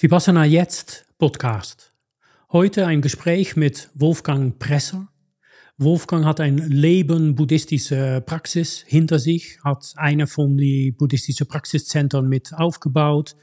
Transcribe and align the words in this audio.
Vipassana 0.00 0.44
Jetzt 0.44 1.06
Podcast. 1.18 1.92
Heute 2.52 2.86
ein 2.86 3.02
Gespräch 3.02 3.56
mit 3.56 3.90
Wolfgang 3.94 4.56
Presser. 4.56 5.08
Wolfgang 5.76 6.24
hat 6.24 6.38
ein 6.38 6.58
Leben 6.58 7.34
buddhistische 7.34 8.22
Praxis 8.24 8.84
hinter 8.86 9.18
sich, 9.18 9.58
hat 9.64 9.94
eine 9.96 10.28
von 10.28 10.56
die 10.56 10.92
buddhistische 10.92 11.46
Praxiszentren 11.46 12.28
mit 12.28 12.54
aufgebaut, 12.54 13.34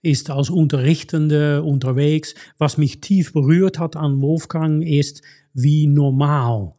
ist 0.00 0.30
als 0.30 0.48
Unterrichtende 0.48 1.62
unterwegs. 1.62 2.34
Was 2.56 2.78
mich 2.78 3.02
tief 3.02 3.34
berührt 3.34 3.78
hat 3.78 3.94
an 3.94 4.22
Wolfgang 4.22 4.82
ist, 4.82 5.20
wie 5.52 5.88
normal 5.88 6.72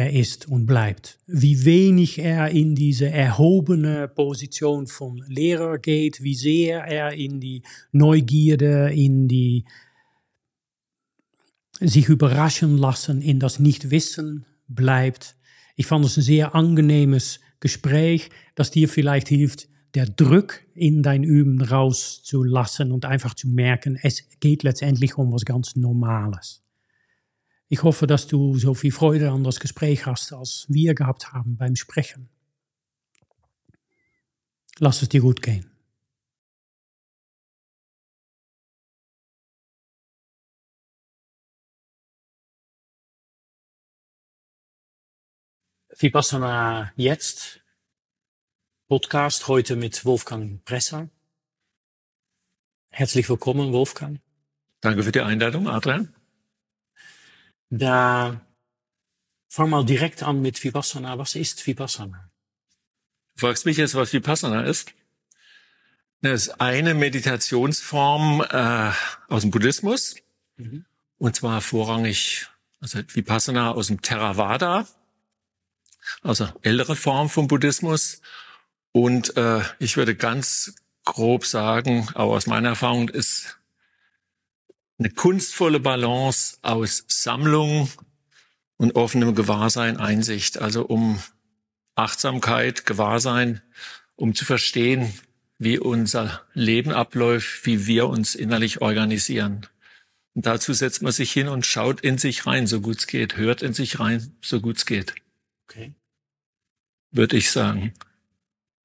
er 0.00 0.14
ist 0.14 0.48
und 0.48 0.64
bleibt. 0.64 1.18
Wie 1.26 1.66
wenig 1.66 2.18
er 2.18 2.48
in 2.48 2.74
diese 2.74 3.10
erhobene 3.10 4.08
Position 4.08 4.86
von 4.86 5.22
Lehrer 5.28 5.78
geht, 5.78 6.22
wie 6.22 6.34
sehr 6.34 6.84
er 6.84 7.12
in 7.12 7.38
die 7.38 7.62
Neugierde, 7.92 8.90
in 8.94 9.28
die 9.28 9.66
sich 11.80 12.08
überraschen 12.08 12.78
lassen, 12.78 13.20
in 13.20 13.40
das 13.40 13.60
Nichtwissen 13.60 14.46
bleibt. 14.68 15.36
Ich 15.76 15.86
fand 15.86 16.04
es 16.06 16.16
ein 16.16 16.22
sehr 16.22 16.54
angenehmes 16.54 17.40
Gespräch, 17.60 18.30
das 18.54 18.70
dir 18.70 18.88
vielleicht 18.88 19.28
hilft, 19.28 19.68
der 19.94 20.06
Druck 20.06 20.60
in 20.74 21.02
dein 21.02 21.24
Üben 21.24 21.60
rauszulassen 21.60 22.90
und 22.90 23.04
einfach 23.04 23.34
zu 23.34 23.48
merken, 23.48 23.98
es 24.00 24.24
geht 24.40 24.62
letztendlich 24.62 25.18
um 25.18 25.30
was 25.32 25.44
ganz 25.44 25.76
Normales. 25.76 26.59
Ich 27.72 27.84
hoffe, 27.84 28.08
dass 28.08 28.26
du 28.26 28.58
so 28.58 28.74
viel 28.74 28.90
Freude 28.90 29.30
an 29.30 29.44
das 29.44 29.60
Gespräch 29.60 30.04
hast, 30.04 30.32
als 30.32 30.66
wir 30.68 30.92
gehabt 30.92 31.32
haben 31.32 31.56
beim 31.56 31.76
Sprechen. 31.76 32.28
Lass 34.80 35.02
es 35.02 35.08
dir 35.08 35.20
gut 35.20 35.40
gehen. 35.40 35.70
Vipassana 45.96 46.92
jetzt 46.96 47.60
Podcast 48.88 49.46
heute 49.46 49.76
mit 49.76 50.04
Wolfgang 50.04 50.64
Presser. 50.64 51.08
Herzlich 52.88 53.28
willkommen, 53.28 53.72
Wolfgang. 53.72 54.18
Danke 54.80 55.04
für 55.04 55.12
die 55.12 55.20
Einladung, 55.20 55.68
Adrian. 55.68 56.19
Da 57.70 58.40
fang 59.48 59.70
mal 59.70 59.84
direkt 59.84 60.22
an 60.22 60.42
mit 60.42 60.62
Vipassana. 60.62 61.18
Was 61.18 61.36
ist 61.36 61.66
Vipassana? 61.66 62.30
Du 63.34 63.46
fragst 63.46 63.64
mich 63.64 63.76
jetzt, 63.76 63.94
was 63.94 64.12
Vipassana 64.12 64.64
ist? 64.64 64.92
Das 66.20 66.48
ist 66.48 66.60
eine 66.60 66.94
Meditationsform 66.94 68.42
äh, 68.42 68.92
aus 69.28 69.42
dem 69.42 69.50
Buddhismus. 69.50 70.16
Mhm. 70.56 70.84
Und 71.18 71.36
zwar 71.36 71.60
vorrangig, 71.60 72.48
also 72.80 73.00
Vipassana 73.06 73.72
aus 73.72 73.86
dem 73.86 74.02
Theravada, 74.02 74.86
also 76.22 76.48
ältere 76.62 76.96
Form 76.96 77.30
vom 77.30 77.46
Buddhismus. 77.46 78.20
Und 78.92 79.36
äh, 79.36 79.62
ich 79.78 79.96
würde 79.96 80.16
ganz 80.16 80.74
grob 81.04 81.46
sagen, 81.46 82.08
auch 82.14 82.32
aus 82.32 82.46
meiner 82.46 82.70
Erfahrung, 82.70 83.08
ist 83.08 83.59
eine 85.00 85.10
kunstvolle 85.10 85.80
Balance 85.80 86.58
aus 86.60 87.04
Sammlung 87.08 87.90
und 88.76 88.94
offenem 88.94 89.34
Gewahrsein, 89.34 89.96
Einsicht. 89.96 90.58
Also 90.58 90.84
um 90.84 91.20
Achtsamkeit, 91.94 92.84
Gewahrsein, 92.84 93.62
um 94.14 94.34
zu 94.34 94.44
verstehen, 94.44 95.12
wie 95.58 95.78
unser 95.78 96.42
Leben 96.52 96.92
abläuft, 96.92 97.64
wie 97.64 97.86
wir 97.86 98.08
uns 98.08 98.34
innerlich 98.34 98.82
organisieren. 98.82 99.66
Und 100.34 100.44
dazu 100.46 100.74
setzt 100.74 101.02
man 101.02 101.12
sich 101.12 101.32
hin 101.32 101.48
und 101.48 101.64
schaut 101.64 102.02
in 102.02 102.18
sich 102.18 102.46
rein, 102.46 102.66
so 102.66 102.80
gut 102.80 102.98
es 102.98 103.06
geht, 103.06 103.36
hört 103.36 103.62
in 103.62 103.72
sich 103.72 104.00
rein, 104.00 104.36
so 104.42 104.60
gut 104.60 104.76
es 104.76 104.86
geht. 104.86 105.14
Okay. 105.66 105.94
Würde 107.10 107.38
ich 107.38 107.50
sagen. 107.50 107.94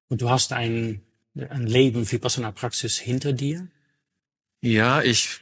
Und 0.08 0.22
du 0.22 0.30
hast 0.30 0.52
ein, 0.54 1.02
ein 1.34 1.66
Leben 1.66 2.10
Vipassana-Praxis 2.10 2.98
hinter 2.98 3.34
dir? 3.34 3.68
Ja, 4.62 5.02
ich 5.02 5.40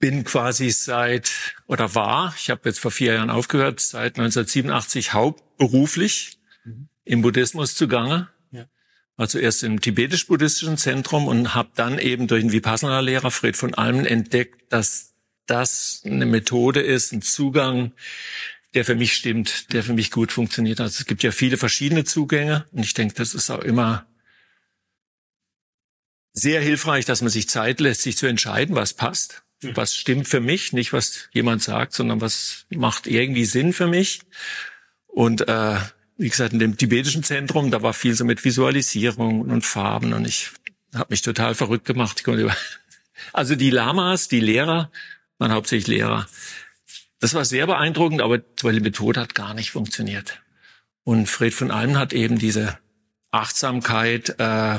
bin 0.00 0.24
quasi 0.24 0.70
seit 0.70 1.30
oder 1.66 1.94
war, 1.94 2.34
ich 2.36 2.50
habe 2.50 2.62
jetzt 2.64 2.80
vor 2.80 2.90
vier 2.90 3.14
Jahren 3.14 3.30
aufgehört, 3.30 3.80
seit 3.80 4.18
1987 4.18 5.12
hauptberuflich 5.12 6.38
mhm. 6.64 6.88
im 7.04 7.22
Buddhismus 7.22 7.74
zugange. 7.74 8.28
Ja. 8.50 8.64
Also 9.16 9.38
erst 9.38 9.62
im 9.62 9.80
tibetisch-buddhistischen 9.80 10.78
Zentrum 10.78 11.28
und 11.28 11.54
habe 11.54 11.70
dann 11.76 11.98
eben 11.98 12.26
durch 12.26 12.42
den 12.42 12.50
Vipassana-Lehrer 12.50 13.30
Fred 13.30 13.56
von 13.56 13.74
Almen 13.74 14.06
entdeckt, 14.06 14.72
dass 14.72 15.12
das 15.46 16.02
eine 16.06 16.26
Methode 16.26 16.80
ist, 16.80 17.12
ein 17.12 17.22
Zugang, 17.22 17.92
der 18.72 18.86
für 18.86 18.94
mich 18.94 19.12
stimmt, 19.12 19.72
der 19.74 19.82
für 19.82 19.92
mich 19.92 20.10
gut 20.10 20.32
funktioniert. 20.32 20.80
Also 20.80 21.00
es 21.00 21.06
gibt 21.06 21.22
ja 21.22 21.30
viele 21.30 21.58
verschiedene 21.58 22.04
Zugänge 22.04 22.64
und 22.72 22.84
ich 22.84 22.94
denke, 22.94 23.14
das 23.14 23.34
ist 23.34 23.50
auch 23.50 23.62
immer 23.62 24.06
sehr 26.32 26.62
hilfreich, 26.62 27.04
dass 27.04 27.20
man 27.20 27.30
sich 27.30 27.50
Zeit 27.50 27.80
lässt, 27.80 28.02
sich 28.02 28.16
zu 28.16 28.26
entscheiden, 28.26 28.76
was 28.76 28.94
passt 28.94 29.42
was 29.62 29.94
stimmt 29.94 30.28
für 30.28 30.40
mich, 30.40 30.72
nicht 30.72 30.92
was 30.92 31.28
jemand 31.32 31.62
sagt, 31.62 31.92
sondern 31.92 32.20
was 32.20 32.66
macht 32.70 33.06
irgendwie 33.06 33.44
Sinn 33.44 33.72
für 33.72 33.86
mich. 33.86 34.20
Und 35.06 35.48
äh, 35.48 35.76
wie 36.16 36.28
gesagt, 36.28 36.52
in 36.52 36.58
dem 36.58 36.76
tibetischen 36.76 37.22
Zentrum, 37.22 37.70
da 37.70 37.82
war 37.82 37.92
viel 37.92 38.14
so 38.14 38.24
mit 38.24 38.44
Visualisierung 38.44 39.42
und 39.42 39.64
Farben 39.64 40.12
und 40.12 40.26
ich 40.26 40.50
habe 40.94 41.06
mich 41.10 41.22
total 41.22 41.54
verrückt 41.54 41.86
gemacht. 41.86 42.22
also 43.32 43.54
die 43.54 43.70
Lamas, 43.70 44.28
die 44.28 44.40
Lehrer, 44.40 44.90
waren 45.38 45.52
hauptsächlich 45.52 45.98
Lehrer. 45.98 46.26
Das 47.20 47.34
war 47.34 47.44
sehr 47.44 47.66
beeindruckend, 47.66 48.22
aber 48.22 48.38
die 48.38 48.80
Methode 48.80 49.20
hat 49.20 49.34
gar 49.34 49.54
nicht 49.54 49.70
funktioniert. 49.70 50.40
Und 51.04 51.26
Fred 51.26 51.54
von 51.54 51.70
Allen 51.70 51.98
hat 51.98 52.12
eben 52.12 52.38
diese 52.38 52.78
Achtsamkeit 53.30 54.36
äh, 54.38 54.78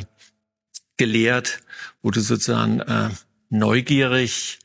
gelehrt, 0.97 1.61
wo 2.01 2.11
du 2.11 2.19
sozusagen 2.19 2.79
äh, 2.81 3.09
neugierig 3.49 4.59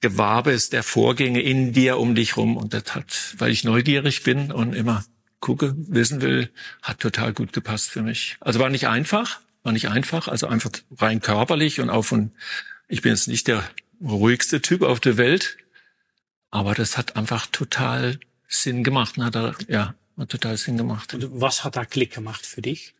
gewahr 0.00 0.42
bist 0.42 0.72
der 0.72 0.82
Vorgänge 0.82 1.40
in 1.40 1.72
dir 1.72 1.98
um 1.98 2.14
dich 2.14 2.36
rum. 2.36 2.56
Und 2.56 2.74
das 2.74 2.94
hat, 2.94 3.34
weil 3.38 3.50
ich 3.50 3.64
neugierig 3.64 4.22
bin 4.22 4.52
und 4.52 4.74
immer 4.74 5.04
gucke, 5.40 5.74
wissen 5.76 6.22
will, 6.22 6.50
hat 6.82 7.00
total 7.00 7.32
gut 7.32 7.52
gepasst 7.52 7.90
für 7.90 8.02
mich. 8.02 8.36
Also 8.40 8.58
war 8.58 8.70
nicht 8.70 8.88
einfach, 8.88 9.40
war 9.62 9.72
nicht 9.72 9.88
einfach, 9.88 10.28
also 10.28 10.46
einfach 10.46 10.70
rein 10.98 11.20
körperlich 11.20 11.80
und 11.80 11.90
auch 11.90 12.02
von, 12.02 12.32
ich 12.88 13.02
bin 13.02 13.12
jetzt 13.12 13.28
nicht 13.28 13.48
der 13.48 13.68
ruhigste 14.02 14.60
Typ 14.60 14.82
auf 14.82 15.00
der 15.00 15.16
Welt, 15.16 15.56
aber 16.50 16.74
das 16.74 16.96
hat 16.96 17.16
einfach 17.16 17.46
total 17.46 18.18
Sinn 18.48 18.84
gemacht. 18.84 19.18
Hat 19.18 19.36
er, 19.36 19.54
ja, 19.68 19.94
hat 20.16 20.28
total 20.30 20.56
Sinn 20.56 20.76
gemacht. 20.76 21.14
Und 21.14 21.40
was 21.40 21.64
hat 21.64 21.76
da 21.76 21.84
Klick 21.84 22.14
gemacht 22.14 22.46
für 22.46 22.62
dich? 22.62 22.94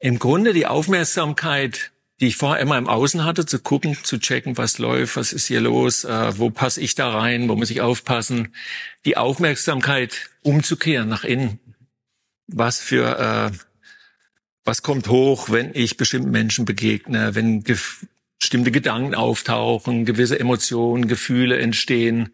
Im 0.00 0.18
Grunde 0.18 0.52
die 0.52 0.66
Aufmerksamkeit 0.66 1.92
die 2.20 2.26
ich 2.26 2.36
vorher 2.36 2.60
immer 2.60 2.78
im 2.78 2.88
Außen 2.88 3.24
hatte, 3.24 3.46
zu 3.46 3.60
gucken, 3.60 3.96
zu 4.02 4.18
checken, 4.18 4.58
was 4.58 4.78
läuft, 4.78 5.16
was 5.16 5.32
ist 5.32 5.46
hier 5.46 5.60
los, 5.60 6.04
äh, 6.04 6.38
wo 6.38 6.50
passe 6.50 6.80
ich 6.80 6.94
da 6.94 7.10
rein, 7.10 7.48
wo 7.48 7.54
muss 7.54 7.70
ich 7.70 7.80
aufpassen, 7.80 8.54
die 9.04 9.16
Aufmerksamkeit 9.16 10.30
umzukehren 10.42 11.08
nach 11.08 11.24
innen. 11.24 11.60
Was 12.48 12.80
für, 12.80 13.18
äh, 13.52 13.56
was 14.64 14.82
kommt 14.82 15.08
hoch, 15.08 15.50
wenn 15.50 15.70
ich 15.74 15.96
bestimmten 15.96 16.30
Menschen 16.30 16.64
begegne, 16.64 17.34
wenn 17.34 17.62
bestimmte 18.38 18.72
Gedanken 18.72 19.14
auftauchen, 19.14 20.04
gewisse 20.04 20.40
Emotionen, 20.40 21.06
Gefühle 21.06 21.58
entstehen, 21.58 22.30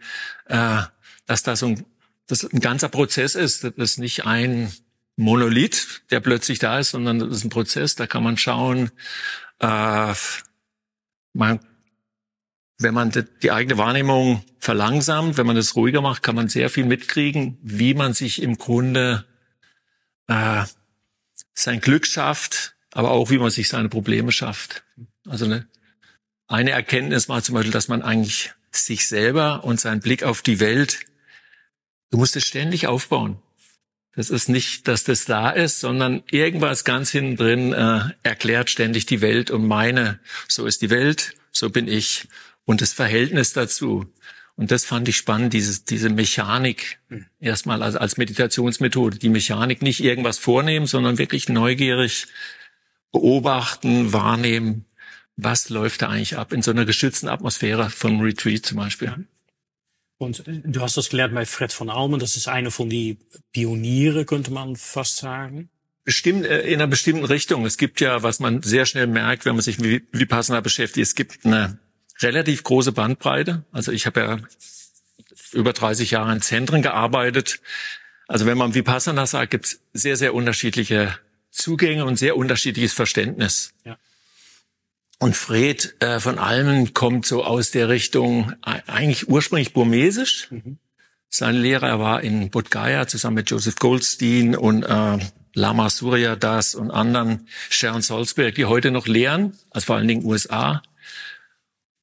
äh, 0.47 0.83
dass 1.27 1.43
das 1.43 1.63
ein, 1.63 1.85
das 2.27 2.45
ein 2.45 2.61
ganzer 2.61 2.89
Prozess 2.89 3.35
ist, 3.35 3.65
das 3.65 3.73
ist 3.77 3.99
nicht 3.99 4.25
ein 4.25 4.73
Monolith, 5.17 6.03
der 6.11 6.21
plötzlich 6.21 6.59
da 6.59 6.79
ist, 6.79 6.91
sondern 6.91 7.19
das 7.19 7.39
ist 7.39 7.45
ein 7.45 7.51
Prozess, 7.51 7.95
da 7.95 8.07
kann 8.07 8.23
man 8.23 8.37
schauen, 8.37 8.91
äh, 9.65 10.15
man, 11.33 11.61
wenn 12.79 12.95
man 12.95 13.13
die 13.43 13.51
eigene 13.51 13.79
Wahrnehmung 13.79 14.45
verlangsamt, 14.59 15.37
wenn 15.37 15.47
man 15.47 15.57
das 15.57 15.75
ruhiger 15.75 16.03
macht, 16.03 16.23
kann 16.23 16.35
man 16.35 16.49
sehr 16.49 16.69
viel 16.69 16.85
mitkriegen, 16.85 17.59
wie 17.63 17.95
man 17.95 18.13
sich 18.13 18.43
im 18.43 18.59
Grunde 18.59 19.25
äh, 20.27 20.65
sein 21.55 21.81
Glück 21.81 22.07
schafft, 22.07 22.77
aber 22.93 23.11
auch 23.11 23.31
wie 23.31 23.39
man 23.39 23.51
sich 23.51 23.69
seine 23.69 23.89
Probleme 23.89 24.33
schafft. 24.33 24.85
Also 25.27 25.47
eine, 25.47 25.67
eine 26.47 26.71
Erkenntnis 26.71 27.29
war 27.29 27.43
zum 27.43 27.55
Beispiel, 27.55 27.73
dass 27.73 27.89
man 27.89 28.03
eigentlich 28.03 28.53
sich 28.71 29.09
selber 29.09 29.65
und 29.65 29.81
seinen 29.81 30.01
Blick 30.01 30.25
auf 30.25 30.43
die 30.43 30.61
Welt, 30.61 31.01
du 32.11 32.19
musst 32.19 32.37
es 32.37 32.45
ständig 32.45 32.87
aufbauen. 32.87 33.41
Das 34.17 34.31
ist 34.31 34.49
nicht, 34.49 34.87
dass 34.87 35.05
das 35.05 35.25
da 35.25 35.51
ist, 35.51 35.81
sondern 35.81 36.23
irgendwas 36.31 36.85
ganz 36.85 37.11
hinten 37.11 37.37
drin 37.37 37.73
äh, 37.73 38.11
erklärt 38.23 38.71
ständig 38.71 39.07
die 39.07 39.21
Welt 39.21 39.51
und 39.51 39.67
meine, 39.67 40.21
so 40.49 40.67
ist 40.67 40.83
die 40.83 40.91
Welt, 40.91 41.35
so 41.51 41.71
bin 41.71 41.89
ich 41.89 42.29
und 42.65 42.81
das 42.81 42.93
Verhältnis 42.93 43.53
dazu. 43.53 44.07
Und 44.57 44.71
das 44.71 44.85
fand 44.85 45.09
ich 45.09 45.17
spannend, 45.17 45.53
dieses, 45.53 45.85
diese 45.85 46.11
Mechanik 46.11 47.01
erstmal 47.41 47.83
also 47.83 47.99
als 47.99 48.17
Meditationsmethode. 48.17 49.19
Die 49.19 49.29
Mechanik 49.29 49.83
nicht 49.83 50.01
irgendwas 50.01 50.39
vornehmen, 50.39 50.87
sondern 50.87 51.19
wirklich 51.19 51.49
neugierig 51.49 52.29
beobachten, 53.11 54.13
wahrnehmen, 54.13 54.85
was 55.37 55.71
läuft 55.71 56.03
da 56.03 56.09
eigentlich 56.09 56.37
ab 56.37 56.53
in 56.53 56.63
so 56.63 56.71
einer 56.71 56.85
geschützten 56.85 57.29
Atmosphäre 57.29 57.91
vom 57.91 58.21
Retreat 58.21 58.65
zum 58.65 58.79
Beispiel. 58.79 59.27
Und 60.25 60.43
du 60.47 60.81
hast 60.81 60.97
das 60.97 61.09
gelernt 61.11 61.35
bei 61.35 61.47
Fred 61.47 61.73
von 61.73 61.91
Almen, 61.91 62.19
das 62.19 62.37
ist 62.37 62.49
einer 62.49 62.71
von 62.71 62.91
die 62.91 63.19
Pioniere, 63.53 64.25
könnte 64.25 64.51
man 64.53 64.77
fast 64.77 65.19
sagen. 65.19 65.71
Bestimmt, 66.05 66.45
äh, 66.45 66.63
in 66.63 66.75
einer 66.75 66.87
bestimmten 66.87 67.25
Richtung. 67.25 67.65
Es 67.65 67.79
gibt 67.79 68.01
ja, 68.01 68.23
was 68.23 68.41
man 68.41 68.63
sehr 68.63 68.87
schnell 68.87 69.07
merkt, 69.07 69.45
wenn 69.45 69.55
man 69.55 69.63
sich 69.63 69.79
mit 69.79 70.05
Vipassana 70.13 70.61
beschäftigt, 70.61 71.07
es 71.07 71.15
gibt 71.15 71.47
eine 71.47 71.79
relativ 72.21 72.63
große 72.63 72.93
Bandbreite. 72.93 73.65
Also 73.73 73.93
ich 73.93 74.07
habe 74.07 74.21
ja 74.21 74.39
über 75.53 75.73
30 75.73 76.11
Jahre 76.11 76.33
in 76.33 76.43
Zentren 76.43 76.83
gearbeitet. 76.83 77.61
Also 78.27 78.47
wenn 78.47 78.59
man 78.59 78.75
Vipassana 78.75 79.27
sagt, 79.27 79.51
gibt 79.51 79.67
es 79.67 79.81
sehr, 79.93 80.17
sehr 80.17 80.35
unterschiedliche 80.35 81.19
Zugänge 81.51 82.05
und 82.05 82.17
sehr 82.17 82.37
unterschiedliches 82.37 82.93
Verständnis. 82.93 83.73
Ja. 83.85 83.97
Und 85.19 85.37
Fred 85.37 85.95
äh, 86.01 86.21
von 86.21 86.39
Almen 86.39 86.93
kommt 86.93 87.27
so 87.27 87.45
aus 87.45 87.71
der 87.71 87.89
Richtung 87.89 88.53
eigentlich 88.63 89.29
ursprünglich 89.29 89.73
burmesisch. 89.73 90.51
Mhm. 90.51 90.79
Sein 91.29 91.57
Lehrer 91.57 91.99
war 91.99 92.23
in 92.23 92.51
Bodh 92.51 93.07
zusammen 93.07 93.37
mit 93.37 93.51
Joseph 93.51 93.77
Goldstein 93.77 94.55
und 94.55 94.83
äh, 94.85 95.19
Lama 95.55 95.89
Surya 95.89 96.37
Das 96.37 96.75
und 96.75 96.91
anderen, 96.91 97.49
Sharon 97.71 98.03
Salzberg, 98.03 98.55
die 98.55 98.65
heute 98.65 98.91
noch 98.91 99.07
lehren, 99.07 99.57
also 99.71 99.87
vor 99.87 99.97
allen 99.97 100.09
Dingen 100.09 100.25
USA. 100.25 100.83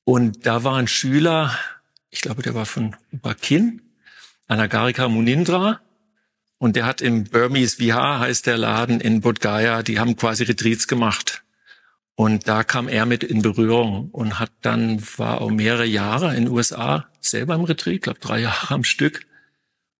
Und 0.03 0.45
da 0.45 0.63
war 0.63 0.77
ein 0.77 0.87
Schüler, 0.87 1.57
ich 2.09 2.21
glaube, 2.21 2.41
der 2.41 2.55
war 2.55 2.65
von 2.65 2.95
Bakin, 3.11 3.81
Anagarika 4.47 5.07
Munindra. 5.07 5.79
Und 6.57 6.75
der 6.75 6.85
hat 6.85 7.01
im 7.01 7.23
Burmese 7.23 7.79
Vihar, 7.79 8.19
heißt 8.19 8.45
der 8.45 8.57
Laden 8.57 9.01
in 9.01 9.21
Bodh 9.21 9.39
Gaya, 9.39 9.81
die 9.81 9.99
haben 9.99 10.15
quasi 10.15 10.43
Retreats 10.43 10.87
gemacht. 10.87 11.43
Und 12.15 12.47
da 12.47 12.63
kam 12.63 12.87
er 12.87 13.05
mit 13.05 13.23
in 13.23 13.41
Berührung 13.41 14.09
und 14.11 14.39
hat 14.39 14.51
dann, 14.61 15.01
war 15.17 15.41
auch 15.41 15.49
mehrere 15.49 15.85
Jahre 15.85 16.35
in 16.35 16.45
den 16.45 16.53
USA 16.53 17.07
selber 17.19 17.55
im 17.55 17.63
Retreat, 17.63 18.01
glaube 18.01 18.19
drei 18.19 18.39
Jahre 18.41 18.73
am 18.73 18.83
Stück 18.83 19.25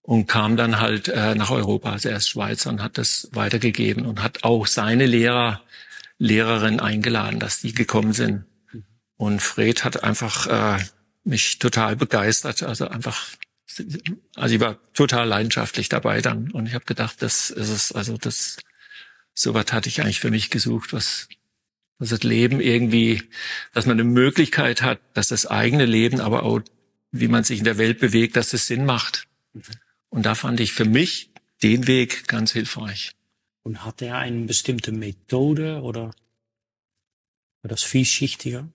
und 0.01 0.27
kam 0.27 0.57
dann 0.57 0.79
halt 0.79 1.07
äh, 1.07 1.35
nach 1.35 1.51
Europa, 1.51 1.91
also 1.91 2.09
er 2.09 2.17
ist 2.17 2.29
Schweizer 2.29 2.69
und 2.69 2.81
hat 2.81 2.97
das 2.97 3.29
weitergegeben 3.33 4.05
und 4.05 4.21
hat 4.21 4.43
auch 4.43 4.67
seine 4.67 5.05
Lehrer, 5.05 5.61
Lehrerin 6.17 6.79
eingeladen, 6.79 7.39
dass 7.39 7.61
die 7.61 7.73
gekommen 7.73 8.13
sind. 8.13 8.45
Und 9.17 9.41
Fred 9.41 9.83
hat 9.83 10.03
einfach 10.03 10.47
äh, 10.47 10.83
mich 11.23 11.59
total 11.59 11.95
begeistert, 11.95 12.63
also 12.63 12.87
einfach, 12.87 13.27
also 14.35 14.55
ich 14.55 14.59
war 14.59 14.77
total 14.93 15.27
leidenschaftlich 15.27 15.89
dabei 15.89 16.21
dann. 16.21 16.51
Und 16.51 16.65
ich 16.65 16.73
habe 16.73 16.85
gedacht, 16.85 17.21
das 17.21 17.51
ist 17.51 17.69
es, 17.69 17.91
also 17.91 18.17
das, 18.17 18.57
sowas 19.33 19.71
hatte 19.71 19.89
ich 19.89 20.01
eigentlich 20.01 20.19
für 20.19 20.31
mich 20.31 20.49
gesucht, 20.49 20.93
was, 20.93 21.27
was 22.01 22.09
das 22.09 22.23
Leben 22.23 22.59
irgendwie, 22.59 23.21
dass 23.73 23.85
man 23.85 23.93
eine 23.93 24.03
Möglichkeit 24.03 24.81
hat, 24.81 24.99
dass 25.13 25.27
das 25.27 25.45
eigene 25.45 25.85
Leben, 25.85 26.19
aber 26.19 26.41
auch 26.41 26.61
wie 27.11 27.27
man 27.27 27.43
sich 27.43 27.59
in 27.59 27.63
der 27.63 27.77
Welt 27.77 27.99
bewegt, 27.99 28.35
dass 28.35 28.53
es 28.53 28.65
Sinn 28.65 28.85
macht. 28.85 29.27
Mhm. 29.53 29.61
Und 30.09 30.25
da 30.25 30.33
fand 30.33 30.59
ich 30.59 30.73
für 30.73 30.85
mich 30.85 31.29
den 31.61 31.85
Weg 31.85 32.27
ganz 32.27 32.53
hilfreich. 32.53 33.11
Und 33.61 33.85
hat 33.85 34.01
er 34.01 34.17
eine 34.17 34.47
bestimmte 34.47 34.91
Methode 34.91 35.81
oder 35.81 36.05
war 37.61 37.69
das 37.69 37.83
vielschichtiger? 37.83 38.67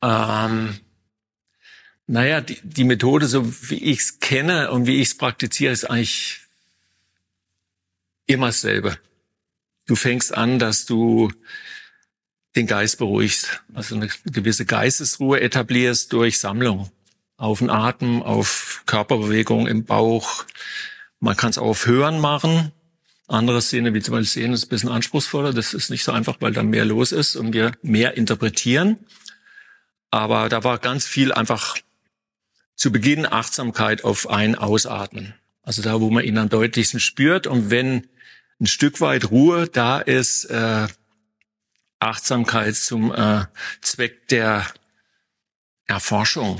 Ähm, 0.00 0.78
naja, 2.06 2.40
die, 2.40 2.60
die 2.62 2.84
Methode, 2.84 3.26
so 3.26 3.44
wie 3.70 3.82
ich 3.82 3.98
es 3.98 4.20
kenne 4.20 4.70
und 4.70 4.86
wie 4.86 5.00
ich 5.00 5.08
es 5.08 5.16
praktiziere, 5.16 5.72
ist 5.72 5.90
eigentlich 5.90 6.38
immer 8.26 8.46
dasselbe. 8.46 8.98
Du 9.86 9.96
fängst 9.96 10.32
an, 10.32 10.60
dass 10.60 10.86
du 10.86 11.32
den 12.56 12.66
Geist 12.66 12.98
beruhigst, 12.98 13.62
also 13.74 13.96
eine 13.96 14.08
gewisse 14.26 14.66
Geistesruhe 14.66 15.40
etablierst 15.40 16.12
durch 16.12 16.38
Sammlung 16.38 16.90
auf 17.36 17.58
den 17.58 17.70
Atem, 17.70 18.22
auf 18.22 18.82
Körperbewegung 18.86 19.66
im 19.66 19.84
Bauch. 19.84 20.44
Man 21.18 21.36
kann 21.36 21.50
es 21.50 21.58
auch 21.58 21.66
auf 21.66 21.86
Hören 21.86 22.20
machen. 22.20 22.72
Andere 23.26 23.62
Szene, 23.62 23.94
wie 23.94 24.02
zum 24.02 24.12
Beispiel 24.12 24.42
Sehen, 24.42 24.52
ist 24.52 24.66
ein 24.66 24.68
bisschen 24.68 24.90
anspruchsvoller. 24.90 25.52
Das 25.52 25.74
ist 25.74 25.90
nicht 25.90 26.04
so 26.04 26.12
einfach, 26.12 26.36
weil 26.40 26.52
da 26.52 26.62
mehr 26.62 26.84
los 26.84 27.10
ist 27.12 27.34
und 27.34 27.52
wir 27.52 27.72
mehr 27.82 28.16
interpretieren. 28.16 28.98
Aber 30.10 30.48
da 30.48 30.62
war 30.62 30.78
ganz 30.78 31.06
viel 31.06 31.32
einfach 31.32 31.78
zu 32.76 32.92
Beginn 32.92 33.26
Achtsamkeit 33.26 34.04
auf 34.04 34.28
ein 34.28 34.54
Ausatmen. 34.54 35.34
Also 35.62 35.82
da, 35.82 36.00
wo 36.00 36.10
man 36.10 36.24
ihn 36.24 36.38
am 36.38 36.48
deutlichsten 36.48 37.00
spürt. 37.00 37.46
Und 37.46 37.70
wenn 37.70 38.06
ein 38.60 38.66
Stück 38.66 39.00
weit 39.00 39.30
Ruhe 39.30 39.66
da 39.66 39.98
ist, 39.98 40.44
äh, 40.44 40.86
Achtsamkeit 42.02 42.76
zum 42.76 43.12
äh, 43.12 43.44
Zweck 43.80 44.28
der 44.28 44.66
Erforschung 45.86 46.58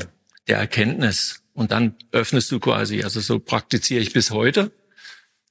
der 0.49 0.59
Erkenntnis. 0.59 1.43
Und 1.55 1.73
dann 1.73 1.97
öffnest 2.13 2.51
du 2.51 2.61
quasi, 2.61 3.03
also 3.03 3.21
so 3.21 3.39
praktiziere 3.39 4.01
ich 4.01 4.13
bis 4.13 4.31
heute. 4.31 4.73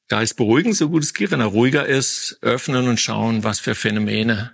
Geist 0.07 0.35
beruhigen, 0.35 0.73
so 0.73 0.89
gut 0.89 1.03
es 1.03 1.13
geht, 1.13 1.31
wenn 1.31 1.39
er 1.39 1.47
ruhiger 1.47 1.85
ist, 1.85 2.37
öffnen 2.41 2.87
und 2.87 2.99
schauen, 2.99 3.43
was 3.43 3.59
für 3.59 3.75
Phänomene 3.75 4.51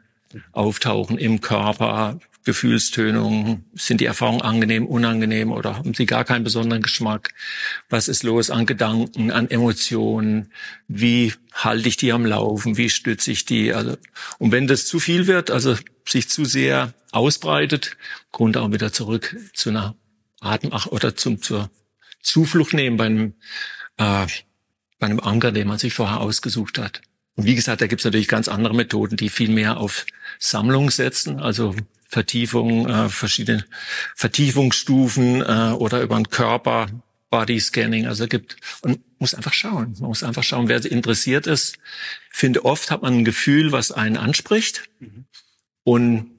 auftauchen 0.51 1.17
im 1.17 1.41
Körper, 1.41 2.19
Gefühlstönungen, 2.47 3.65
sind 3.75 3.99
die 3.99 4.05
Erfahrungen 4.05 4.41
angenehm, 4.41 4.87
unangenehm 4.87 5.51
oder 5.51 5.75
haben 5.75 5.93
sie 5.93 6.05
gar 6.05 6.23
keinen 6.23 6.45
besonderen 6.45 6.81
Geschmack? 6.81 7.33
Was 7.89 8.07
ist 8.07 8.23
los 8.23 8.49
an 8.49 8.65
Gedanken, 8.65 9.31
an 9.31 9.49
Emotionen? 9.49 10.53
Wie 10.87 11.33
halte 11.51 11.89
ich 11.89 11.97
die 11.97 12.13
am 12.13 12.25
Laufen? 12.25 12.77
Wie 12.77 12.89
stütze 12.89 13.31
ich 13.31 13.43
die? 13.43 13.73
Also, 13.73 13.97
und 14.37 14.53
wenn 14.53 14.65
das 14.65 14.85
zu 14.85 15.01
viel 15.01 15.27
wird, 15.27 15.51
also 15.51 15.75
sich 16.07 16.29
zu 16.29 16.45
sehr 16.45 16.93
ausbreitet, 17.11 17.97
kommt 18.31 18.55
auch 18.55 18.71
wieder 18.71 18.93
zurück 18.93 19.35
zu 19.53 19.69
einer 19.71 19.97
Atem 20.39 20.71
oder 20.89 21.17
zum, 21.17 21.41
zur 21.41 21.69
Zuflucht 22.21 22.73
nehmen 22.73 22.95
bei 22.95 23.07
einem, 23.07 23.33
äh, 23.97 24.25
bei 24.99 25.07
einem 25.07 25.19
Anker, 25.19 25.51
den 25.51 25.67
man 25.67 25.79
sich 25.79 25.93
vorher 25.93 26.21
ausgesucht 26.21 26.77
hat. 26.77 27.01
Und 27.35 27.45
wie 27.45 27.55
gesagt, 27.55 27.81
da 27.81 27.87
gibt 27.87 27.99
es 27.99 28.05
natürlich 28.05 28.29
ganz 28.29 28.47
andere 28.47 28.73
Methoden, 28.73 29.17
die 29.17 29.27
viel 29.27 29.49
mehr 29.49 29.81
auf 29.81 30.05
Sammlung 30.39 30.89
setzen, 30.89 31.41
also 31.41 31.75
Vertiefung, 32.07 32.87
äh, 32.87 33.09
verschiedene 33.09 33.65
Vertiefungsstufen 34.15 35.41
äh, 35.41 35.73
oder 35.77 36.01
über 36.01 36.15
den 36.15 36.29
Körper, 36.29 36.87
Body 37.29 37.59
Scanning. 37.59 38.07
Also 38.07 38.27
gibt 38.27 38.57
und 38.81 38.99
muss 39.19 39.33
einfach 39.33 39.53
schauen. 39.53 39.95
Man 39.99 40.09
muss 40.09 40.23
einfach 40.23 40.43
schauen, 40.43 40.69
wer 40.69 40.83
interessiert 40.85 41.47
ist. 41.47 41.77
Ich 42.31 42.37
finde, 42.37 42.63
oft 42.65 42.91
hat 42.91 43.01
man 43.01 43.13
ein 43.13 43.25
Gefühl, 43.25 43.71
was 43.71 43.91
einen 43.91 44.17
anspricht. 44.17 44.89
Mhm. 44.99 45.25
Und 45.83 46.31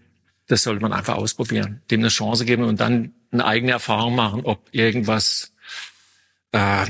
das 0.46 0.62
sollte 0.62 0.80
man 0.80 0.92
einfach 0.92 1.16
ausprobieren, 1.16 1.82
dem 1.90 2.00
eine 2.00 2.08
Chance 2.08 2.44
geben 2.44 2.64
und 2.64 2.80
dann 2.80 3.14
eine 3.30 3.44
eigene 3.44 3.72
Erfahrung 3.72 4.14
machen, 4.14 4.40
ob 4.44 4.66
irgendwas 4.72 5.52
äh, 6.52 6.86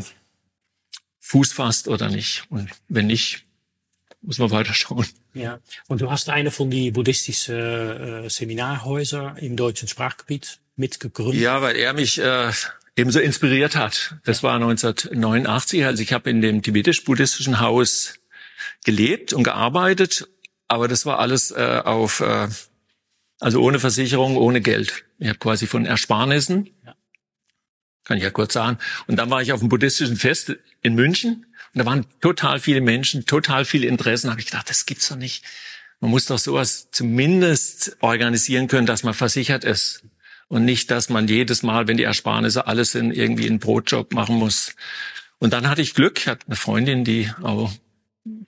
Fuß 1.21 1.53
fasst 1.53 1.89
oder 1.89 2.09
nicht. 2.09 2.45
Und 2.49 2.71
wenn 2.89 3.09
nicht, 3.09 3.45
muss 4.23 4.39
man 4.39 4.51
weiter 4.51 4.75
schauen. 4.75 5.07
Ja, 5.35 5.61
und 5.87 6.01
du 6.01 6.11
hast 6.11 6.29
eine 6.29 6.51
von 6.51 6.71
die 6.71 6.91
buddhistischen 6.91 7.55
äh, 7.57 8.31
Seminarhäuser 8.31 9.37
im 9.41 9.57
deutschen 9.57 9.89
Sprachgebiet 9.89 10.59
mitgegründet. 10.77 11.41
Ja, 11.41 11.63
weil 11.63 11.77
er 11.77 11.93
mich 11.93 12.19
äh, 12.19 12.51
ebenso 12.97 13.21
inspiriert 13.21 13.77
hat. 13.77 14.17
Das 14.25 14.43
war 14.43 14.55
1989. 14.55 15.85
Also 15.85 16.03
ich 16.03 16.13
habe 16.13 16.31
in 16.31 16.41
dem 16.41 16.63
tibetisch-buddhistischen 16.63 17.61
Haus 17.61 18.15
gelebt 18.85 19.33
und 19.33 19.45
gearbeitet, 19.45 20.29
aber 20.67 20.89
das 20.89 21.07
war 21.07 21.19
alles 21.19 21.51
äh, 21.51 21.83
auf 21.85 22.21
äh, 22.21 22.49
also 23.41 23.63
ohne 23.63 23.79
Versicherung, 23.79 24.37
ohne 24.37 24.61
Geld. 24.61 25.05
Ich 25.19 25.29
habe 25.29 25.39
quasi 25.39 25.67
von 25.67 25.87
Ersparnissen, 25.87 26.71
ja. 26.85 26.95
kann 28.05 28.17
ich 28.17 28.25
ja 28.25 28.31
kurz 28.31 28.53
sagen. 28.55 28.79
Und 29.07 29.17
dann 29.17 29.31
war 29.31 29.43
ich 29.43 29.53
auf 29.53 29.61
einem 29.61 29.69
buddhistischen 29.69 30.17
Fest 30.17 30.57
in 30.83 30.95
München 30.95 31.47
und 31.75 31.81
da 31.81 31.87
waren 31.87 32.07
total 32.21 32.61
viele 32.61 32.81
Menschen, 32.81 33.27
total 33.27 33.65
viele 33.65 33.87
Interessen. 33.87 34.29
Da 34.29 34.33
habe 34.33 34.41
ich 34.41 34.47
gedacht, 34.47 34.71
das 34.71 34.87
gibt's 34.87 35.09
doch 35.09 35.17
nicht. 35.17 35.45
Man 36.01 36.11
muss 36.11 36.27
doch 36.27 36.39
sowas 36.39 36.89
zumindest 36.93 37.97
organisieren 38.01 38.69
können, 38.69 38.87
dass 38.87 39.03
man 39.03 39.15
versichert 39.15 39.65
ist. 39.65 40.05
Und 40.49 40.65
nicht, 40.65 40.91
dass 40.91 41.11
man 41.11 41.29
jedes 41.29 41.63
Mal, 41.63 41.89
wenn 41.89 41.99
die 41.99 42.05
Ersparnisse 42.05 42.67
alles 42.67 42.93
sind, 42.93 43.13
irgendwie 43.13 43.47
einen 43.47 43.59
Brotjob 43.59 44.15
machen 44.15 44.37
muss. 44.37 44.75
Und 45.39 45.53
dann 45.53 45.69
hatte 45.69 45.83
ich 45.83 45.95
Glück. 45.95 46.21
Ich 46.21 46.29
hatte 46.29 46.47
eine 46.47 46.57
Freundin, 46.57 47.05
die 47.05 47.31
auch 47.43 47.71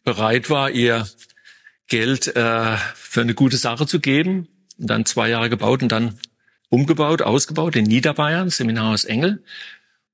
bereit 0.03 0.49
war, 0.49 0.71
ihr 0.71 1.07
Geld 1.89 2.35
äh, 2.37 2.77
für 2.95 3.21
eine 3.21 3.35
gute 3.35 3.57
Sache 3.59 3.87
zu 3.87 4.01
geben 4.01 4.49
und 4.79 4.89
dann 4.89 5.05
zwei 5.05 5.29
Jahre 5.29 5.51
gebaut 5.51 5.83
und 5.83 5.93
dann 5.93 6.19
umgebaut, 6.71 7.21
ausgebaut 7.21 7.77
in 7.77 7.85
Niederbayern, 7.85 8.49
Seminarhaus 8.49 9.05
Engel. 9.05 9.43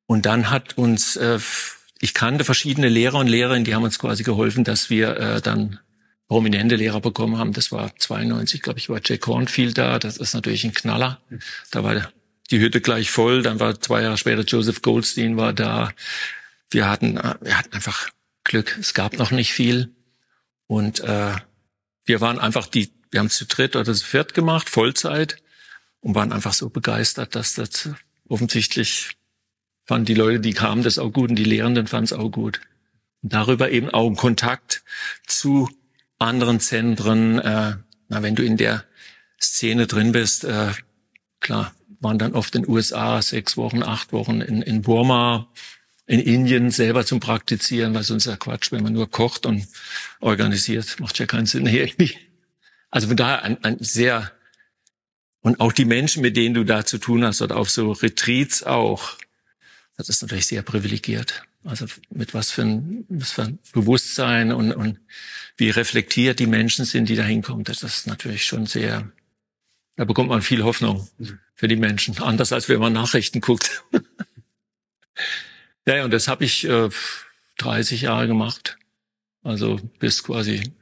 Und 0.06 0.26
dann 0.26 0.50
hat 0.50 0.76
uns, 0.78 1.16
äh, 1.16 1.38
ich 2.00 2.15
kannte 2.15 2.45
verschiedene 2.45 2.88
Lehrer 2.88 3.19
und 3.19 3.26
Lehrerinnen, 3.26 3.65
die 3.65 3.75
haben 3.75 3.85
uns 3.85 3.99
quasi 3.99 4.23
geholfen, 4.23 4.65
dass 4.65 4.91
wir 4.91 5.17
äh, 5.17 5.41
dann 5.41 5.79
prominente 6.29 6.76
Lehrer 6.76 7.00
bekommen 7.00 7.38
haben. 7.38 7.53
Das 7.53 7.73
war 7.73 7.95
92, 7.97 8.62
glaube 8.62 8.79
ich, 8.79 8.88
war 8.88 9.00
Jack 9.03 9.21
Cornfield 9.21 9.79
da. 9.79 9.99
Das 9.99 10.17
ist 10.17 10.35
natürlich 10.35 10.65
ein 10.65 10.75
Knaller. 10.75 11.21
Da 11.71 11.85
war 11.85 12.12
die 12.50 12.61
Hütte 12.61 12.81
gleich 12.81 13.11
voll. 13.11 13.43
Dann 13.43 13.61
war 13.61 13.81
zwei 13.81 14.03
Jahre 14.03 14.19
später 14.19 14.43
Joseph 14.43 14.83
Goldstein 14.83 15.37
war 15.37 15.53
da. 15.53 15.93
Wir 16.71 16.91
hatten, 16.91 17.17
äh, 17.17 17.35
wir 17.41 17.59
hatten 17.59 17.73
einfach 17.73 18.11
Glück. 18.45 18.76
Es 18.81 18.93
gab 18.93 19.19
noch 19.19 19.31
nicht 19.31 19.53
viel. 19.53 19.95
Und 20.67 21.00
äh, 21.00 21.35
wir 22.05 22.21
waren 22.21 22.38
einfach 22.38 22.67
die 22.67 22.91
wir 23.11 23.21
haben 23.21 23.31
zu 23.31 23.47
dritt 23.47 23.76
oder 23.76 23.95
zu 23.95 24.05
viert 24.05 24.35
gemacht, 24.35 24.69
Vollzeit, 24.69 25.37
und 26.00 26.15
waren 26.15 26.33
einfach 26.33 26.53
so 26.53 26.69
begeistert, 26.69 27.35
dass 27.35 27.55
das 27.55 27.88
offensichtlich 28.29 29.17
fanden 29.87 30.07
die 30.07 30.14
Leute, 30.14 30.40
die 30.40 30.52
kamen, 30.52 30.83
das 30.83 30.99
auch 30.99 31.12
gut 31.12 31.31
und 31.31 31.37
die 31.37 31.45
Lehrenden 31.45 31.87
fanden 31.87 32.05
es 32.05 32.12
auch 32.12 32.31
gut. 32.31 32.61
Und 33.23 33.33
darüber 33.33 33.71
eben 33.71 33.90
auch 33.90 34.11
Kontakt 34.14 34.83
zu 35.26 35.71
anderen 36.19 36.61
Zentren. 36.61 37.38
Äh, 37.38 37.76
na, 38.09 38.23
wenn 38.23 38.35
du 38.35 38.45
in 38.45 38.57
der 38.57 38.85
Szene 39.40 39.87
drin 39.87 40.12
bist, 40.12 40.45
äh, 40.45 40.73
klar, 41.40 41.75
waren 42.00 42.19
dann 42.19 42.35
oft 42.35 42.55
in 42.55 42.62
den 42.62 42.71
USA 42.71 43.21
sechs 43.23 43.57
Wochen, 43.57 43.83
acht 43.83 44.12
Wochen 44.12 44.40
in, 44.40 44.62
in 44.62 44.83
Burma, 44.83 45.49
in 46.07 46.21
Indien 46.21 46.71
selber 46.71 47.05
zum 47.05 47.21
Praktizieren, 47.21 47.95
weil 47.95 48.02
sonst 48.02 48.26
ja 48.26 48.37
Quatsch, 48.37 48.71
wenn 48.71 48.83
man 48.83 48.93
nur 48.93 49.11
kocht 49.11 49.47
und 49.47 49.66
organisiert, 50.21 51.00
macht 51.00 51.19
ja 51.19 51.26
keinen 51.26 51.47
Sinn 51.47 51.66
irgendwie. 51.66 52.16
Also 52.90 53.09
von 53.09 53.16
daher 53.16 53.43
ein, 53.43 53.62
ein 53.64 53.78
sehr 53.81 54.31
und 55.40 55.61
auch 55.61 55.73
die 55.73 55.85
Menschen, 55.85 56.23
mit 56.23 56.37
denen 56.37 56.57
du 56.57 56.64
da 56.64 56.85
zu 56.85 56.99
tun 56.99 57.25
hast, 57.25 57.40
oder 57.40 57.57
auf 57.57 57.71
so 57.71 57.93
Retreats 57.93 58.64
auch, 58.64 59.16
das 59.97 60.09
ist 60.09 60.23
natürlich 60.23 60.47
sehr 60.47 60.62
privilegiert. 60.62 61.43
Also 61.65 61.87
mit 62.11 62.35
was 62.35 62.50
für 62.50 62.62
ein, 62.62 63.05
was 63.09 63.33
für 63.33 63.43
ein 63.43 63.59
Bewusstsein 63.73 64.53
und, 64.53 64.73
und 64.73 65.00
wie 65.57 65.71
reflektiert 65.71 66.38
die 66.38 66.47
Menschen 66.47 66.85
sind, 66.85 67.09
die 67.09 67.17
da 67.17 67.25
hinkommen, 67.25 67.65
das 67.65 67.83
ist 67.83 68.07
natürlich 68.07 68.45
schon 68.45 68.67
sehr, 68.67 69.11
da 69.97 70.05
bekommt 70.05 70.29
man 70.29 70.43
viel 70.43 70.62
Hoffnung 70.62 71.09
für 71.55 71.69
die 71.69 71.76
Menschen. 71.76 72.19
Anders 72.19 72.53
als 72.53 72.69
wenn 72.69 72.79
man 72.79 72.93
Nachrichten 72.93 73.41
guckt. 73.41 73.85
ja, 75.87 76.05
und 76.05 76.11
das 76.12 76.29
habe 76.29 76.45
ich 76.45 76.65
äh, 76.69 76.91
30 77.59 78.03
Jahre 78.03 78.26
gemacht. 78.26 78.79
Also 79.43 79.81
bis 79.99 80.23
quasi 80.23 80.73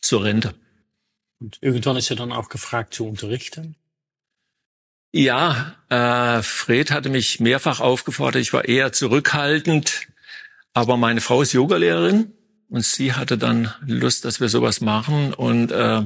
zur 0.00 0.24
Rente. 0.24 0.54
Und 1.40 1.58
irgendwann 1.62 1.96
ist 1.96 2.10
er 2.10 2.16
dann 2.16 2.32
auch 2.32 2.48
gefragt 2.48 2.94
zu 2.94 3.06
unterrichten? 3.06 3.76
Ja, 5.12 5.74
äh, 5.88 6.42
Fred 6.42 6.92
hatte 6.92 7.08
mich 7.08 7.40
mehrfach 7.40 7.80
aufgefordert. 7.80 8.42
Ich 8.42 8.52
war 8.52 8.66
eher 8.66 8.92
zurückhaltend, 8.92 10.06
aber 10.72 10.96
meine 10.96 11.20
Frau 11.20 11.42
ist 11.42 11.52
Yogalehrerin 11.52 12.32
und 12.68 12.84
sie 12.84 13.14
hatte 13.14 13.36
dann 13.36 13.74
Lust, 13.84 14.24
dass 14.24 14.40
wir 14.40 14.48
sowas 14.48 14.80
machen. 14.80 15.34
Und 15.34 15.72
äh, 15.72 16.04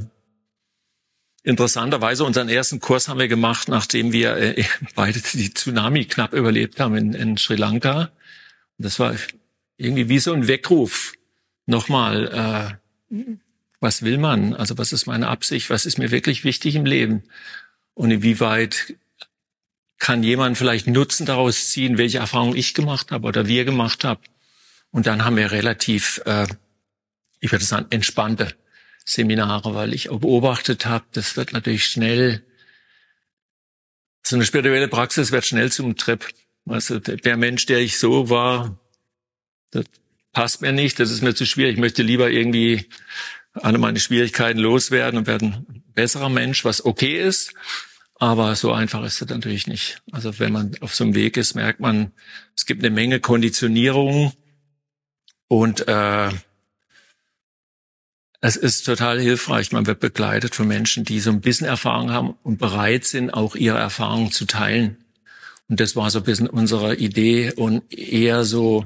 interessanterweise 1.43 2.25
unseren 2.25 2.49
ersten 2.49 2.81
Kurs 2.81 3.09
haben 3.09 3.21
wir 3.21 3.29
gemacht, 3.29 3.69
nachdem 3.69 4.13
wir 4.13 4.37
äh, 4.37 4.65
beide 4.95 5.21
die 5.21 5.53
Tsunami 5.53 6.07
knapp 6.07 6.33
überlebt 6.33 6.81
haben 6.81 6.97
in, 6.97 7.13
in 7.13 7.37
Sri 7.37 7.57
Lanka. 7.57 8.11
Und 8.79 8.87
das 8.87 8.99
war 8.99 9.15
irgendwie 9.77 10.09
wie 10.09 10.19
so 10.19 10.33
ein 10.33 10.49
Weckruf. 10.49 11.13
Nochmal, 11.67 12.79
äh, 13.11 13.25
was 13.81 14.03
will 14.03 14.17
man? 14.17 14.55
Also 14.55 14.79
was 14.79 14.95
ist 14.95 15.05
meine 15.05 15.29
Absicht? 15.29 15.69
Was 15.69 15.85
ist 15.85 15.99
mir 15.99 16.11
wirklich 16.11 16.45
wichtig 16.45 16.75
im 16.75 16.87
Leben? 16.87 17.23
Und 17.95 18.11
inwieweit 18.11 18.95
kann 19.99 20.23
jemand 20.23 20.59
vielleicht 20.59 20.87
Nutzen 20.87 21.27
daraus 21.27 21.71
ziehen, 21.71 21.97
welche 21.97 22.19
Erfahrungen 22.19 22.57
ich 22.57 22.75
gemacht 22.75 23.11
habe 23.11 23.27
oder 23.27 23.47
wir 23.47 23.65
gemacht 23.65 24.05
haben? 24.05 24.21
Und 24.91 25.07
dann 25.07 25.25
haben 25.25 25.37
wir 25.37 25.51
relativ, 25.51 26.21
äh, 26.27 26.47
ich 27.41 27.51
würde 27.51 27.65
sagen, 27.65 27.87
entspannte 27.91 28.55
Seminare, 29.05 29.75
weil 29.75 29.95
ich 29.95 30.09
beobachtet 30.09 30.87
habe, 30.87 31.05
das 31.13 31.37
wird 31.37 31.53
natürlich 31.53 31.87
schnell, 31.87 32.45
so 34.23 34.37
eine 34.37 34.47
spirituelle 34.47 34.89
Praxis 34.89 35.33
wird 35.33 35.45
schnell 35.45 35.71
zum 35.71 35.97
Trip. 35.97 36.27
Also 36.67 36.99
der 36.99 37.37
Mensch, 37.37 37.67
der 37.67 37.79
ich 37.79 37.99
so 37.99 38.31
war, 38.31 38.79
das 39.71 39.85
passt 40.33 40.63
mir 40.63 40.73
nicht, 40.73 40.99
das 40.99 41.11
ist 41.11 41.23
mir 41.23 41.35
zu 41.35 41.45
schwierig. 41.45 41.75
Ich 41.75 41.81
möchte 41.81 42.03
lieber 42.03 42.31
irgendwie 42.31 42.89
alle 43.55 43.79
meine 43.79 44.01
Schwierigkeiten 44.01 44.59
loswerden 44.59 45.19
und 45.19 45.27
werden 45.27 45.67
ein 45.69 45.85
besserer 45.95 46.29
Mensch, 46.29 46.65
was 46.65 46.85
okay 46.85 47.21
ist. 47.21 47.55
Aber 48.17 48.55
so 48.57 48.73
einfach 48.73 49.05
ist 49.05 49.21
es 49.21 49.29
natürlich 49.29 49.67
nicht. 49.67 50.03
Also 50.13 50.39
wenn 50.39 50.53
man 50.53 50.77
auf 50.81 50.95
so 50.95 51.05
einem 51.05 51.15
Weg 51.15 51.37
ist, 51.37 51.55
merkt 51.55 51.81
man, 51.81 52.13
es 52.57 52.67
gibt 52.67 52.83
eine 52.83 52.95
Menge 52.95 53.21
Konditionierung 53.21 54.33
und 55.49 55.87
äh, 55.89 56.31
es 58.41 58.57
ist 58.57 58.85
total 58.85 59.21
hilfreich. 59.21 59.73
Man 59.73 59.87
wird 59.87 60.01
begleitet 60.01 60.55
von 60.55 60.69
Menschen, 60.69 61.05
die 61.05 61.21
so 61.21 61.31
ein 61.31 61.41
bisschen 61.41 61.67
Erfahrung 61.67 62.11
haben 62.11 62.37
und 62.43 62.59
bereit 62.59 63.05
sind, 63.05 63.31
auch 63.31 63.57
ihre 63.57 63.79
Erfahrungen 63.79 64.33
zu 64.33 64.45
teilen. 64.45 64.99
Und 65.69 65.81
das 65.81 65.97
war 65.97 66.11
so 66.11 66.19
ein 66.19 66.25
bisschen 66.25 66.49
unsere 66.49 66.95
Idee 66.97 67.53
und 67.53 67.93
eher 67.93 68.45
so 68.45 68.85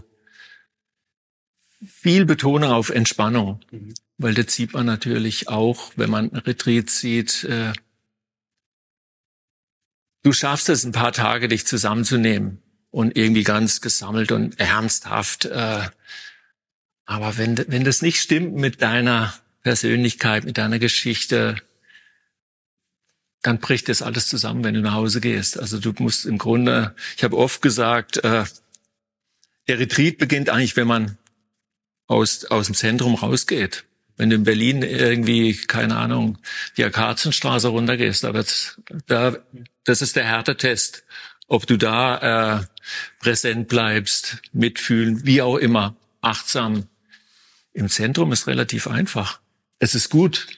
viel 1.85 2.25
Betonung 2.25 2.71
auf 2.71 2.91
Entspannung. 2.91 3.61
Mhm 3.71 3.95
weil 4.19 4.35
das 4.35 4.53
sieht 4.53 4.75
man 4.75 4.85
natürlich 4.85 5.49
auch, 5.49 5.93
wenn 5.97 6.11
man 6.11 6.29
Retreat 6.29 6.91
sieht. 6.91 7.45
Äh, 7.45 7.73
du 10.23 10.33
schaffst 10.33 10.69
es 10.69 10.85
ein 10.85 10.93
paar 10.93 11.13
Tage, 11.13 11.49
dich 11.49 11.67
zusammenzunehmen 11.67 12.61
und 12.91 13.17
irgendwie 13.17 13.45
ganz 13.45 13.81
gesammelt 13.81 14.33
und 14.33 14.59
ernsthaft. 14.59 15.47
Äh, 15.47 15.89
aber 17.07 17.39
wenn, 17.39 17.57
wenn 17.69 17.85
das 17.85 18.03
nicht 18.03 18.21
stimmt 18.21 18.55
mit 18.57 18.83
deiner 18.83 19.33
Persönlichkeit, 19.63 20.45
mit 20.45 20.59
deiner 20.59 20.79
Geschichte, 20.79 21.57
dann 23.43 23.61
bricht 23.61 23.89
das 23.89 24.03
alles 24.03 24.29
zusammen, 24.29 24.65
wenn 24.65 24.75
du 24.75 24.81
nach 24.81 24.95
Hause 24.95 25.21
gehst. 25.21 25.59
Also 25.59 25.79
du 25.79 25.95
musst 25.99 26.27
im 26.27 26.39
Grunde, 26.39 26.95
ich 27.17 27.23
habe 27.23 27.37
oft 27.37 27.63
gesagt, 27.63 28.19
äh, 28.19 28.45
der 29.69 29.79
Retreat 29.79 30.19
beginnt 30.19 30.51
eigentlich, 30.51 30.77
wenn 30.77 30.89
man 30.89 31.19
aus, 32.09 32.47
aus 32.47 32.67
dem 32.67 32.75
Zentrum 32.75 33.15
rausgeht. 33.15 33.85
Wenn 34.19 34.31
du 34.31 34.37
in 34.37 34.45
Berlin 34.45 34.83
irgendwie, 34.83 35.57
keine 35.57 35.97
Ahnung, 35.97 36.39
die 36.77 36.85
Akazienstraße 36.85 37.69
runtergehst, 37.69 38.25
da 38.25 38.35
wird's, 38.35 38.81
da, 39.07 39.37
das 39.85 40.03
ist 40.03 40.17
der 40.17 40.25
Härtetest, 40.25 41.05
ob 41.47 41.67
du 41.67 41.79
da 41.79 42.59
äh, 42.59 42.65
präsent 43.21 43.69
bleibst, 43.69 44.39
mitfühlen, 44.53 45.25
wie 45.25 45.41
auch 45.41 45.57
immer, 45.57 45.97
achtsam. 46.21 46.89
Im 47.73 47.89
Zentrum 47.89 48.33
ist 48.33 48.49
relativ 48.49 48.89
einfach. 48.89 49.41
Es 49.79 49.95
ist 49.95 50.11
gut 50.11 50.49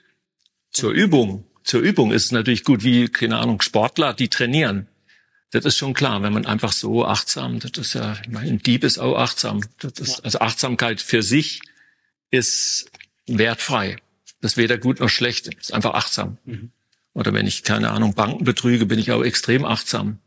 zur 0.71 0.93
Übung. 0.93 1.45
Zur 1.63 1.83
Übung 1.83 2.13
ist 2.13 2.25
es 2.25 2.33
natürlich 2.33 2.65
gut, 2.65 2.83
wie, 2.83 3.09
keine 3.09 3.39
Ahnung, 3.39 3.61
Sportler, 3.61 4.15
die 4.15 4.29
trainieren. 4.29 4.89
Das 5.51 5.67
ist 5.67 5.77
schon 5.77 5.93
klar, 5.93 6.23
wenn 6.23 6.33
man 6.33 6.47
einfach 6.47 6.73
so 6.73 7.05
achtsam, 7.05 7.59
das 7.59 7.73
ist 7.73 7.95
ja, 7.95 8.17
ich 8.23 8.29
meine, 8.31 8.51
ein 8.51 8.63
Dieb 8.63 8.85
ist 8.85 8.99
auch 8.99 9.19
achtsam. 9.19 9.61
Das 9.79 9.99
ist, 9.99 10.25
also 10.25 10.39
Achtsamkeit 10.39 11.03
für 11.03 11.23
sich 11.23 11.61
ist 12.31 12.91
wertfrei. 13.39 13.97
Das 14.41 14.53
ist 14.53 14.57
weder 14.57 14.79
gut 14.79 15.01
noch 15.01 15.09
schlecht. 15.09 15.47
Das 15.47 15.69
ist 15.69 15.75
einfach 15.75 15.95
achtsam. 15.95 16.39
Mhm. 16.45 16.71
Oder 17.13 17.35
wenn 17.35 17.47
ich, 17.47 17.63
keine 17.63 17.91
Ahnung, 17.91 18.15
Banken 18.15 18.45
betrüge, 18.45 18.87
bin 18.87 18.99
ich 18.99 19.13
auch 19.13 19.23
extrem 19.23 19.65
achtsam. 19.65 20.19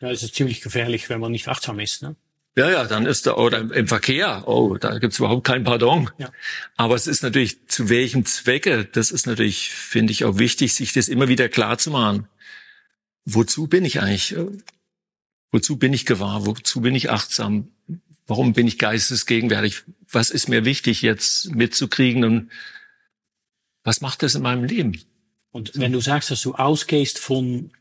Ja, 0.00 0.10
es 0.10 0.22
ist 0.22 0.34
ziemlich 0.34 0.60
gefährlich, 0.60 1.08
wenn 1.08 1.20
man 1.20 1.32
nicht 1.32 1.48
achtsam 1.48 1.80
ist. 1.80 2.02
Ne? 2.02 2.14
Ja, 2.56 2.70
ja, 2.70 2.84
dann 2.84 3.06
ist 3.06 3.26
da, 3.26 3.34
oder 3.34 3.58
im 3.72 3.88
Verkehr, 3.88 4.42
oh, 4.46 4.76
da 4.76 4.98
gibt's 4.98 5.18
überhaupt 5.18 5.46
kein 5.46 5.64
Pardon. 5.64 6.10
Ja. 6.18 6.30
Aber 6.76 6.94
es 6.94 7.06
ist 7.06 7.22
natürlich, 7.22 7.68
zu 7.68 7.88
welchem 7.88 8.24
Zwecke, 8.24 8.84
das 8.84 9.10
ist 9.10 9.26
natürlich, 9.26 9.70
finde 9.70 10.12
ich, 10.12 10.24
auch 10.24 10.38
wichtig, 10.38 10.74
sich 10.74 10.92
das 10.92 11.08
immer 11.08 11.28
wieder 11.28 11.48
klar 11.48 11.78
zu 11.78 11.90
machen. 11.90 12.26
Wozu 13.24 13.66
bin 13.66 13.84
ich 13.84 14.00
eigentlich? 14.00 14.34
Wozu 15.50 15.76
bin 15.76 15.92
ich 15.92 16.06
gewahr? 16.06 16.46
Wozu 16.46 16.80
bin 16.80 16.94
ich 16.94 17.10
achtsam? 17.10 17.68
Warum 18.26 18.52
bin 18.52 18.66
ich 18.66 18.78
geistesgegenwärtig? 18.78 19.84
Was 20.10 20.30
ist 20.30 20.48
mir 20.48 20.64
wichtig 20.64 21.02
jetzt 21.02 21.54
mitzukriegen 21.54 22.24
und 22.24 22.50
was 23.84 24.00
macht 24.00 24.22
das 24.22 24.34
in 24.34 24.42
meinem 24.42 24.64
Leben? 24.64 25.00
Und 25.50 25.72
wenn 25.78 25.92
du 25.92 26.00
sagst, 26.00 26.30
dass 26.30 26.42
du 26.42 26.54
ausgehst 26.54 27.18
von 27.18 27.72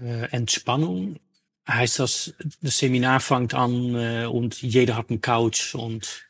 äh, 0.00 0.30
Entspannung, 0.30 1.18
heißt 1.68 1.98
das, 1.98 2.34
das 2.62 2.78
Seminar 2.78 3.18
fängt 3.20 3.54
an 3.54 3.94
äh, 3.96 4.26
und 4.26 4.62
jeder 4.62 4.96
hat 4.96 5.10
einen 5.10 5.20
Couch 5.20 5.74
und 5.74 6.24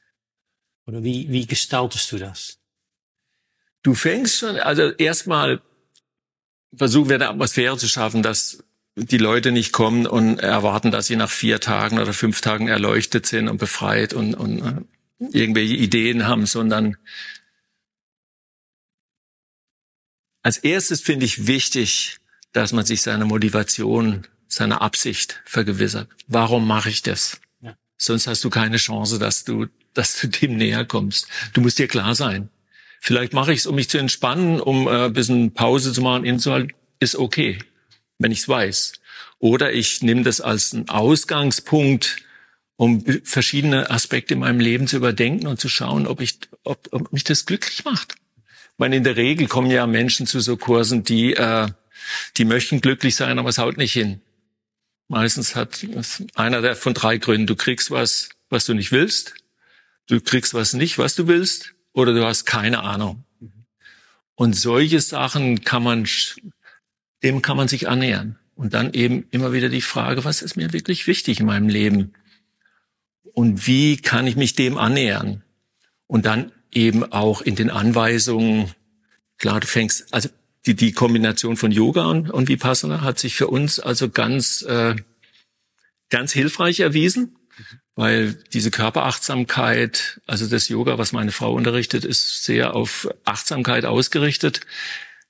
oder 0.86 1.02
wie, 1.02 1.28
wie 1.30 1.46
gestaltest 1.46 2.12
du 2.12 2.18
das? 2.18 2.58
Du 3.82 3.94
fängst 3.94 4.38
schon, 4.38 4.56
also 4.56 4.90
erstmal 4.92 5.60
versuchen 6.74 7.08
wir 7.08 7.16
eine 7.16 7.28
Atmosphäre 7.28 7.76
zu 7.76 7.88
schaffen, 7.88 8.22
dass 8.22 8.64
die 8.96 9.18
Leute 9.18 9.52
nicht 9.52 9.72
kommen 9.72 10.06
und 10.06 10.38
erwarten, 10.38 10.90
dass 10.90 11.06
sie 11.06 11.16
nach 11.16 11.30
vier 11.30 11.60
Tagen 11.60 11.98
oder 11.98 12.14
fünf 12.14 12.40
Tagen 12.40 12.68
erleuchtet 12.68 13.26
sind 13.26 13.48
und 13.48 13.58
befreit 13.58 14.14
und, 14.14 14.34
und 14.34 14.58
äh, 15.20 15.28
irgendwelche 15.32 15.74
Ideen 15.74 16.26
haben, 16.26 16.46
sondern 16.46 16.96
als 20.42 20.56
erstes 20.58 21.02
finde 21.02 21.26
ich 21.26 21.46
wichtig, 21.46 22.18
dass 22.52 22.72
man 22.72 22.86
sich 22.86 23.02
seine 23.02 23.26
Motivation, 23.26 24.26
seine 24.48 24.80
Absicht 24.80 25.42
vergewissert. 25.44 26.08
Warum 26.26 26.66
mache 26.66 26.88
ich 26.88 27.02
das? 27.02 27.40
Ja. 27.60 27.76
Sonst 27.98 28.26
hast 28.26 28.44
du 28.44 28.50
keine 28.50 28.78
Chance, 28.78 29.18
dass 29.18 29.44
du, 29.44 29.66
dass 29.92 30.18
du 30.20 30.28
dem 30.28 30.56
näher 30.56 30.86
kommst. 30.86 31.28
Du 31.52 31.60
musst 31.60 31.78
dir 31.78 31.88
klar 31.88 32.14
sein. 32.14 32.48
Vielleicht 33.00 33.34
mache 33.34 33.52
ich 33.52 33.60
es, 33.60 33.66
um 33.66 33.74
mich 33.74 33.90
zu 33.90 33.98
entspannen, 33.98 34.58
um 34.58 34.88
äh, 34.88 35.06
ein 35.06 35.12
bisschen 35.12 35.52
Pause 35.52 35.92
zu 35.92 36.00
machen, 36.00 36.24
inzuhalten, 36.24 36.72
ist 36.98 37.16
okay 37.16 37.58
wenn 38.18 38.32
ich 38.32 38.40
es 38.40 38.48
weiß. 38.48 38.92
Oder 39.38 39.72
ich 39.72 40.02
nehme 40.02 40.22
das 40.22 40.40
als 40.40 40.72
einen 40.72 40.88
Ausgangspunkt, 40.88 42.16
um 42.76 43.04
verschiedene 43.24 43.90
Aspekte 43.90 44.34
in 44.34 44.40
meinem 44.40 44.60
Leben 44.60 44.86
zu 44.86 44.96
überdenken 44.96 45.46
und 45.46 45.60
zu 45.60 45.68
schauen, 45.68 46.06
ob 46.06 46.20
ich, 46.20 46.38
ob, 46.62 46.88
ob 46.92 47.12
mich 47.12 47.24
das 47.24 47.46
glücklich 47.46 47.84
macht. 47.84 48.16
meine, 48.76 48.96
in 48.96 49.04
der 49.04 49.16
Regel 49.16 49.48
kommen 49.48 49.70
ja 49.70 49.86
Menschen 49.86 50.26
zu 50.26 50.40
so 50.40 50.56
Kursen, 50.56 51.02
die, 51.02 51.34
äh, 51.34 51.68
die 52.36 52.44
möchten 52.44 52.80
glücklich 52.80 53.16
sein, 53.16 53.38
aber 53.38 53.48
es 53.48 53.58
haut 53.58 53.78
nicht 53.78 53.92
hin. 53.92 54.20
Meistens 55.08 55.54
hat 55.54 55.86
einer 56.34 56.60
der 56.60 56.76
von 56.76 56.92
drei 56.92 57.18
Gründen. 57.18 57.46
Du 57.46 57.56
kriegst 57.56 57.90
was, 57.90 58.30
was 58.50 58.66
du 58.66 58.74
nicht 58.74 58.92
willst. 58.92 59.34
Du 60.08 60.20
kriegst 60.20 60.52
was 60.52 60.72
nicht, 60.72 60.98
was 60.98 61.14
du 61.14 61.28
willst. 61.28 61.74
Oder 61.92 62.12
du 62.12 62.24
hast 62.26 62.44
keine 62.44 62.82
Ahnung. 62.82 63.24
Und 64.34 64.54
solche 64.54 65.00
Sachen 65.00 65.62
kann 65.62 65.82
man, 65.82 66.06
dem 67.26 67.42
kann 67.42 67.56
man 67.56 67.66
sich 67.66 67.88
annähern. 67.88 68.38
Und 68.54 68.72
dann 68.72 68.94
eben 68.94 69.26
immer 69.32 69.52
wieder 69.52 69.68
die 69.68 69.82
Frage, 69.82 70.24
was 70.24 70.40
ist 70.40 70.56
mir 70.56 70.72
wirklich 70.72 71.06
wichtig 71.06 71.40
in 71.40 71.46
meinem 71.46 71.68
Leben? 71.68 72.14
Und 73.34 73.66
wie 73.66 73.96
kann 73.96 74.26
ich 74.26 74.36
mich 74.36 74.54
dem 74.54 74.78
annähern? 74.78 75.42
Und 76.06 76.24
dann 76.24 76.52
eben 76.72 77.04
auch 77.12 77.42
in 77.42 77.56
den 77.56 77.68
Anweisungen, 77.68 78.70
klar, 79.38 79.60
du 79.60 79.66
fängst, 79.66 80.14
also 80.14 80.28
die, 80.66 80.74
die 80.74 80.92
Kombination 80.92 81.56
von 81.56 81.72
Yoga 81.72 82.06
und, 82.06 82.30
und 82.30 82.48
Vipassana 82.48 83.02
hat 83.02 83.18
sich 83.18 83.34
für 83.34 83.48
uns 83.48 83.80
also 83.80 84.08
ganz, 84.08 84.62
äh, 84.62 84.94
ganz 86.08 86.32
hilfreich 86.32 86.80
erwiesen, 86.80 87.36
weil 87.96 88.34
diese 88.52 88.70
Körperachtsamkeit, 88.70 90.20
also 90.26 90.46
das 90.46 90.68
Yoga, 90.68 90.96
was 90.96 91.12
meine 91.12 91.32
Frau 91.32 91.52
unterrichtet, 91.54 92.04
ist 92.04 92.44
sehr 92.44 92.74
auf 92.74 93.08
Achtsamkeit 93.24 93.84
ausgerichtet. 93.84 94.60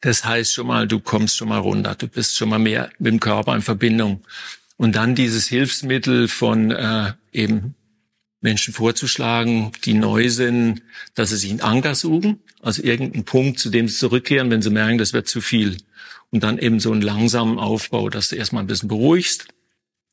Das 0.01 0.25
heißt 0.25 0.53
schon 0.53 0.67
mal, 0.67 0.87
du 0.87 1.01
kommst 1.01 1.37
schon 1.37 1.49
mal 1.49 1.59
runter, 1.59 1.95
du 1.95 2.07
bist 2.07 2.37
schon 2.37 2.49
mal 2.49 2.59
mehr 2.59 2.91
mit 2.99 3.13
dem 3.13 3.21
Körper 3.21 3.55
in 3.55 3.63
Verbindung. 3.63 4.23
Und 4.77 4.95
dann 4.95 5.15
dieses 5.15 5.47
Hilfsmittel 5.47 6.29
von 6.29 6.71
äh, 6.71 7.13
eben 7.33 7.75
Menschen 8.41 8.75
vorzuschlagen, 8.75 9.73
die 9.85 9.95
neu 9.95 10.29
sind, 10.29 10.83
dass 11.15 11.31
sie 11.31 11.37
sich 11.37 11.51
einen 11.51 11.63
Anker 11.63 11.95
suchen, 11.95 12.41
also 12.61 12.83
irgendeinen 12.83 13.25
Punkt, 13.25 13.59
zu 13.59 13.71
dem 13.71 13.89
sie 13.89 13.97
zurückkehren, 13.97 14.51
wenn 14.51 14.63
sie 14.63 14.71
merken, 14.71 14.99
das 14.99 15.13
wird 15.13 15.29
zu 15.29 15.41
viel. 15.41 15.79
Und 16.31 16.43
dann 16.43 16.59
eben 16.59 16.79
so 16.79 16.93
einen 16.93 17.03
langsamen 17.03 17.59
Aufbau, 17.59 18.11
dass 18.11 18.29
du 18.29 18.37
erstmal 18.37 18.63
ein 18.63 18.67
bisschen 18.67 18.89
beruhigst 18.89 19.49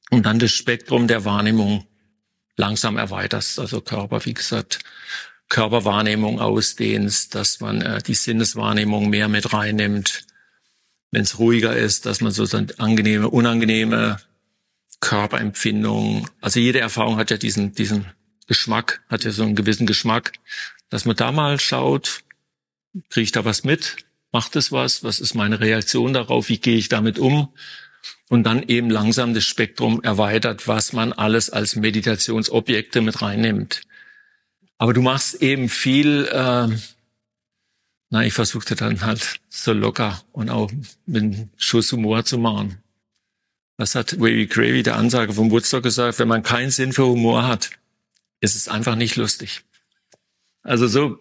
und 0.10 0.26
dann 0.26 0.40
das 0.40 0.52
Spektrum 0.52 1.08
der 1.08 1.26
Wahrnehmung 1.26 1.86
langsam 2.56 2.98
erweiterst. 2.98 3.60
Also 3.60 3.82
Körper, 3.82 4.24
wie 4.26 4.34
gesagt, 4.34 4.80
Körperwahrnehmung 5.50 6.40
ausdehnst, 6.40 7.36
dass 7.36 7.60
man 7.60 7.82
äh, 7.82 8.02
die 8.02 8.16
Sinneswahrnehmung 8.16 9.10
mehr 9.10 9.28
mit 9.28 9.54
reinnimmt. 9.54 10.26
Wenn 11.12 11.22
es 11.22 11.38
ruhiger 11.38 11.76
ist, 11.76 12.06
dass 12.06 12.22
man 12.22 12.32
so 12.32 12.46
angenehme, 12.78 13.30
unangenehme 13.30 14.20
Körperempfindung. 15.00 16.30
Also 16.42 16.60
jede 16.60 16.80
Erfahrung 16.80 17.18
hat 17.18 17.30
ja 17.30 17.38
diesen, 17.38 17.74
diesen 17.76 18.06
Geschmack, 18.48 19.02
hat 19.10 19.24
ja 19.26 19.32
so 19.32 19.44
einen 19.44 19.56
gewissen 19.56 19.86
Geschmack, 19.86 20.32
dass 20.90 21.06
man 21.06 21.16
da 21.16 21.32
mal 21.32 21.60
schaut, 21.60 22.24
kriege 23.10 23.24
ich 23.24 23.32
da 23.32 23.46
was 23.46 23.64
mit? 23.64 23.98
Macht 24.32 24.56
es 24.56 24.72
was? 24.72 25.04
Was 25.04 25.20
ist 25.20 25.36
meine 25.36 25.60
Reaktion 25.60 26.14
darauf? 26.14 26.50
Wie 26.50 26.58
gehe 26.58 26.78
ich 26.78 26.90
damit 26.90 27.20
um? 27.20 27.50
Und 28.30 28.44
dann 28.44 28.64
eben 28.64 28.90
langsam 28.90 29.34
das 29.34 29.46
Spektrum 29.46 30.02
erweitert, 30.02 30.68
was 30.68 30.94
man 30.94 31.14
alles 31.14 31.50
als 31.50 31.76
Meditationsobjekte 31.76 33.02
mit 33.02 33.22
reinnimmt. 33.22 33.82
Aber 34.84 34.92
du 34.92 35.02
machst 35.02 35.36
eben 35.36 35.70
viel, 35.70 36.28
äh, 36.30 36.68
na, 38.10 38.26
ich 38.26 38.34
versuchte 38.34 38.76
dann 38.76 39.00
halt 39.00 39.40
so 39.48 39.72
locker 39.72 40.22
und 40.34 40.50
auch 40.50 40.70
mit 41.06 41.24
einem 41.24 41.50
Schuss 41.56 41.90
Humor 41.94 42.26
zu 42.26 42.38
machen. 42.38 42.84
Was 43.78 43.96
hat 43.96 44.20
Wavy 44.20 44.46
Gravy, 44.46 44.84
der 44.84 44.98
Ansage 44.98 45.32
vom 45.32 45.52
Woodstock, 45.52 45.84
gesagt? 45.84 46.20
Wenn 46.20 46.28
man 46.28 46.44
keinen 46.44 46.70
Sinn 46.70 46.92
für 46.92 47.06
Humor 47.06 47.48
hat, 47.48 47.70
ist 48.42 48.58
es 48.58 48.68
einfach 48.68 48.98
nicht 48.98 49.16
lustig. 49.16 49.62
Also 50.64 50.90
so 50.90 51.18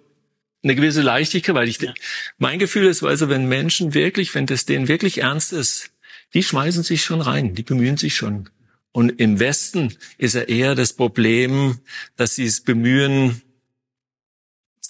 eine 0.65 0.75
gewisse 0.75 1.03
Leichtigkeit, 1.03 1.55
weil 1.55 1.69
ich, 1.69 1.81
ja. 1.81 1.95
mein 2.39 2.59
Gefühl 2.59 2.87
ist, 2.87 3.05
also 3.05 3.29
wenn 3.29 3.47
Menschen 3.47 3.95
wirklich, 3.95 4.35
wenn 4.35 4.47
das 4.47 4.65
denen 4.67 4.89
wirklich 4.89 5.19
ernst 5.19 5.53
ist, 5.53 5.93
die 6.35 6.43
schmeißen 6.43 6.83
sich 6.83 7.05
schon 7.05 7.21
rein, 7.21 7.55
die 7.55 7.63
bemühen 7.63 7.97
sich 7.97 8.17
schon. 8.17 8.51
Und 8.91 9.21
im 9.21 9.39
Westen 9.39 9.97
ist 10.19 10.35
ja 10.35 10.41
eher 10.41 10.75
das 10.75 10.95
Problem, 10.95 11.79
dass 12.17 12.35
sie 12.35 12.45
es 12.45 12.61
bemühen, 12.61 13.41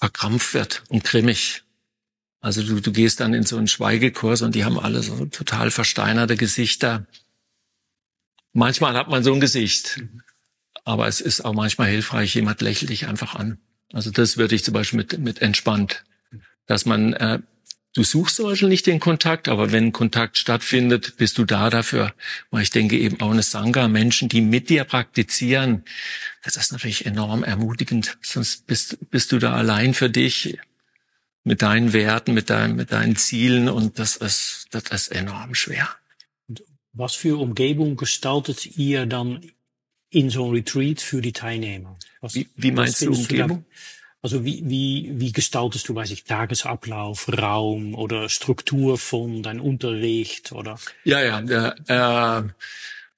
verkrampft 0.03 0.53
wird 0.53 0.83
und 0.89 1.05
grimmig. 1.05 1.63
Also 2.41 2.61
du, 2.61 2.81
du 2.81 2.91
gehst 2.91 3.21
dann 3.21 3.33
in 3.33 3.45
so 3.45 3.55
einen 3.55 3.69
Schweigekurs 3.69 4.41
und 4.41 4.53
die 4.53 4.65
haben 4.65 4.77
alle 4.77 5.01
so 5.01 5.27
total 5.27 5.71
versteinerte 5.71 6.35
Gesichter. 6.35 7.05
Manchmal 8.51 8.95
hat 8.95 9.07
man 9.07 9.23
so 9.23 9.33
ein 9.33 9.39
Gesicht, 9.39 10.03
aber 10.83 11.07
es 11.07 11.21
ist 11.21 11.45
auch 11.45 11.53
manchmal 11.53 11.87
hilfreich, 11.87 12.35
jemand 12.35 12.59
lächelt 12.59 12.89
dich 12.89 13.07
einfach 13.07 13.35
an. 13.35 13.59
Also 13.93 14.11
das 14.11 14.35
würde 14.35 14.55
ich 14.55 14.65
zum 14.65 14.73
Beispiel 14.73 14.97
mit, 14.97 15.17
mit 15.19 15.41
entspannt, 15.41 16.03
dass 16.65 16.85
man, 16.85 17.13
äh, 17.13 17.39
du 17.93 18.03
suchst 18.03 18.37
zum 18.37 18.45
Beispiel 18.45 18.69
nicht 18.69 18.87
den 18.87 18.99
Kontakt, 18.99 19.47
aber 19.47 19.71
wenn 19.71 19.91
Kontakt 19.91 20.37
stattfindet, 20.37 21.17
bist 21.17 21.37
du 21.37 21.45
da 21.45 21.69
dafür. 21.69 22.13
Weil 22.51 22.63
ich 22.63 22.71
denke 22.71 22.97
eben 22.97 23.21
auch 23.21 23.31
eine 23.31 23.43
Sangha, 23.43 23.87
Menschen, 23.87 24.29
die 24.29 24.41
mit 24.41 24.69
dir 24.69 24.83
praktizieren, 24.83 25.83
das 26.43 26.57
ist 26.57 26.71
natürlich 26.71 27.05
enorm 27.05 27.43
ermutigend. 27.43 28.17
Sonst 28.21 28.67
bist, 28.67 28.97
bist 29.09 29.31
du 29.31 29.39
da 29.39 29.53
allein 29.53 29.93
für 29.93 30.09
dich 30.09 30.57
mit 31.43 31.61
deinen 31.61 31.93
Werten, 31.93 32.33
mit, 32.33 32.49
dein, 32.49 32.75
mit 32.75 32.91
deinen 32.91 33.15
Zielen 33.15 33.69
und 33.69 33.99
das 33.99 34.15
ist, 34.15 34.67
das 34.71 34.83
ist 34.83 35.07
enorm 35.09 35.55
schwer. 35.55 35.89
Was 36.93 37.15
für 37.15 37.39
Umgebung 37.39 37.97
gestaltet 37.97 38.77
ihr 38.77 39.05
dann 39.05 39.51
in 40.09 40.29
so 40.29 40.45
einem 40.45 40.53
Retreat 40.53 41.01
für 41.01 41.21
die 41.21 41.33
Teilnehmer? 41.33 41.97
Was, 42.21 42.35
wie, 42.35 42.47
wie 42.55 42.71
meinst 42.71 43.01
du 43.01 43.11
Umgebung? 43.11 43.65
Du 43.65 44.02
also 44.23 44.43
wie, 44.45 44.63
wie, 44.65 45.11
wie 45.15 45.31
gestaltest 45.31 45.87
du, 45.89 45.95
weiß 45.95 46.09
ich, 46.11 46.23
Tagesablauf, 46.23 47.27
Raum 47.29 47.93
oder 47.93 48.29
Struktur 48.29 48.97
von 48.97 49.43
deinem 49.43 49.61
Unterricht 49.61 50.53
oder? 50.53 50.79
Ja, 51.03 51.21
ja, 51.21 51.39
äh, 51.87 52.49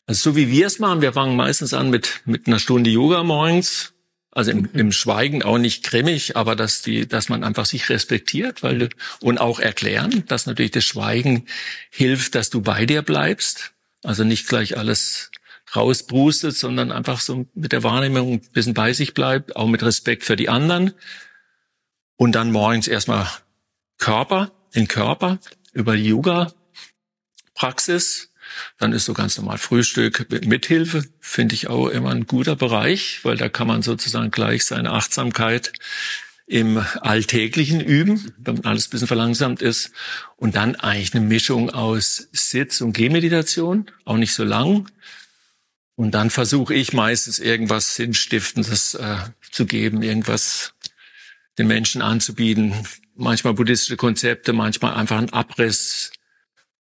also 0.08 0.32
so 0.32 0.36
wie 0.36 0.50
wir 0.50 0.68
es 0.68 0.80
machen, 0.80 1.02
wir 1.02 1.14
fangen 1.14 1.36
meistens 1.36 1.74
an 1.74 1.90
mit, 1.90 2.22
mit 2.26 2.48
einer 2.48 2.60
Stunde 2.60 2.90
Yoga 2.90 3.24
morgens 3.24 3.94
also 4.36 4.52
im, 4.52 4.70
im 4.74 4.92
Schweigen 4.92 5.44
auch 5.44 5.58
nicht 5.58 5.84
grimmig, 5.84 6.36
aber 6.36 6.58
dass 6.58 6.82
die, 6.82 7.08
dass 7.08 7.30
man 7.30 7.44
einfach 7.44 7.66
sich 7.66 7.90
respektiert, 7.90 8.64
weil 8.64 8.90
und 9.22 9.38
auch 9.38 9.60
erklären, 9.60 10.26
dass 10.28 10.46
natürlich 10.46 10.72
das 10.72 10.84
Schweigen 10.84 11.46
hilft, 11.90 12.36
dass 12.36 12.50
du 12.50 12.62
bei 12.62 12.86
dir 12.86 13.02
bleibst. 13.02 13.72
Also 14.04 14.26
nicht 14.26 14.48
gleich 14.48 14.78
alles 14.78 15.32
rausbrustet, 15.76 16.56
sondern 16.56 16.92
einfach 16.92 17.20
so 17.20 17.46
mit 17.54 17.72
der 17.72 17.84
Wahrnehmung 17.84 18.34
ein 18.34 18.42
bisschen 18.54 18.74
bei 18.74 18.94
sich 18.94 19.14
bleibt, 19.14 19.56
auch 19.56 19.68
mit 19.68 19.84
Respekt 19.84 20.24
für 20.24 20.36
die 20.36 20.50
anderen. 20.50 20.94
Und 22.18 22.32
dann 22.34 22.52
morgens 22.52 22.88
erstmal 22.88 23.28
Körper, 23.98 24.52
den 24.76 24.88
Körper 24.88 25.40
über 25.74 25.96
die 25.96 26.06
Yoga-Praxis 26.06 28.30
dann 28.78 28.94
ist 28.94 29.06
so 29.06 29.14
ganz 29.14 29.38
normal 29.38 29.58
Frühstück 29.58 30.28
mit 30.30 30.46
Mithilfe, 30.46 31.04
finde 31.20 31.56
ich 31.56 31.68
auch 31.68 31.88
immer 31.88 32.12
ein 32.12 32.28
guter 32.28 32.56
Bereich, 32.56 33.20
weil 33.24 33.38
da 33.38 33.50
kann 33.50 33.68
man 33.68 33.82
sozusagen 33.82 34.32
gleich 34.32 34.66
seine 34.66 34.92
Achtsamkeit 34.92 35.74
im 36.48 36.86
Alltäglichen 37.02 37.82
üben, 37.82 38.32
wenn 38.38 38.66
alles 38.66 38.88
ein 38.88 38.90
bisschen 38.92 39.08
verlangsamt 39.08 39.62
ist. 39.62 39.92
Und 40.38 40.56
dann 40.56 40.76
eigentlich 40.76 41.16
eine 41.16 41.26
Mischung 41.26 41.72
aus 41.72 42.28
Sitz- 42.34 42.82
und 42.82 42.94
Gehmeditation, 42.94 43.88
auch 44.06 44.18
nicht 44.18 44.34
so 44.34 44.44
lang. 44.44 44.88
Und 45.96 46.12
dann 46.12 46.30
versuche 46.30 46.74
ich 46.74 46.94
meistens 46.94 47.40
irgendwas 47.40 47.96
Sinnstiftendes 47.96 48.96
äh, 48.96 49.18
zu 49.52 49.66
geben, 49.66 50.02
irgendwas 50.02 50.74
den 51.58 51.68
Menschen 51.68 52.02
anzubieten. 52.02 52.74
Manchmal 53.16 53.54
buddhistische 53.54 53.96
Konzepte, 53.96 54.52
manchmal 54.52 54.96
einfach 54.96 55.18
ein 55.18 55.32
Abriss 55.32 56.12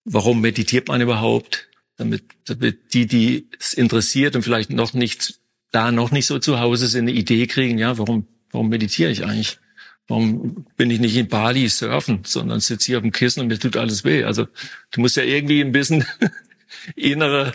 warum 0.06 0.42
meditiert 0.42 0.88
man 0.88 1.02
überhaupt, 1.02 1.70
damit, 1.98 2.24
damit 2.46 2.94
die, 2.94 3.08
die 3.08 3.50
es 3.60 3.74
interessiert 3.74 4.36
und 4.36 4.44
vielleicht 4.44 4.70
noch 4.70 4.94
nicht 4.94 5.40
da 5.72 5.92
noch 5.92 6.12
nicht 6.12 6.28
so 6.28 6.40
zu 6.40 6.60
Hause 6.60 6.88
sind, 6.88 7.08
eine 7.08 7.18
Idee 7.18 7.48
kriegen, 7.48 7.78
ja, 7.80 7.98
warum, 7.98 8.28
warum 8.52 8.70
meditiere 8.70 9.10
ich 9.10 9.26
eigentlich? 9.26 9.60
Warum 10.08 10.66
bin 10.76 10.92
ich 10.92 11.00
nicht 11.00 11.16
in 11.16 11.30
Bali 11.30 11.68
surfen, 11.70 12.20
sondern 12.26 12.60
sitze 12.60 12.88
hier 12.88 12.98
auf 12.98 13.04
dem 13.04 13.12
Kissen 13.12 13.40
und 13.40 13.48
mir 13.48 13.58
tut 13.58 13.78
alles 13.78 14.04
weh? 14.04 14.24
Also 14.24 14.48
du 14.92 15.02
musst 15.02 15.16
ja 15.16 15.24
irgendwie 15.24 15.62
ein 15.62 15.72
bisschen 15.72 16.06
innere 16.96 17.54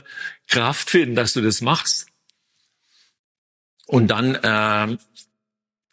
Kraft 0.49 0.91
finden, 0.91 1.15
dass 1.15 1.35
du 1.35 1.41
das 1.41 1.61
machst. 1.61 2.07
Und 3.87 4.09
dann, 4.09 4.35
äh, 4.35 4.99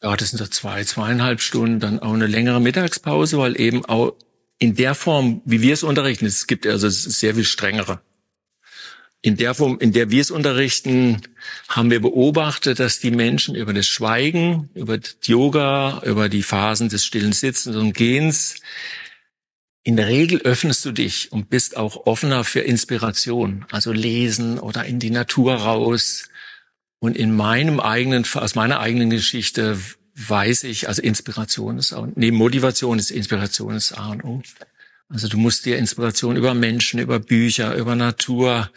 ja, 0.04 0.16
das 0.18 0.32
sind 0.32 0.40
so 0.40 0.48
zwei, 0.48 0.84
zweieinhalb 0.84 1.42
Stunden, 1.42 1.80
dann 1.80 2.00
auch 2.00 2.14
eine 2.14 2.28
längere 2.28 2.60
Mittagspause, 2.60 3.38
weil 3.38 3.60
eben 3.60 3.86
auch 3.86 4.16
in 4.58 4.76
der 4.76 4.96
Form, 4.96 5.42
wie 5.46 5.62
wir 5.62 5.74
es 5.74 5.84
unterrichten, 5.84 6.26
es 6.26 6.48
gibt 6.48 6.66
also 6.66 6.90
sehr 6.90 7.36
viel 7.36 7.44
strengere. 7.46 8.02
In 9.22 9.38
der 9.38 9.56
Form, 9.56 9.80
in 9.80 9.92
der 9.92 10.12
wir 10.12 10.22
es 10.22 10.30
unterrichten, 10.30 11.22
haben 11.68 11.90
wir 11.90 12.00
beobachtet, 12.00 12.80
dass 12.80 13.00
die 13.00 13.12
Menschen 13.12 13.56
über 13.56 13.74
das 13.74 13.88
Schweigen, 13.88 14.70
über 14.76 14.98
das 14.98 15.18
Yoga, 15.24 16.02
über 16.06 16.30
die 16.30 16.44
Phasen 16.44 16.90
des 16.90 17.06
stillen 17.06 17.34
Sitzens 17.34 17.76
und 17.76 17.94
Gehens, 17.94 18.58
in 19.86 19.98
der 19.98 20.08
Regel 20.08 20.42
öffnest 20.42 20.84
du 20.84 20.92
dich 20.92 21.32
und 21.32 21.52
bist 21.52 21.78
auch 21.78 22.08
offener 22.08 22.44
für 22.44 22.62
Inspiration, 22.62 23.66
also 23.70 23.92
lesen 23.92 24.58
oder 24.58 24.84
in 24.84 24.98
die 24.98 25.12
Natur 25.12 25.54
raus. 25.54 26.28
Und 26.98 27.16
in 27.16 27.36
meinem 27.36 27.80
eigenen, 27.80 28.26
aus 28.34 28.56
meiner 28.56 28.80
eigenen 28.80 29.12
Geschichte 29.12 29.80
weiß 30.16 30.64
ich, 30.64 30.88
also 30.88 31.04
Inspiration 31.04 31.78
ist 31.78 31.94
auch, 31.94 32.08
neben 32.16 32.36
Motivation 32.36 32.98
ist 32.98 33.12
Inspiration 33.12 33.76
das 33.76 33.92
A 33.92 34.10
und 34.10 34.24
O. 34.24 34.42
Also 35.08 35.28
du 35.28 35.38
musst 35.38 35.68
dir 35.68 35.78
Inspiration 35.78 36.36
über 36.36 36.56
Menschen, 36.56 37.00
über 37.00 37.20
Bücher, 37.20 37.76
über 37.76 37.96
Natur, 37.96 38.72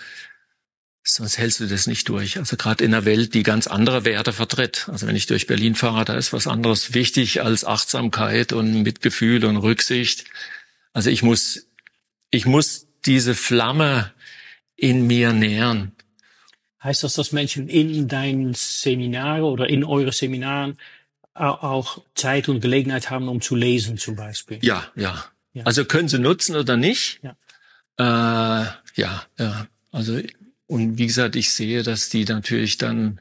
sonst 1.05 1.39
hältst 1.39 1.61
du 1.61 1.67
das 1.67 1.87
nicht 1.87 2.07
durch. 2.11 2.37
Also 2.37 2.59
gerade 2.59 2.85
in 2.85 2.93
einer 2.93 3.07
Welt, 3.07 3.33
die 3.33 3.45
ganz 3.45 3.67
andere 3.67 4.05
Werte 4.05 4.35
vertritt. 4.35 4.91
Also 4.93 5.07
wenn 5.07 5.17
ich 5.17 5.27
durch 5.27 5.47
Berlin 5.47 5.75
fahre, 5.75 6.05
da 6.05 6.19
ist 6.19 6.35
was 6.35 6.47
anderes 6.47 6.93
wichtig 6.93 7.41
als 7.41 7.65
Achtsamkeit 7.65 8.53
und 8.53 8.83
Mitgefühl 8.83 9.47
und 9.47 9.57
Rücksicht. 9.57 10.27
Also 10.99 11.11
ich 11.11 11.23
muss, 11.23 11.69
ich 12.33 12.45
muss 12.45 12.89
diese 13.07 13.37
Flamme 13.37 14.13
in 14.75 15.07
mir 15.07 15.33
nähren. 15.33 15.93
Heißt 16.83 17.05
das, 17.05 17.15
dass 17.15 17.31
Menschen 17.31 17.69
in 17.69 18.09
deinen 18.09 18.53
Seminaren 18.55 19.45
oder 19.45 19.69
in 19.69 19.85
euren 19.85 20.11
Seminaren 20.11 20.77
auch 21.35 22.03
Zeit 22.17 22.49
und 22.49 22.63
Gelegenheit 22.63 23.11
haben, 23.11 23.29
um 23.29 23.41
zu 23.41 23.55
lesen 23.55 23.97
zum 23.97 24.17
Beispiel? 24.17 24.59
Ja, 24.63 24.91
ja. 24.97 25.25
ja. 25.53 25.63
Also 25.63 25.85
können 25.85 26.09
sie 26.09 26.19
nutzen 26.19 26.57
oder 26.57 26.77
nicht? 26.77 27.21
Ja. 27.23 28.65
Äh, 28.65 28.67
ja, 28.97 29.23
ja. 29.39 29.69
Also 29.93 30.21
und 30.67 30.99
wie 30.99 31.07
gesagt, 31.07 31.37
ich 31.37 31.53
sehe, 31.53 31.85
dass 31.85 32.09
die 32.09 32.25
natürlich 32.25 32.77
dann, 32.77 33.21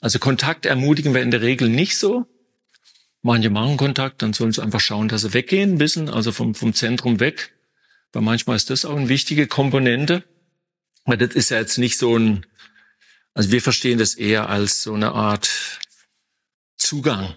also 0.00 0.18
Kontakt 0.18 0.66
ermutigen 0.66 1.14
wir 1.14 1.22
in 1.22 1.30
der 1.30 1.40
Regel 1.40 1.70
nicht 1.70 1.96
so. 1.96 2.26
Manche 3.26 3.48
machen 3.48 3.78
Kontakt, 3.78 4.20
dann 4.20 4.34
sollen 4.34 4.52
sie 4.52 4.62
einfach 4.62 4.80
schauen, 4.80 5.08
dass 5.08 5.22
sie 5.22 5.32
weggehen, 5.32 5.78
bisschen, 5.78 6.10
also 6.10 6.30
vom, 6.30 6.54
vom 6.54 6.74
Zentrum 6.74 7.20
weg. 7.20 7.54
Weil 8.12 8.20
manchmal 8.20 8.56
ist 8.56 8.68
das 8.68 8.84
auch 8.84 8.96
eine 8.96 9.08
wichtige 9.08 9.46
Komponente. 9.46 10.24
Weil 11.06 11.16
das 11.16 11.34
ist 11.34 11.48
ja 11.48 11.58
jetzt 11.58 11.78
nicht 11.78 11.96
so 11.96 12.18
ein, 12.18 12.44
also 13.32 13.50
wir 13.50 13.62
verstehen 13.62 13.98
das 13.98 14.14
eher 14.14 14.50
als 14.50 14.82
so 14.82 14.92
eine 14.92 15.12
Art 15.12 15.80
Zugang, 16.76 17.34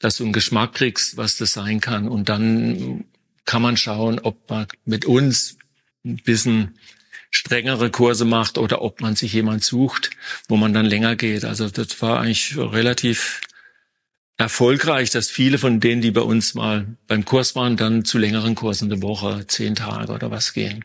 dass 0.00 0.16
du 0.16 0.24
einen 0.24 0.32
Geschmack 0.32 0.74
kriegst, 0.74 1.16
was 1.16 1.36
das 1.36 1.52
sein 1.52 1.80
kann. 1.80 2.08
Und 2.08 2.28
dann 2.28 3.04
kann 3.44 3.62
man 3.62 3.76
schauen, 3.76 4.18
ob 4.18 4.50
man 4.50 4.66
mit 4.84 5.04
uns 5.04 5.58
ein 6.04 6.16
bisschen 6.16 6.76
strengere 7.30 7.90
Kurse 7.90 8.24
macht 8.24 8.58
oder 8.58 8.82
ob 8.82 9.00
man 9.00 9.14
sich 9.14 9.32
jemand 9.32 9.62
sucht, 9.62 10.10
wo 10.48 10.56
man 10.56 10.72
dann 10.72 10.86
länger 10.86 11.14
geht. 11.14 11.44
Also 11.44 11.70
das 11.70 12.02
war 12.02 12.18
eigentlich 12.18 12.56
relativ 12.56 13.42
erfolgreich, 14.40 15.10
dass 15.10 15.30
viele 15.30 15.58
von 15.58 15.80
denen, 15.80 16.00
die 16.02 16.10
bei 16.10 16.22
uns 16.22 16.54
mal 16.54 16.86
beim 17.06 17.24
Kurs 17.24 17.54
waren, 17.54 17.76
dann 17.76 18.04
zu 18.04 18.18
längeren 18.18 18.54
Kursen 18.54 18.90
eine 18.90 19.02
Woche, 19.02 19.46
zehn 19.46 19.74
Tage 19.74 20.12
oder 20.12 20.30
was 20.30 20.52
gehen. 20.52 20.84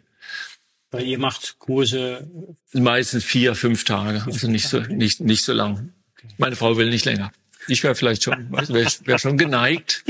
Weil 0.92 1.06
ihr 1.06 1.18
macht 1.18 1.58
Kurse 1.60 2.30
meistens 2.74 3.24
vier, 3.24 3.56
fünf 3.56 3.84
Tage, 3.84 4.24
also 4.26 4.48
nicht 4.50 4.68
so 4.68 4.80
nicht 4.82 5.22
nicht 5.22 5.44
so 5.44 5.54
lang. 5.54 5.94
Meine 6.38 6.56
Frau 6.56 6.78
will 6.78 6.90
nicht 6.90 7.06
länger. 7.06 7.32
Ich 7.68 7.84
wäre 7.84 7.96
vielleicht 7.96 8.24
schon, 8.24 8.52
wäre 8.52 8.88
wär 9.06 9.20
schon 9.20 9.38
geneigt. 9.38 10.04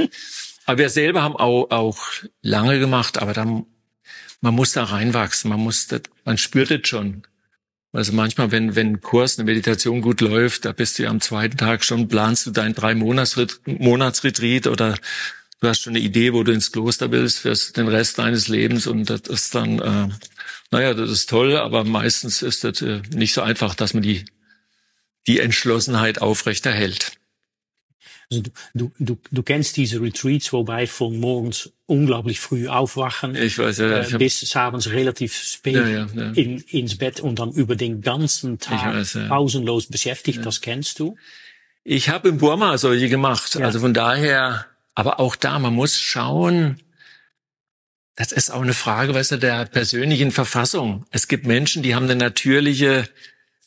Aber 0.66 0.80
wir 0.80 0.90
selber 0.90 1.22
haben 1.22 1.36
auch, 1.36 1.70
auch 1.70 2.00
lange 2.42 2.80
gemacht, 2.80 3.20
aber 3.20 3.34
dann 3.34 3.66
man 4.42 4.54
muss 4.54 4.74
da 4.74 4.84
reinwachsen, 4.84 5.50
man 5.50 5.60
muss, 5.60 5.88
das, 5.88 6.02
man 6.24 6.38
spürt 6.38 6.72
es 6.72 6.88
schon. 6.88 7.24
Also 7.96 8.12
manchmal, 8.12 8.52
wenn, 8.52 8.76
wenn 8.76 8.88
ein 8.88 9.02
Kurs, 9.02 9.40
eine 9.40 9.46
Meditation 9.46 10.02
gut 10.02 10.20
läuft, 10.20 10.66
da 10.66 10.74
bist 10.74 11.00
du 11.00 11.04
ja 11.04 11.10
am 11.10 11.22
zweiten 11.22 11.56
Tag 11.56 11.84
schon, 11.86 12.10
planst 12.10 12.46
du 12.46 12.52
dein 12.52 12.76
drei 12.76 12.94
Monatsretreat 12.94 14.68
oder 14.68 14.98
du 15.62 15.68
hast 15.68 15.82
schon 15.82 15.96
eine 15.96 16.04
Idee, 16.04 16.34
wo 16.34 16.44
du 16.44 16.52
ins 16.52 16.74
Kloster 16.74 17.12
willst 17.12 17.40
für 17.40 17.54
den 17.54 17.88
Rest 17.88 18.20
deines 18.20 18.50
Lebens 18.50 18.86
und 18.86 19.10
das 19.10 19.22
ist 19.22 19.56
dann, 19.56 19.80
äh, 19.80 20.10
naja, 20.72 20.94
das 20.94 21.10
ist 21.10 21.30
toll, 21.30 21.56
aber 21.56 21.86
meistens 21.86 22.42
ist 22.42 22.66
das 22.66 22.82
äh, 22.82 23.02
nicht 23.14 23.34
so 23.34 23.42
einfach, 23.42 23.76
dass 23.76 23.94
man 23.94 24.04
die, 24.04 24.26
die 25.26 25.40
Entschlossenheit 25.40 26.22
aufrechterhält. 26.22 27.14
Also 28.32 28.44
du, 28.44 28.52
du, 28.74 28.92
du, 29.00 29.18
du 29.32 29.44
kennst 29.44 29.78
diese 29.78 30.02
Retreats, 30.02 30.52
wobei 30.52 30.88
von 30.88 31.20
morgens 31.20 31.72
unglaublich 31.86 32.40
früh 32.40 32.68
aufwachen, 32.68 33.36
ich 33.36 33.58
weiß, 33.58 33.78
ja, 33.78 34.02
äh, 34.02 34.18
bis 34.18 34.56
abends 34.56 34.90
relativ 34.90 35.36
spät 35.36 35.76
ja, 35.76 35.88
ja, 35.88 36.08
ja. 36.14 36.32
In, 36.32 36.60
ins 36.62 36.98
Bett 36.98 37.20
und 37.20 37.40
dann 37.40 37.52
über 37.52 37.76
den 37.76 38.02
ganzen 38.02 38.60
Tag 38.60 38.96
weiß, 38.96 39.20
pausenlos 39.30 39.88
beschäftigt. 39.88 40.46
Das 40.46 40.62
kennst 40.62 41.00
du? 41.00 41.16
Ich 41.84 42.10
habe 42.10 42.30
in 42.30 42.40
Burma 42.40 42.78
solche 42.78 43.10
gemacht. 43.10 43.56
Also 43.58 43.80
von 43.80 43.94
daher, 43.94 44.66
aber 44.96 45.20
auch 45.20 45.36
da, 45.36 45.60
man 45.60 45.74
muss 45.74 46.00
schauen, 46.00 46.82
das 48.16 48.32
ist 48.32 48.50
auch 48.50 48.62
eine 48.62 48.74
Frage, 48.74 49.14
weißt 49.14 49.34
du, 49.34 49.38
der 49.38 49.66
persönlichen 49.66 50.32
Verfassung. 50.32 51.06
Es 51.12 51.28
gibt 51.28 51.46
Menschen, 51.46 51.84
die 51.84 51.94
haben 51.94 52.06
eine 52.06 52.16
natürliche 52.16 53.08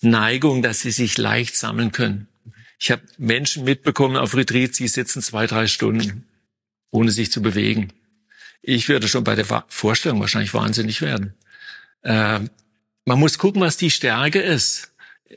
Neigung, 0.01 0.63
dass 0.63 0.81
sie 0.81 0.91
sich 0.91 1.19
leicht 1.19 1.57
sammeln 1.57 1.93
können. 1.93 2.29
Ich 2.79 2.91
habe 2.91 3.03
Menschen 3.19 3.65
mitbekommen 3.65 4.17
auf 4.17 4.37
Retreats, 4.37 4.79
die 4.79 4.89
sitzen 4.89 5.21
zwei, 5.21 5.47
drei 5.47 5.67
Stunden, 5.67 6.27
ohne 6.91 7.11
sich 7.11 7.33
zu 7.33 7.43
bewegen. 7.43 7.93
Ich 8.63 8.89
würde 8.89 9.09
schon 9.09 9.25
bei 9.25 9.35
der 9.35 9.65
Vorstellung 9.69 10.21
wahrscheinlich 10.21 10.55
wahnsinnig 10.55 11.01
werden. 11.01 11.35
Äh, 12.03 12.41
man 13.05 13.19
muss 13.19 13.39
gucken, 13.39 13.61
was 13.61 13.77
die 13.77 13.91
Stärke 13.91 14.41
ist. 14.41 14.93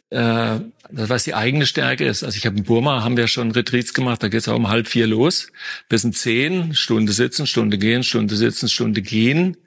Äh, 0.09 0.59
was 0.91 1.23
die 1.23 1.33
eigene 1.33 1.65
Stärke 1.65 2.05
ist. 2.05 2.23
Also 2.23 2.37
ich 2.37 2.45
habe 2.45 2.57
in 2.57 2.63
Burma, 2.63 3.03
haben 3.03 3.17
wir 3.17 3.27
schon 3.27 3.51
Retreats 3.51 3.93
gemacht, 3.93 4.21
da 4.21 4.27
geht 4.27 4.41
es 4.41 4.47
auch 4.47 4.55
um 4.55 4.67
halb 4.67 4.87
vier 4.87 5.07
los, 5.07 5.51
bis 5.89 6.03
um 6.03 6.13
zehn, 6.13 6.75
Stunde 6.75 7.13
sitzen, 7.13 7.47
Stunde 7.47 7.77
gehen, 7.77 8.03
Stunde 8.03 8.35
sitzen, 8.35 8.67
Stunde 8.67 9.01
gehen. 9.01 9.57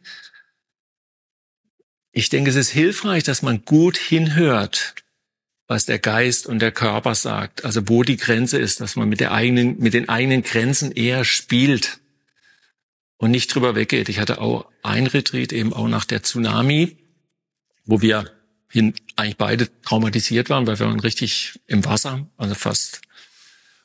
Ich 2.13 2.29
denke, 2.29 2.51
es 2.51 2.57
ist 2.57 2.71
hilfreich, 2.71 3.25
dass 3.25 3.43
man 3.43 3.65
gut 3.65 3.97
hinhört 3.97 4.95
was 5.67 5.87
der 5.87 5.99
Geist 5.99 6.47
und 6.47 6.59
der 6.61 6.73
Körper 6.73 7.15
sagt. 7.15 7.65
Also 7.65 7.89
wo 7.89 8.03
die 8.03 8.17
Grenze 8.17 8.59
ist, 8.59 8.81
dass 8.81 8.97
man 8.97 9.09
mit 9.09 9.21
der 9.21 9.33
eigenen, 9.33 9.79
mit 9.79 9.95
den 9.95 10.09
eigenen 10.09 10.43
Grenzen 10.43 10.93
eher 10.93 11.25
spielt 11.25 12.01
und 13.17 13.31
nicht 13.31 13.55
drüber 13.55 13.75
weggeht. 13.75 14.09
Ich 14.09 14.19
hatte 14.19 14.41
auch 14.41 14.67
ein 14.83 15.07
Retreat 15.07 15.53
eben 15.53 15.73
auch 15.73 15.89
nach 15.89 16.05
der 16.05 16.23
Tsunami, 16.23 16.99
wo 17.87 18.03
wir 18.03 18.31
hin, 18.69 18.95
eigentlich 19.17 19.37
beide 19.37 19.69
traumatisiert 19.83 20.51
waren, 20.51 20.67
weil 20.67 20.79
wir 20.79 20.87
waren 20.87 21.01
richtig 21.01 21.61
im 21.67 21.85
Wasser, 21.85 22.27
also 22.37 22.55
fast 22.55 23.01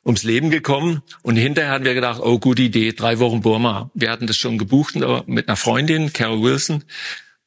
ums 0.06 0.24
Leben 0.24 0.50
gekommen. 0.50 1.04
Und 1.22 1.36
hinterher 1.36 1.72
hatten 1.72 1.86
wir 1.86 1.94
gedacht, 1.94 2.20
oh, 2.22 2.40
gute 2.40 2.64
Idee, 2.64 2.92
drei 2.94 3.20
Wochen 3.20 3.42
Burma. 3.42 3.92
Wir 3.94 4.10
hatten 4.10 4.28
das 4.28 4.38
schon 4.38 4.58
gebucht 4.58 4.96
mit 5.28 5.48
einer 5.48 5.58
Freundin, 5.58 6.12
Carol 6.12 6.42
Wilson. 6.42 6.84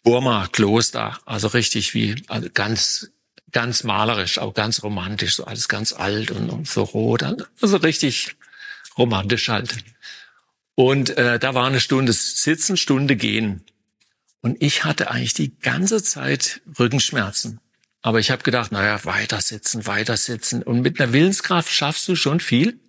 Burma, 0.03 0.49
Kloster, 0.51 1.21
also 1.27 1.49
richtig 1.49 1.95
wie, 1.95 2.17
also 2.27 2.49
ganz 2.53 3.12
ganz 3.53 3.85
malerisch, 3.85 4.39
auch 4.39 4.55
ganz 4.55 4.83
romantisch, 4.83 5.37
so 5.37 5.45
alles 5.45 5.69
ganz 5.69 5.93
alt 5.93 6.31
und, 6.31 6.51
und 6.51 6.69
so 6.69 6.83
rot, 6.83 7.23
also 7.61 7.77
richtig 7.77 8.37
romantisch 8.99 9.49
halt. 9.49 9.77
Und 10.75 11.17
äh, 11.17 11.39
da 11.39 11.55
war 11.55 11.67
eine 11.67 11.81
Stunde 11.81 12.13
Sitzen, 12.13 12.77
Stunde 12.77 13.17
Gehen. 13.17 13.63
Und 14.41 14.61
ich 14.61 14.85
hatte 14.85 15.11
eigentlich 15.11 15.35
die 15.35 15.57
ganze 15.59 16.03
Zeit 16.03 16.63
Rückenschmerzen. 16.79 17.61
Aber 18.01 18.19
ich 18.19 18.31
habe 18.33 18.43
gedacht, 18.43 18.73
naja, 18.73 19.05
weiter 19.05 19.41
sitzen, 19.41 19.87
weiter 19.87 20.17
sitzen. 20.17 20.63
Und 20.63 20.81
mit 20.81 21.01
einer 21.01 21.13
Willenskraft 21.13 21.71
schaffst 21.71 22.09
du 22.09 22.17
schon 22.17 22.41
viel. 22.41 22.81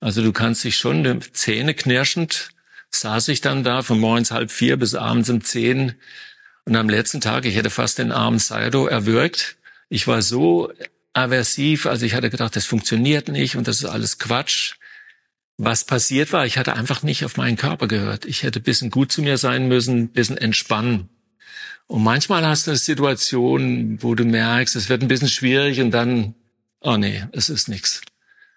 Also 0.00 0.22
du 0.22 0.32
kannst 0.32 0.62
dich 0.62 0.76
schon 0.76 1.02
die 1.02 1.18
Zähne 1.32 1.74
knirschend, 1.74 2.50
saß 2.90 3.28
ich 3.28 3.40
dann 3.40 3.64
da 3.64 3.82
von 3.82 3.98
morgens 3.98 4.30
halb 4.30 4.52
vier 4.52 4.76
bis 4.76 4.94
abends 4.94 5.30
um 5.30 5.42
zehn. 5.42 5.94
Und 6.66 6.76
am 6.76 6.88
letzten 6.88 7.20
Tag, 7.20 7.46
ich 7.46 7.56
hätte 7.56 7.70
fast 7.70 7.98
den 7.98 8.12
armen 8.12 8.38
Saido 8.38 8.86
erwürgt, 8.86 9.56
ich 9.88 10.06
war 10.06 10.22
so 10.22 10.72
aversiv, 11.12 11.86
also 11.86 12.04
ich 12.04 12.14
hatte 12.14 12.30
gedacht, 12.30 12.56
das 12.56 12.66
funktioniert 12.66 13.28
nicht 13.28 13.56
und 13.56 13.68
das 13.68 13.78
ist 13.80 13.84
alles 13.84 14.18
Quatsch. 14.18 14.74
Was 15.56 15.84
passiert 15.84 16.32
war, 16.32 16.46
ich 16.46 16.58
hatte 16.58 16.74
einfach 16.74 17.02
nicht 17.02 17.24
auf 17.24 17.36
meinen 17.36 17.56
Körper 17.56 17.86
gehört. 17.86 18.24
Ich 18.24 18.42
hätte 18.42 18.58
bisschen 18.58 18.90
gut 18.90 19.12
zu 19.12 19.22
mir 19.22 19.38
sein 19.38 19.68
müssen, 19.68 20.08
bisschen 20.08 20.36
entspannen. 20.36 21.08
Und 21.86 22.02
manchmal 22.02 22.44
hast 22.46 22.66
du 22.66 22.72
eine 22.72 22.78
Situation, 22.78 24.02
wo 24.02 24.14
du 24.14 24.24
merkst, 24.24 24.74
es 24.74 24.88
wird 24.88 25.02
ein 25.02 25.08
bisschen 25.08 25.28
schwierig 25.28 25.80
und 25.80 25.92
dann, 25.92 26.34
oh 26.80 26.96
nee, 26.96 27.24
es 27.32 27.48
ist 27.48 27.68
nichts. 27.68 28.00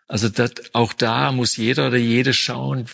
Also 0.07 0.29
das, 0.29 0.51
auch 0.73 0.93
da 0.93 1.31
muss 1.31 1.57
jeder 1.57 1.87
oder 1.87 1.97
jede 1.97 2.33
schauen, 2.33 2.85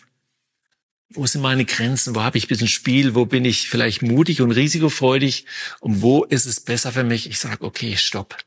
wo 1.13 1.26
sind 1.26 1.41
meine 1.41 1.65
Grenzen, 1.65 2.15
wo 2.15 2.21
habe 2.21 2.38
ich 2.38 2.45
ein 2.45 2.47
bisschen 2.49 2.67
Spiel, 2.67 3.15
wo 3.15 3.26
bin 3.26 3.45
ich 3.45 3.69
vielleicht 3.69 4.02
mutig 4.02 4.41
und 4.41 4.52
risikofreudig 4.52 5.45
und 5.80 6.02
wo 6.02 6.23
ist 6.23 6.45
es 6.45 6.60
besser 6.60 6.91
für 6.91 7.04
mich? 7.04 7.30
Ich 7.30 7.39
sage, 7.39 7.63
okay, 7.63 7.95
stopp. 7.97 8.38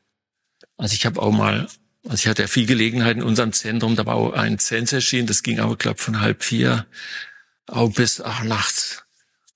Also 0.77 0.93
ich 0.93 1.05
habe 1.05 1.21
auch 1.21 1.31
mal, 1.31 1.67
also 2.03 2.15
ich 2.15 2.27
hatte 2.27 2.43
ja 2.43 2.47
viel 2.47 2.65
Gelegenheit 2.65 3.17
in 3.17 3.23
unserem 3.23 3.53
Zentrum, 3.53 3.95
da 3.95 4.05
war 4.05 4.15
auch 4.15 4.33
ein 4.33 4.59
Zensus-Schien, 4.59 5.27
das 5.27 5.43
ging 5.43 5.59
aber, 5.59 5.75
glaube 5.75 5.99
von 5.99 6.21
halb 6.21 6.43
vier 6.43 6.85
auch 7.67 7.91
bis 7.91 8.21
ach, 8.21 8.43
nachts. 8.43 9.03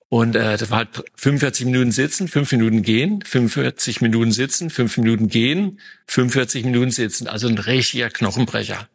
Und 0.08 0.36
äh, 0.36 0.58
das 0.58 0.68
war 0.70 0.78
halt 0.78 1.04
45 1.14 1.64
Minuten 1.64 1.90
sitzen, 1.90 2.28
5 2.28 2.52
Minuten 2.52 2.82
gehen, 2.82 3.22
45 3.22 4.02
Minuten 4.02 4.30
sitzen, 4.30 4.68
5 4.68 4.98
Minuten 4.98 5.28
gehen, 5.28 5.80
45 6.06 6.64
Minuten 6.66 6.90
sitzen. 6.90 7.28
Also 7.28 7.48
ein 7.48 7.56
richtiger 7.56 8.10
Knochenbrecher. 8.10 8.88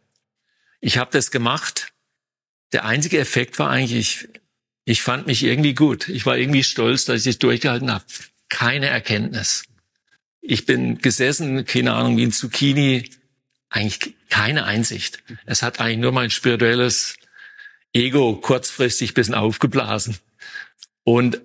Ich 0.80 1.00
habe 1.00 1.10
das 1.12 1.32
gemacht 1.32 1.92
der 2.72 2.86
einzige 2.86 3.20
Effekt 3.20 3.60
war 3.60 3.70
eigentlich, 3.70 4.28
ich 4.86 5.02
fand 5.02 5.28
mich 5.28 5.44
irgendwie 5.44 5.74
gut. 5.74 6.08
Ich 6.10 6.26
war 6.26 6.38
irgendwie 6.38 6.64
stolz, 6.64 7.06
dass 7.06 7.22
ich 7.22 7.28
es 7.28 7.40
durchgehalten 7.40 7.92
habe. 7.92 8.06
Keine 8.50 8.88
Erkenntnis. 8.88 9.66
Ich 10.42 10.66
bin 10.66 11.00
gesessen, 11.00 11.66
keine 11.66 11.94
Ahnung, 11.94 12.18
wie 12.18 12.24
ein 12.24 12.32
Zucchini, 12.32 13.10
eigentlich 13.70 14.16
keine 14.30 14.66
Einsicht. 14.66 15.24
Es 15.46 15.62
hat 15.62 15.80
eigentlich 15.80 15.98
nur 15.98 16.14
mein 16.14 16.30
spirituelles 16.30 17.18
Ego 17.94 18.36
kurzfristig 18.36 19.14
bisschen 19.14 19.36
aufgeblasen. 19.36 20.18
Und 21.04 21.42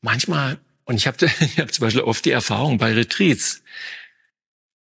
manchmal, 0.00 0.58
und 0.84 0.96
ich 0.96 1.06
habe 1.06 1.26
ich 1.40 1.58
hab 1.58 1.72
zum 1.72 1.82
Beispiel 1.82 2.02
oft 2.02 2.24
die 2.24 2.30
Erfahrung 2.30 2.78
bei 2.78 2.92
Retreats, 2.92 3.62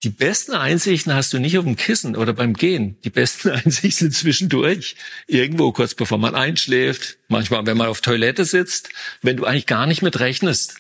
die 0.03 0.09
besten 0.09 0.53
Einsichten 0.53 1.13
hast 1.13 1.31
du 1.31 1.39
nicht 1.39 1.57
auf 1.59 1.65
dem 1.65 1.75
Kissen 1.75 2.15
oder 2.15 2.33
beim 2.33 2.53
Gehen. 2.53 2.99
Die 3.03 3.11
besten 3.11 3.49
Einsichten 3.51 4.09
sind 4.09 4.15
zwischendurch. 4.15 4.95
Irgendwo 5.27 5.71
kurz 5.71 5.93
bevor 5.93 6.17
man 6.17 6.33
einschläft. 6.33 7.19
Manchmal, 7.27 7.65
wenn 7.65 7.77
man 7.77 7.87
auf 7.87 8.01
Toilette 8.01 8.45
sitzt, 8.45 8.89
wenn 9.21 9.37
du 9.37 9.45
eigentlich 9.45 9.67
gar 9.67 9.85
nicht 9.85 10.01
mit 10.01 10.19
rechnest. 10.19 10.77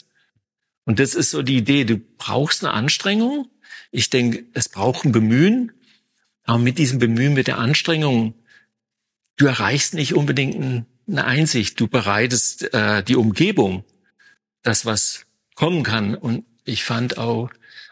Und 0.85 0.99
das 0.99 1.13
ist 1.13 1.29
so 1.29 1.43
die 1.43 1.57
Idee. 1.57 1.83
Du 1.85 1.99
brauchst 2.17 2.63
eine 2.63 2.73
Anstrengung. 2.73 3.47
Ich 3.91 4.09
denke, 4.09 4.45
es 4.53 4.69
braucht 4.69 5.05
ein 5.05 5.11
Bemühen. 5.11 5.71
Aber 6.43 6.57
mit 6.57 6.79
diesem 6.79 6.97
Bemühen, 6.97 7.33
mit 7.33 7.45
der 7.45 7.59
Anstrengung, 7.59 8.33
du 9.37 9.45
erreichst 9.45 9.93
nicht 9.93 10.15
unbedingt 10.15 10.87
eine 11.07 11.25
Einsicht. 11.25 11.79
Du 11.79 11.87
bereitest 11.87 12.73
äh, 12.73 13.03
die 13.03 13.15
Umgebung, 13.15 13.83
das, 14.63 14.87
was 14.87 15.27
kommen 15.53 15.83
kann. 15.83 16.15
Und 16.15 16.45
ich 16.65 16.83
fand 16.83 17.19
auch, 17.19 17.51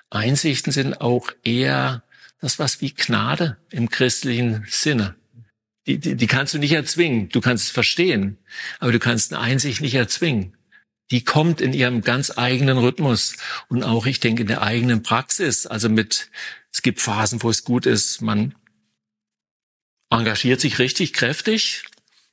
Einsichten 0.10 0.72
sind 0.72 1.02
auch 1.02 1.32
eher 1.44 2.04
das 2.42 2.60
was 2.60 2.82
wie 2.82 2.94
Gnade 2.94 3.58
im 3.70 3.90
christlichen 3.90 4.66
Sinne. 4.68 5.16
Die, 5.88 6.00
die, 6.00 6.16
die 6.16 6.28
kannst 6.28 6.54
du 6.54 6.58
nicht 6.58 6.72
erzwingen. 6.72 7.30
Du 7.30 7.42
kannst 7.42 7.66
es 7.66 7.72
verstehen, 7.72 8.38
aber 8.80 8.92
du 8.92 9.00
kannst 9.00 9.34
eine 9.34 9.42
Einsicht 9.42 9.82
nicht 9.82 9.96
erzwingen. 9.96 10.56
Die 11.12 11.24
kommt 11.24 11.60
in 11.62 11.74
ihrem 11.74 12.02
ganz 12.02 12.38
eigenen 12.38 12.78
Rhythmus 12.78 13.36
und 13.68 13.84
auch, 13.84 14.06
ich 14.06 14.20
denke, 14.20 14.44
in 14.44 14.48
der 14.48 14.62
eigenen 14.62 15.02
Praxis. 15.02 15.66
Also 15.66 15.90
mit, 15.90 16.30
es 16.72 16.82
gibt 16.82 17.02
Phasen, 17.02 17.42
wo 17.42 17.50
es 17.50 17.64
gut 17.64 17.86
ist, 17.86 18.22
man 18.22 18.56
engagiert 20.12 20.62
sich 20.62 20.80
richtig 20.80 21.14
kräftig 21.14 21.84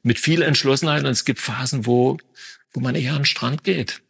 mit 0.03 0.19
viel 0.19 0.43
Entschlossenheit 0.43 1.05
und 1.05 1.11
es 1.11 1.25
gibt 1.25 1.41
Phasen, 1.41 1.87
wo, 1.87 2.19
wo 2.73 2.81
man 2.81 2.95
eher 2.95 3.13
an 3.13 3.21
den 3.21 3.25
Strand 3.25 3.65
geht 3.65 4.03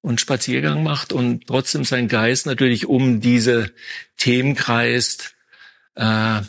und 0.00 0.20
Spaziergang 0.20 0.82
macht 0.82 1.12
und 1.12 1.46
trotzdem 1.46 1.84
sein 1.84 2.08
Geist 2.08 2.46
natürlich 2.46 2.86
um 2.86 3.20
diese 3.20 3.72
Themen 4.16 4.54
kreist, 4.54 5.34
äh, 5.94 6.40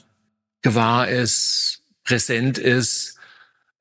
gewahr 0.62 1.08
ist, 1.08 1.82
präsent 2.04 2.58
ist, 2.58 3.18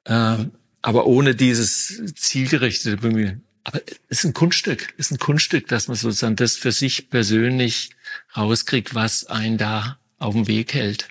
äh, 0.04 0.37
aber 0.83 1.07
ohne 1.07 1.35
dieses 1.35 2.14
zielgerichtete 2.14 2.96
Bemühen. 2.96 3.44
Aber 3.64 3.83
es 4.09 4.20
ist 4.20 4.24
ein 4.24 4.35
Kunststück, 4.35 4.94
ist 4.96 5.11
ein 5.11 5.18
Kunststück, 5.18 5.68
dass 5.68 5.88
man 5.88 5.96
sozusagen 5.96 6.37
das 6.37 6.57
für 6.57 6.72
sich 6.72 7.11
persönlich 7.11 7.90
rauskriegt, 8.35 8.94
was 8.94 9.26
einen 9.26 9.59
da 9.59 9.98
auf 10.18 10.35
dem 10.35 10.46
Weg 10.46 10.72
hält. 10.72 11.09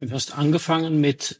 Du 0.00 0.10
hast 0.12 0.38
angefangen 0.38 1.00
mit 1.00 1.38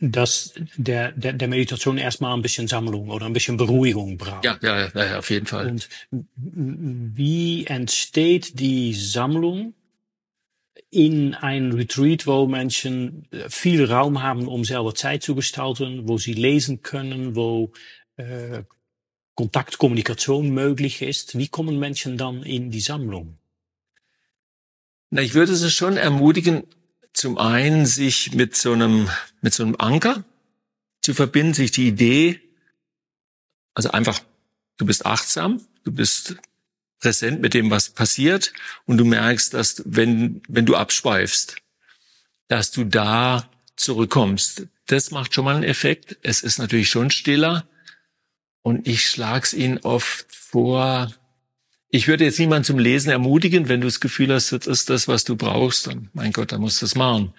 dass 0.00 0.54
der, 0.76 1.12
der, 1.12 1.32
der 1.32 1.48
Meditation 1.48 1.98
erstmal 1.98 2.34
ein 2.34 2.42
bisschen 2.42 2.68
Sammlung 2.68 3.10
oder 3.10 3.26
ein 3.26 3.32
bisschen 3.32 3.56
Beruhigung 3.56 4.16
braucht. 4.16 4.44
Ja, 4.44 4.56
ja, 4.62 4.88
ja, 4.94 5.18
auf 5.18 5.30
jeden 5.30 5.46
Fall. 5.46 5.66
Und 5.66 5.88
wie 6.10 7.66
entsteht 7.66 8.60
die 8.60 8.94
Sammlung 8.94 9.74
in 10.90 11.34
ein 11.34 11.72
Retreat, 11.72 12.26
wo 12.26 12.46
Menschen 12.46 13.26
viel 13.48 13.84
Raum 13.84 14.22
haben, 14.22 14.46
um 14.46 14.64
selber 14.64 14.94
Zeit 14.94 15.24
zu 15.24 15.34
gestalten, 15.34 16.08
wo 16.08 16.18
sie 16.18 16.34
lesen 16.34 16.82
können, 16.82 17.34
wo 17.34 17.72
äh, 18.16 18.62
Kontaktkommunikation 19.34 20.50
möglich 20.50 21.02
ist? 21.02 21.36
Wie 21.36 21.48
kommen 21.48 21.80
Menschen 21.80 22.16
dann 22.16 22.44
in 22.44 22.70
die 22.70 22.80
Sammlung? 22.80 23.38
Na, 25.10 25.20
ich 25.22 25.34
würde 25.34 25.52
es 25.52 25.72
schon 25.72 25.96
ermutigen, 25.96 26.62
zum 27.14 27.38
einen 27.38 27.86
sich 27.86 28.34
mit 28.34 28.56
so 28.56 28.72
einem, 28.72 29.08
mit 29.40 29.54
so 29.54 29.62
einem 29.62 29.76
Anker 29.78 30.24
zu 31.00 31.14
verbinden, 31.14 31.54
sich 31.54 31.70
die 31.70 31.88
Idee, 31.88 32.40
also 33.72 33.90
einfach, 33.90 34.20
du 34.76 34.84
bist 34.84 35.06
achtsam, 35.06 35.60
du 35.84 35.92
bist 35.92 36.36
präsent 37.00 37.40
mit 37.40 37.54
dem, 37.54 37.70
was 37.70 37.90
passiert 37.90 38.52
und 38.86 38.98
du 38.98 39.04
merkst, 39.04 39.54
dass 39.54 39.82
wenn, 39.86 40.42
wenn 40.48 40.66
du 40.66 40.76
abschweifst, 40.76 41.56
dass 42.48 42.70
du 42.70 42.84
da 42.84 43.48
zurückkommst. 43.76 44.66
Das 44.86 45.10
macht 45.10 45.34
schon 45.34 45.44
mal 45.44 45.54
einen 45.54 45.64
Effekt. 45.64 46.16
Es 46.22 46.42
ist 46.42 46.58
natürlich 46.58 46.88
schon 46.88 47.10
stiller 47.10 47.66
und 48.62 48.86
ich 48.86 49.08
schlag's 49.08 49.52
ihnen 49.52 49.78
oft 49.78 50.26
vor, 50.34 51.12
ich 51.94 52.08
würde 52.08 52.24
jetzt 52.24 52.40
niemanden 52.40 52.64
zum 52.64 52.80
Lesen 52.80 53.10
ermutigen, 53.10 53.68
wenn 53.68 53.80
du 53.80 53.86
das 53.86 54.00
Gefühl 54.00 54.34
hast, 54.34 54.50
das 54.50 54.66
ist 54.66 54.90
das, 54.90 55.06
was 55.06 55.22
du 55.22 55.36
brauchst, 55.36 55.86
dann, 55.86 56.08
mein 56.12 56.32
Gott, 56.32 56.50
dann 56.50 56.60
musst 56.60 56.82
du 56.82 56.86
das 56.86 56.96
machen. 56.96 57.32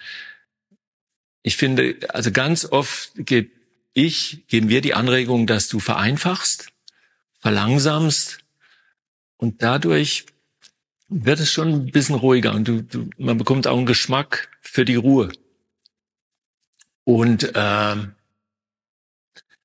Ich 1.42 1.58
finde, 1.58 1.98
also 2.08 2.32
ganz 2.32 2.64
oft 2.64 3.10
geht 3.16 3.50
ich, 3.92 4.46
geben 4.48 4.70
wir 4.70 4.80
die 4.80 4.94
Anregung, 4.94 5.46
dass 5.46 5.68
du 5.68 5.78
vereinfachst, 5.78 6.68
verlangsamst 7.38 8.38
und 9.36 9.62
dadurch 9.62 10.24
wird 11.10 11.40
es 11.40 11.52
schon 11.52 11.68
ein 11.68 11.90
bisschen 11.90 12.14
ruhiger 12.14 12.54
und 12.54 12.66
du, 12.66 12.82
du, 12.82 13.10
man 13.18 13.36
bekommt 13.36 13.66
auch 13.66 13.76
einen 13.76 13.84
Geschmack 13.84 14.48
für 14.62 14.86
die 14.86 14.96
Ruhe. 14.96 15.32
Und 17.04 17.52
ähm, 17.54 18.12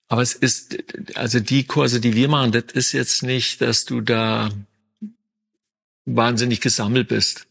aber 0.10 0.22
es 0.22 0.34
ist, 0.34 0.78
also 1.16 1.40
die 1.40 1.64
Kurse, 1.64 2.02
die 2.02 2.14
wir 2.14 2.28
machen, 2.28 2.52
das 2.52 2.74
ist 2.74 2.92
jetzt 2.92 3.24
nicht, 3.24 3.62
dass 3.62 3.86
du 3.86 4.02
da 4.02 4.50
wahnsinnig 6.06 6.62
gesammelt 6.62 7.08
bist 7.08 7.48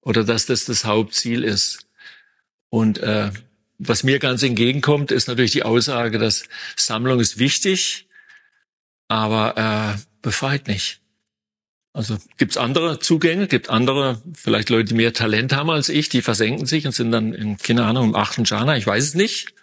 oder 0.00 0.24
dass 0.24 0.46
das 0.46 0.64
das 0.64 0.84
Hauptziel 0.84 1.44
ist. 1.44 1.86
Und 2.70 2.98
äh, 2.98 3.30
was 3.78 4.04
mir 4.04 4.18
ganz 4.18 4.42
entgegenkommt, 4.42 5.10
ist 5.10 5.28
natürlich 5.28 5.52
die 5.52 5.64
Aussage, 5.64 6.18
dass 6.18 6.44
Sammlung 6.76 7.20
ist 7.20 7.38
wichtig, 7.38 8.08
aber 9.08 9.96
äh, 9.96 10.00
befreit 10.22 10.68
nicht. 10.68 11.00
Also 11.94 12.16
gibt's 12.38 12.56
andere 12.56 13.00
Zugänge, 13.00 13.48
gibt 13.48 13.68
andere, 13.68 14.22
vielleicht 14.34 14.70
Leute, 14.70 14.84
die 14.90 14.94
mehr 14.94 15.12
Talent 15.12 15.52
haben 15.52 15.68
als 15.68 15.90
ich, 15.90 16.08
die 16.08 16.22
versenken 16.22 16.64
sich 16.64 16.86
und 16.86 16.92
sind 16.92 17.12
dann 17.12 17.34
in, 17.34 17.58
keine 17.58 17.84
Ahnung, 17.84 18.10
im 18.10 18.14
achten 18.14 18.44
Jhana, 18.44 18.76
ich 18.76 18.86
weiß 18.86 19.04
es 19.04 19.14
nicht. 19.14 19.54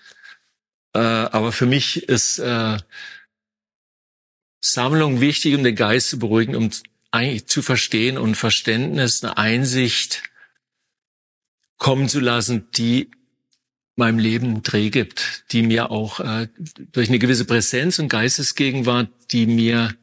Äh, 0.94 1.00
aber 1.00 1.52
für 1.52 1.66
mich 1.66 2.08
ist 2.08 2.38
äh, 2.40 2.78
Sammlung 4.62 5.22
wichtig, 5.22 5.56
um 5.56 5.64
den 5.64 5.76
Geist 5.76 6.10
zu 6.10 6.20
beruhigen, 6.20 6.56
um 6.56 6.70
zu 7.46 7.62
verstehen 7.62 8.18
und 8.18 8.36
Verständnis, 8.36 9.24
eine 9.24 9.38
Einsicht 9.38 10.24
kommen 11.78 12.10
zu 12.10 12.20
lassen, 12.20 12.68
die 12.76 13.10
meinem 13.96 14.20
Leben 14.20 14.64
Dreh 14.64 14.90
gibt, 14.90 15.44
die 15.52 15.62
mir 15.62 15.92
auch 15.92 16.20
äh, 16.20 16.48
durch 16.92 17.10
eine 17.10 17.20
gewisse 17.20 17.46
Präsenz 17.46 18.00
und 18.00 18.08
Geistesgegenwart, 18.08 19.10
die 19.32 19.46
mir 19.46 19.94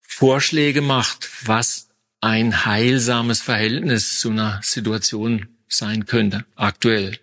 Vorschläge 0.00 0.80
macht, 0.80 1.28
was 1.46 1.88
ein 2.20 2.64
heilsames 2.64 3.40
Verhältnis 3.40 4.20
zu 4.20 4.30
einer 4.30 4.60
Situation 4.62 5.48
sein 5.68 6.06
könnte, 6.06 6.44
aktuell. 6.56 7.18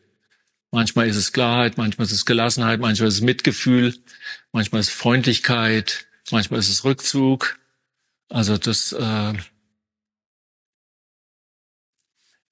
Manchmal 0.72 1.08
ist 1.08 1.16
es 1.16 1.32
Klarheit, 1.32 1.78
manchmal 1.78 2.06
ist 2.06 2.14
es 2.14 2.26
Gelassenheit, 2.26 2.80
manchmal 2.80 3.08
ist 3.08 3.16
es 3.16 3.22
Mitgefühl, 3.22 3.96
manchmal 4.52 4.82
ist 4.82 4.90
es 4.90 4.94
Freundlichkeit, 4.94 6.08
manchmal 6.32 6.60
ist 6.60 6.70
es 6.70 6.84
Rückzug, 6.84 7.58
also 8.30 8.58
das, 8.58 8.94
äh, 8.94 9.34
ich 9.34 9.42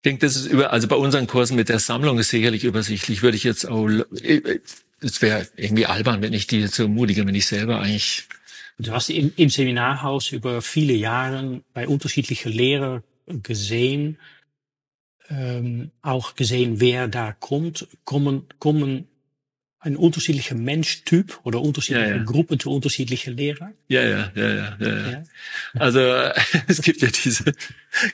denke, 0.05 0.25
das 0.25 0.35
ist 0.35 0.45
über, 0.45 0.71
also 0.71 0.87
bei 0.87 0.95
unseren 0.95 1.27
Kursen 1.27 1.55
mit 1.55 1.69
der 1.69 1.79
Sammlung 1.79 2.19
ist 2.19 2.29
sicherlich 2.29 2.63
übersichtlich. 2.63 3.23
Würde 3.23 3.37
ich 3.37 3.43
jetzt 3.43 3.67
auch, 3.67 3.87
es 3.87 5.21
wäre 5.21 5.47
irgendwie 5.55 5.85
albern, 5.85 6.21
wenn 6.21 6.33
ich 6.33 6.47
die 6.47 6.59
jetzt 6.59 6.75
so 6.75 6.83
ermutige, 6.83 7.25
wenn 7.25 7.35
ich 7.35 7.47
selber 7.47 7.81
eigentlich. 7.81 8.27
Du 8.77 8.91
hast 8.91 9.09
im, 9.09 9.33
im 9.35 9.49
Seminarhaus 9.49 10.31
über 10.31 10.61
viele 10.61 10.93
Jahre 10.93 11.61
bei 11.73 11.87
unterschiedlichen 11.87 12.51
Lehrern 12.51 13.03
gesehen, 13.25 14.17
ähm, 15.29 15.91
auch 16.01 16.35
gesehen, 16.35 16.79
wer 16.79 17.07
da 17.07 17.31
kommt, 17.31 17.87
kommen, 18.03 18.45
kommen 18.59 19.07
ein 19.85 19.95
unterschiedlicher 19.95 20.55
Menschtyp 20.55 21.39
oder 21.43 21.61
unterschiedliche 21.61 22.09
ja, 22.09 22.15
ja. 22.17 22.23
Gruppen 22.23 22.59
zu 22.59 22.71
unterschiedlichen 22.71 23.37
Lehrern? 23.37 23.73
Ja, 23.87 24.01
ja, 24.01 24.31
ja, 24.35 24.47
ja, 24.47 24.75
ja. 24.79 25.11
ja. 25.11 25.23
Also 25.75 25.99
es 26.67 26.81
gibt 26.81 27.01
ja 27.01 27.09
diese 27.09 27.53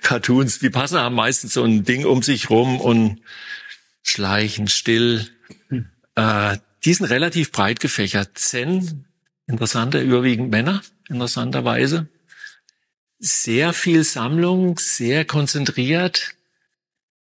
Cartoons, 0.02 0.60
die 0.60 0.70
passen 0.70 1.00
haben 1.00 1.16
meistens 1.16 1.54
so 1.54 1.64
ein 1.64 1.84
Ding 1.84 2.06
um 2.06 2.24
sich 2.24 2.50
rum 2.50 2.80
und 2.80 3.22
schleichen 4.04 4.68
still. 4.68 5.28
Hm. 5.70 5.88
Äh, 6.16 6.58
die 6.84 6.94
sind 6.94 7.06
relativ 7.06 7.52
breit 7.52 7.80
gefächert. 7.80 8.38
Zen, 8.38 9.06
interessante, 9.48 10.02
überwiegend 10.02 10.52
Männer, 10.52 10.82
interessanterweise. 11.08 12.08
Sehr 13.20 13.72
viel 13.72 14.04
Sammlung, 14.04 14.78
sehr 14.80 15.26
konzentriert. 15.26 16.36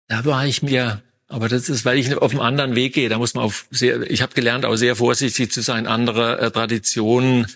Da 0.07 0.25
war 0.25 0.47
ich 0.47 0.63
mir 0.63 1.03
aber 1.31 1.49
das 1.49 1.69
ist, 1.69 1.85
weil 1.85 1.97
ich 1.97 2.15
auf 2.17 2.33
einem 2.33 2.41
anderen 2.41 2.75
Weg 2.75 2.95
gehe. 2.95 3.09
Da 3.09 3.17
muss 3.17 3.35
man 3.35 3.45
auf 3.45 3.67
sehr, 3.71 4.11
ich 4.11 4.21
habe 4.21 4.35
gelernt, 4.35 4.65
auch 4.65 4.75
sehr 4.75 4.97
vorsichtig 4.97 5.53
zu 5.53 5.63
sein, 5.63 5.87
andere 5.87 6.41
äh, 6.41 6.51
Traditionen 6.51 7.47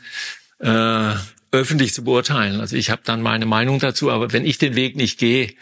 äh, 0.61 1.15
öffentlich 1.51 1.93
zu 1.93 2.05
beurteilen. 2.05 2.61
Also 2.61 2.77
ich 2.77 2.91
habe 2.91 3.03
dann 3.05 3.21
meine 3.21 3.47
Meinung 3.47 3.81
dazu, 3.81 4.13
aber 4.13 4.33
wenn 4.33 4.47
ich 4.47 4.59
den 4.59 4.77
Weg 4.77 4.95
nicht 4.95 5.19
gehe, 5.19 5.55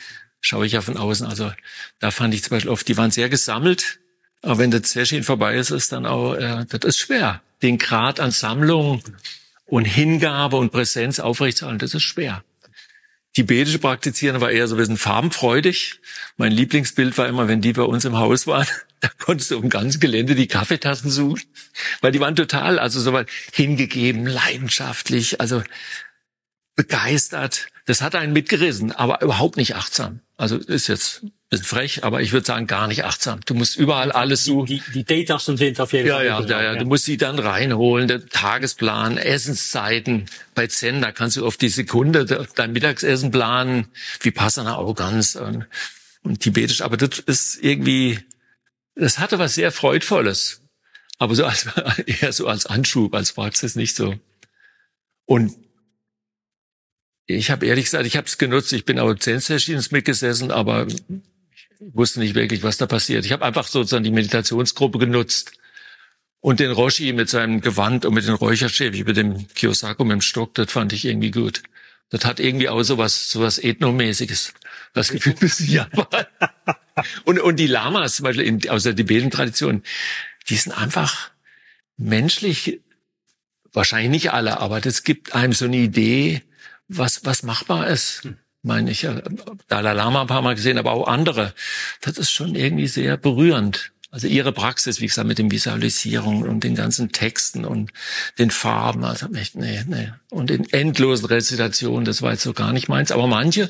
schaue 0.42 0.66
ich 0.66 0.72
ja 0.72 0.83
von 0.83 0.98
außen. 0.98 1.27
Also 1.27 1.53
da 2.01 2.11
fand 2.11 2.35
ich 2.35 2.42
zum 2.42 2.51
Beispiel 2.51 2.70
oft, 2.70 2.87
die 2.87 2.98
waren 2.98 3.11
sehr 3.11 3.31
gesammelt. 3.31 3.98
Aber 4.42 4.59
wenn 4.59 4.70
das 4.70 4.90
Session 4.90 5.22
vorbei 5.22 5.57
ist, 5.57 5.70
ist 5.70 5.90
dann 5.92 6.05
auch, 6.05 6.35
äh, 6.35 6.66
das 6.68 6.85
ist 6.85 6.98
schwer. 6.98 7.40
Den 7.62 7.79
Grad 7.79 8.20
an 8.20 8.31
Sammlung 8.31 9.03
und 9.64 9.87
Hingabe 9.87 10.59
und 10.59 10.70
Präsenz 10.70 11.18
aufrechtzuerhalten, 11.18 11.79
das 11.79 11.94
ist 11.94 12.03
schwer. 12.03 12.44
Tibetische 13.35 13.79
Praktizierende 13.79 14.42
war 14.42 14.51
eher 14.51 14.68
so 14.68 14.75
ein 14.75 14.79
bisschen 14.79 14.99
farbenfreudig. 14.99 16.01
Mein 16.37 16.53
Lieblingsbild 16.53 17.16
war 17.16 17.29
immer, 17.29 17.49
wenn 17.49 17.62
die 17.62 17.73
bei 17.73 17.83
uns 17.83 18.05
im 18.05 18.18
Haus 18.18 18.47
waren, 18.47 18.66
da 19.01 19.09
konntest 19.18 19.51
du 19.51 19.59
im 19.59 19.71
ganzen 19.71 20.01
Gelände 20.01 20.35
die 20.35 20.49
Kaffeetassen 20.49 21.11
suchen, 21.11 21.42
weil 22.03 22.12
die 22.12 22.21
waren 22.21 22.37
total, 22.37 22.79
also 22.79 23.01
so 23.01 23.12
weit 23.12 23.29
hingegeben, 23.53 24.27
leidenschaftlich, 24.27 25.40
also 25.40 25.62
begeistert. 26.77 27.68
Das 27.87 28.01
hat 28.01 28.14
einen 28.14 28.33
mitgerissen, 28.33 28.92
aber 28.92 29.23
überhaupt 29.23 29.57
nicht 29.57 29.75
achtsam. 29.75 30.21
Also 30.37 30.57
ist 30.57 30.87
jetzt 30.87 31.23
ein 31.25 31.33
bisschen 31.51 31.66
frech, 31.66 32.05
aber 32.05 32.21
ich 32.21 32.33
würde 32.33 32.47
sagen, 32.47 32.66
gar 32.66 32.87
nicht 32.87 33.05
achtsam. 33.05 33.40
Du 33.45 33.55
musst 33.55 33.77
überall 33.77 34.12
alles 34.12 34.45
suchen. 34.45 34.66
Die, 34.66 34.81
die, 34.81 34.92
die 34.92 35.05
Teetassen 35.05 35.57
sind 35.57 35.81
auf 35.81 35.92
jeden 35.92 36.07
ja, 36.07 36.16
Fall. 36.16 36.27
Ja, 36.27 36.40
ja, 36.40 36.62
ja, 36.62 36.75
Du 36.77 36.85
musst 36.85 37.05
sie 37.05 37.16
dann 37.16 37.38
reinholen, 37.38 38.09
der 38.09 38.27
Tagesplan, 38.27 39.18
Essenszeiten. 39.18 40.27
Bei 40.55 40.66
Zen, 40.68 41.01
da 41.01 41.12
kannst 41.12 41.37
du 41.37 41.47
auf 41.47 41.57
die 41.57 41.68
Sekunde 41.68 42.47
dein 42.55 42.73
Mittagsessen 42.73 43.31
planen, 43.31 43.88
wie 44.21 44.31
Passana 44.31 44.77
auch 44.77 44.95
ganz 44.95 45.35
und, 45.35 45.66
und 46.23 46.40
tibetisch. 46.40 46.83
Aber 46.83 46.97
das 46.97 47.18
ist 47.18 47.62
irgendwie 47.62 48.21
das 48.95 49.18
hatte 49.18 49.38
was 49.38 49.55
sehr 49.55 49.73
Freudvolles. 49.73 50.61
Aber 51.18 51.35
so 51.35 51.45
als, 51.45 51.66
eher 52.07 52.33
so 52.33 52.47
als 52.47 52.66
Anschub, 52.66 53.14
als 53.14 53.33
Praxis 53.33 53.77
nicht 53.77 53.97
so. 53.97 54.14
Und 55.25 55.55
ich 57.37 57.51
habe 57.51 57.66
ehrlich 57.66 57.87
gesagt, 57.87 58.07
ich 58.07 58.16
habe 58.16 58.27
es 58.27 58.38
genutzt. 58.38 58.73
Ich 58.73 58.85
bin 58.85 58.99
auch 58.99 59.14
zehn 59.14 59.40
Sessions 59.40 59.90
mitgesessen, 59.90 60.51
aber 60.51 60.87
ich 60.87 61.03
wusste 61.81 62.21
nicht 62.21 62.35
wirklich, 62.35 62.62
was 62.62 62.77
da 62.77 62.87
passiert. 62.87 63.25
Ich 63.25 63.33
habe 63.33 63.45
einfach 63.45 63.66
sozusagen 63.66 64.05
die 64.05 64.11
Meditationsgruppe 64.11 64.99
genutzt 64.99 65.53
und 66.40 66.61
den 66.61 66.71
Roshi 66.71 67.12
mit 67.12 67.29
seinem 67.29 67.61
Gewand 67.61 68.05
und 68.05 68.14
mit 68.14 68.27
den 68.27 68.35
Räucherstäbchen, 68.35 69.07
mit 69.07 69.16
dem 69.16 69.49
Kiyosako 69.49 70.05
mit 70.05 70.12
dem 70.12 70.21
Stock, 70.21 70.55
das 70.55 70.71
fand 70.71 70.92
ich 70.92 71.05
irgendwie 71.05 71.31
gut. 71.31 71.62
Das 72.11 72.25
hat 72.25 72.40
irgendwie 72.40 72.68
auch 72.68 72.83
so 72.83 72.99
was, 72.99 73.31
so 73.31 73.40
was 73.40 73.59
Ethnomäßiges. 73.59 74.53
Das 74.92 75.09
Gefühl 75.09 75.35
müssen 75.40 75.71
Japan. 75.71 76.27
Und, 77.25 77.40
und 77.40 77.57
die 77.57 77.66
Lamas, 77.66 78.16
zum 78.16 78.25
Beispiel 78.25 78.45
in, 78.45 78.68
aus 78.68 78.83
der 78.83 78.95
Tibetentradition, 78.95 79.83
die 80.51 80.57
sind 80.57 80.73
einfach 80.73 81.31
menschlich, 81.97 82.83
wahrscheinlich 83.73 84.11
nicht 84.11 84.33
alle, 84.33 84.61
aber 84.61 84.83
das 84.83 85.03
gibt 85.03 85.35
einem 85.35 85.55
so 85.55 85.64
eine 85.64 85.79
Idee, 85.79 86.42
was, 86.97 87.25
was 87.25 87.43
machbar 87.43 87.89
ist. 87.89 88.29
Meine 88.63 88.91
ich, 88.91 89.07
Dalai 89.69 89.93
Lama 89.93 90.23
ein 90.23 90.27
paar 90.29 90.43
Mal 90.43 90.55
gesehen, 90.55 90.79
aber 90.79 90.93
auch 90.93 91.09
andere. 91.09 91.53
Das 92.01 92.17
ist 92.17 92.31
schon 92.31 92.55
irgendwie 92.55 92.87
sehr 92.87 93.17
berührend. 93.17 93.93
Also 94.13 94.27
ihre 94.27 94.53
Praxis, 94.53 95.01
wie 95.01 95.07
gesagt, 95.07 95.27
mit 95.27 95.39
den 95.39 95.51
Visualisierungen 95.51 96.47
und 96.47 96.65
den 96.65 96.75
ganzen 96.75 97.13
Texten 97.13 97.65
und 97.65 97.93
den 98.39 98.51
Farben, 98.51 99.05
also 99.05 99.27
echt, 99.33 99.57
nee, 99.57 99.83
nee. 99.87 100.13
Und 100.31 100.51
in 100.51 100.71
endlosen 100.71 101.25
Rezitationen, 101.25 102.05
das 102.05 102.21
war 102.21 102.33
jetzt 102.33 102.43
so 102.43 102.53
gar 102.53 102.75
nicht 102.75 102.89
meins. 102.89 103.11
Aber 103.11 103.27
manche, 103.27 103.69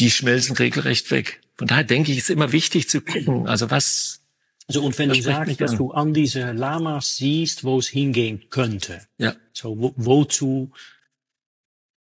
die 0.00 0.10
schmelzen 0.10 0.56
regelrecht 0.56 1.12
weg. 1.12 1.40
Von 1.56 1.68
daher 1.68 1.84
denke 1.84 2.10
ich, 2.10 2.18
ist 2.18 2.30
immer 2.30 2.50
wichtig 2.50 2.88
zu 2.88 3.00
gucken, 3.00 3.46
also 3.46 3.70
was. 3.70 4.20
Also 4.66 4.82
und 4.82 4.98
wenn 4.98 5.10
du 5.10 5.22
sagst, 5.22 5.60
dass 5.60 5.76
du 5.76 5.92
an 5.92 6.12
diese 6.12 6.50
Lamas 6.50 7.16
siehst, 7.16 7.62
wo 7.62 7.78
es 7.78 7.86
hingehen 7.86 8.44
könnte, 8.50 9.06
ja. 9.18 9.36
so 9.52 9.78
wo, 9.78 9.94
wozu 9.96 10.72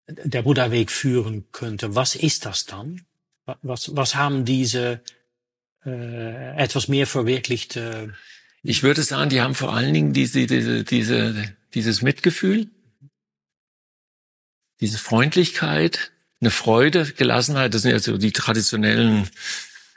der 0.10 0.42
Buddha-Weg 0.42 0.92
führen 0.92 1.46
könnte, 1.52 1.96
was 1.96 2.16
ist 2.16 2.46
das 2.46 2.66
dann? 2.66 3.02
Was, 3.62 3.96
was 3.96 4.16
haben 4.16 4.46
diese 4.46 5.02
äh, 5.86 6.56
etwas 6.58 6.88
mehr 6.88 7.08
verwirklichte? 7.08 8.14
Ich 8.64 8.84
würde 8.84 9.04
sagen, 9.04 9.30
die 9.30 9.42
haben 9.42 9.56
vor 9.56 9.74
allen 9.74 9.94
Dingen 9.94 10.14
diese, 10.14 10.46
diese, 10.46 10.84
diese, 10.84 11.54
dieses 11.74 12.02
Mitgefühl, 12.02 12.68
diese 14.82 14.98
Freundlichkeit, 14.98 16.12
eine 16.42 16.52
Freude, 16.52 17.06
Gelassenheit, 17.06 17.74
das 17.74 17.82
sind 17.82 17.92
ja 17.92 18.00
so 18.00 18.18
die 18.18 18.32
traditionellen 18.32 19.30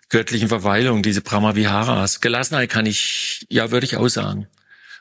göttlichen 0.09 0.49
Verweilungen, 0.49 1.03
diese 1.03 1.21
Brahmaviharas. 1.21 2.21
Gelassenheit 2.21 2.71
kann 2.71 2.87
ich, 2.87 3.47
ja, 3.49 3.71
würde 3.71 3.87
ich 3.87 3.97
auch 3.97 4.09
sagen. 4.09 4.47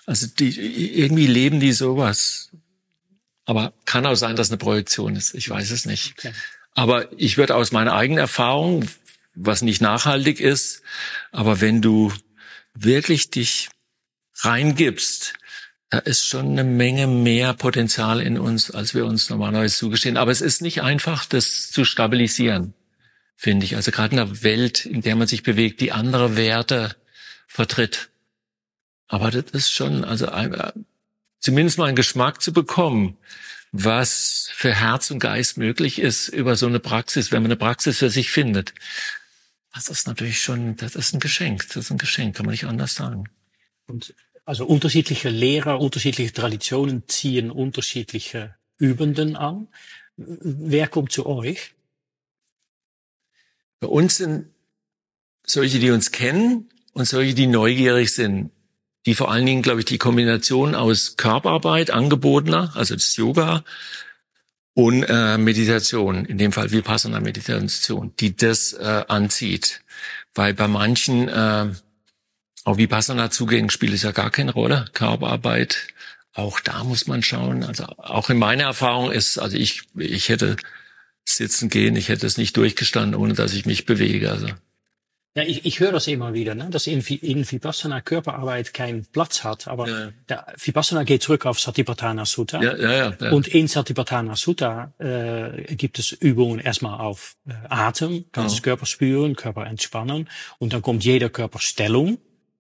Also 0.06 0.28
die, 0.28 1.00
irgendwie 1.00 1.28
leben 1.28 1.60
die 1.60 1.74
sowas. 1.74 2.52
Aber 3.46 3.74
kann 3.86 4.06
auch 4.06 4.16
sein, 4.16 4.36
dass 4.36 4.50
eine 4.50 4.58
Projektion 4.58 5.16
ist. 5.16 5.34
Ich 5.34 5.50
weiß 5.50 5.72
es 5.72 5.86
nicht. 5.86 6.14
Okay. 6.18 6.34
Aber 6.74 7.08
ich 7.20 7.38
würde 7.38 7.56
aus 7.56 7.72
meiner 7.72 7.94
eigenen 7.94 8.20
Erfahrung, 8.20 8.88
was 9.34 9.62
nicht 9.62 9.82
nachhaltig 9.82 10.40
ist, 10.40 10.82
aber 11.32 11.62
wenn 11.62 11.82
du 11.82 12.14
wirklich 12.74 13.30
dich 13.30 13.70
reingibst 14.40 15.34
da 15.92 15.98
ist 16.00 16.26
schon 16.26 16.52
eine 16.52 16.64
Menge 16.64 17.06
mehr 17.06 17.54
Potenzial 17.54 18.22
in 18.22 18.40
uns, 18.40 18.72
als 18.72 18.96
wir 18.96 19.06
uns 19.06 19.30
normalerweise 19.30 19.76
zugestehen. 19.76 20.16
Aber 20.16 20.32
es 20.32 20.40
ist 20.40 20.62
nicht 20.62 20.82
einfach, 20.82 21.26
das 21.26 21.70
zu 21.70 21.84
stabilisieren, 21.84 22.74
finde 23.36 23.66
ich. 23.66 23.76
Also 23.76 23.92
gerade 23.92 24.16
in 24.16 24.22
einer 24.22 24.42
Welt, 24.42 24.86
in 24.86 25.02
der 25.02 25.18
man 25.18 25.28
sich 25.28 25.44
bewegt, 25.44 25.82
die 25.82 25.92
andere 25.92 26.38
Werte 26.38 26.96
vertritt. 27.46 28.10
Aber 29.10 29.32
das 29.32 29.44
ist 29.52 29.74
schon, 29.74 30.06
also 30.06 30.30
zumindest 31.42 31.78
mal 31.78 31.88
einen 31.88 31.96
Geschmack 31.96 32.42
zu 32.42 32.54
bekommen, 32.54 33.18
was 33.74 34.50
für 34.54 34.74
Herz 34.74 35.12
und 35.12 35.20
Geist 35.20 35.58
möglich 35.58 36.00
ist 36.00 36.30
über 36.30 36.56
so 36.56 36.68
eine 36.68 36.80
Praxis, 36.80 37.32
wenn 37.32 37.42
man 37.42 37.52
eine 37.52 37.58
Praxis 37.58 37.98
für 37.98 38.10
sich 38.10 38.32
findet. 38.32 38.74
Das 39.74 39.90
ist 39.90 40.08
natürlich 40.08 40.42
schon, 40.42 40.76
das 40.76 40.96
ist 40.96 41.14
ein 41.14 41.20
Geschenk. 41.20 41.68
Das 41.68 41.78
ist 41.78 41.92
ein 41.92 41.98
Geschenk, 41.98 42.36
kann 42.36 42.46
man 42.46 42.52
nicht 42.52 42.66
anders 42.66 42.96
sagen. 42.96 43.26
Und 43.88 44.14
also 44.46 44.66
unterschiedliche 44.66 45.30
Lehrer, 45.30 45.80
unterschiedliche 45.80 46.34
Traditionen 46.34 47.08
ziehen 47.08 47.52
unterschiedliche 47.52 48.56
Übenden 48.78 49.36
an. 49.36 49.68
Wer 50.18 50.88
kommt 50.88 51.12
zu 51.12 51.26
euch? 51.26 51.74
Bei 53.80 53.88
uns 53.88 54.18
sind 54.18 54.48
solche, 55.46 55.80
die 55.80 55.92
uns 55.92 56.12
kennen 56.12 56.70
und 56.94 57.06
solche, 57.06 57.34
die 57.34 57.48
neugierig 57.48 58.14
sind. 58.14 58.52
Die 59.06 59.16
vor 59.16 59.32
allen 59.32 59.46
Dingen, 59.46 59.62
glaube 59.62 59.80
ich, 59.80 59.86
die 59.86 59.98
Kombination 59.98 60.76
aus 60.76 61.16
Körperarbeit, 61.18 61.92
angebotener, 61.92 62.72
also 62.76 62.94
das 62.94 63.16
Yoga 63.16 63.64
und 64.74 65.04
äh, 65.04 65.38
Meditation, 65.38 66.26
in 66.26 66.38
dem 66.38 66.52
Fall 66.52 66.72
Vipassana-Meditation, 66.72 68.14
die 68.20 68.36
das 68.36 68.74
äh, 68.74 69.04
anzieht. 69.08 69.82
Weil 70.34 70.54
bei 70.54 70.68
manchen 70.68 71.28
äh, 71.28 71.68
auch 72.64 72.78
wie 72.78 72.84
Vipassana-Zugängen 72.84 73.70
spielt 73.70 73.94
es 73.94 74.04
ja 74.04 74.12
gar 74.12 74.30
keine 74.30 74.54
Rolle. 74.54 74.86
Körperarbeit, 74.94 75.88
auch 76.34 76.60
da 76.60 76.84
muss 76.84 77.08
man 77.08 77.24
schauen. 77.24 77.64
Also 77.64 77.86
auch 77.86 78.30
in 78.30 78.38
meiner 78.38 78.64
Erfahrung 78.64 79.12
ist, 79.12 79.40
also 79.40 79.58
ich, 79.58 79.84
ich 79.98 80.30
hätte 80.30 80.58
sitzen 81.26 81.70
gehen, 81.70 81.96
ich 81.96 82.10
hätte 82.10 82.28
es 82.28 82.38
nicht 82.38 82.56
durchgestanden, 82.58 83.20
ohne 83.20 83.34
dass 83.34 83.54
ich 83.54 83.66
mich 83.66 83.86
bewege. 83.86 84.32
Also. 84.32 84.48
Ja, 85.34 85.44
ich, 85.44 85.66
ich 85.66 85.80
höre 85.80 85.94
das 85.94 86.08
immer 86.08 86.34
wieder, 86.34 86.56
ne? 86.56 86.68
dass 86.70 86.88
in, 86.88 87.00
in 87.00 87.50
Vipassana 87.50 88.02
Körperarbeit 88.02 88.74
keinen 88.74 89.06
Platz 89.06 89.46
hat. 89.46 89.70
Aber 89.70 89.88
ja. 89.88 90.10
der 90.28 90.46
Vipassana 90.62 91.04
geht 91.04 91.24
zurück 91.24 91.46
auf 91.46 91.58
Satipatthana 91.58 92.26
Sutta. 92.26 92.62
Ja, 92.62 92.76
ja, 92.76 92.92
ja, 92.92 93.16
ja. 93.18 93.32
Und 93.32 93.48
in 93.48 93.68
Satipatthana 93.68 94.36
Sutta 94.36 94.94
äh, 95.00 95.74
gibt 95.76 96.00
es 96.00 96.12
Übungen 96.12 96.60
erstmal 96.60 97.00
auf 97.00 97.38
äh, 97.48 97.54
Atem, 97.70 98.26
ganzes 98.34 98.60
oh. 98.60 98.64
Körper 98.64 98.86
spüren, 98.86 99.38
Körper 99.38 99.66
entspannen. 99.68 100.28
Und 100.60 100.74
dann 100.74 100.82
kommt 100.82 101.06
jede 101.06 101.30
Körperstellung. 101.30 102.18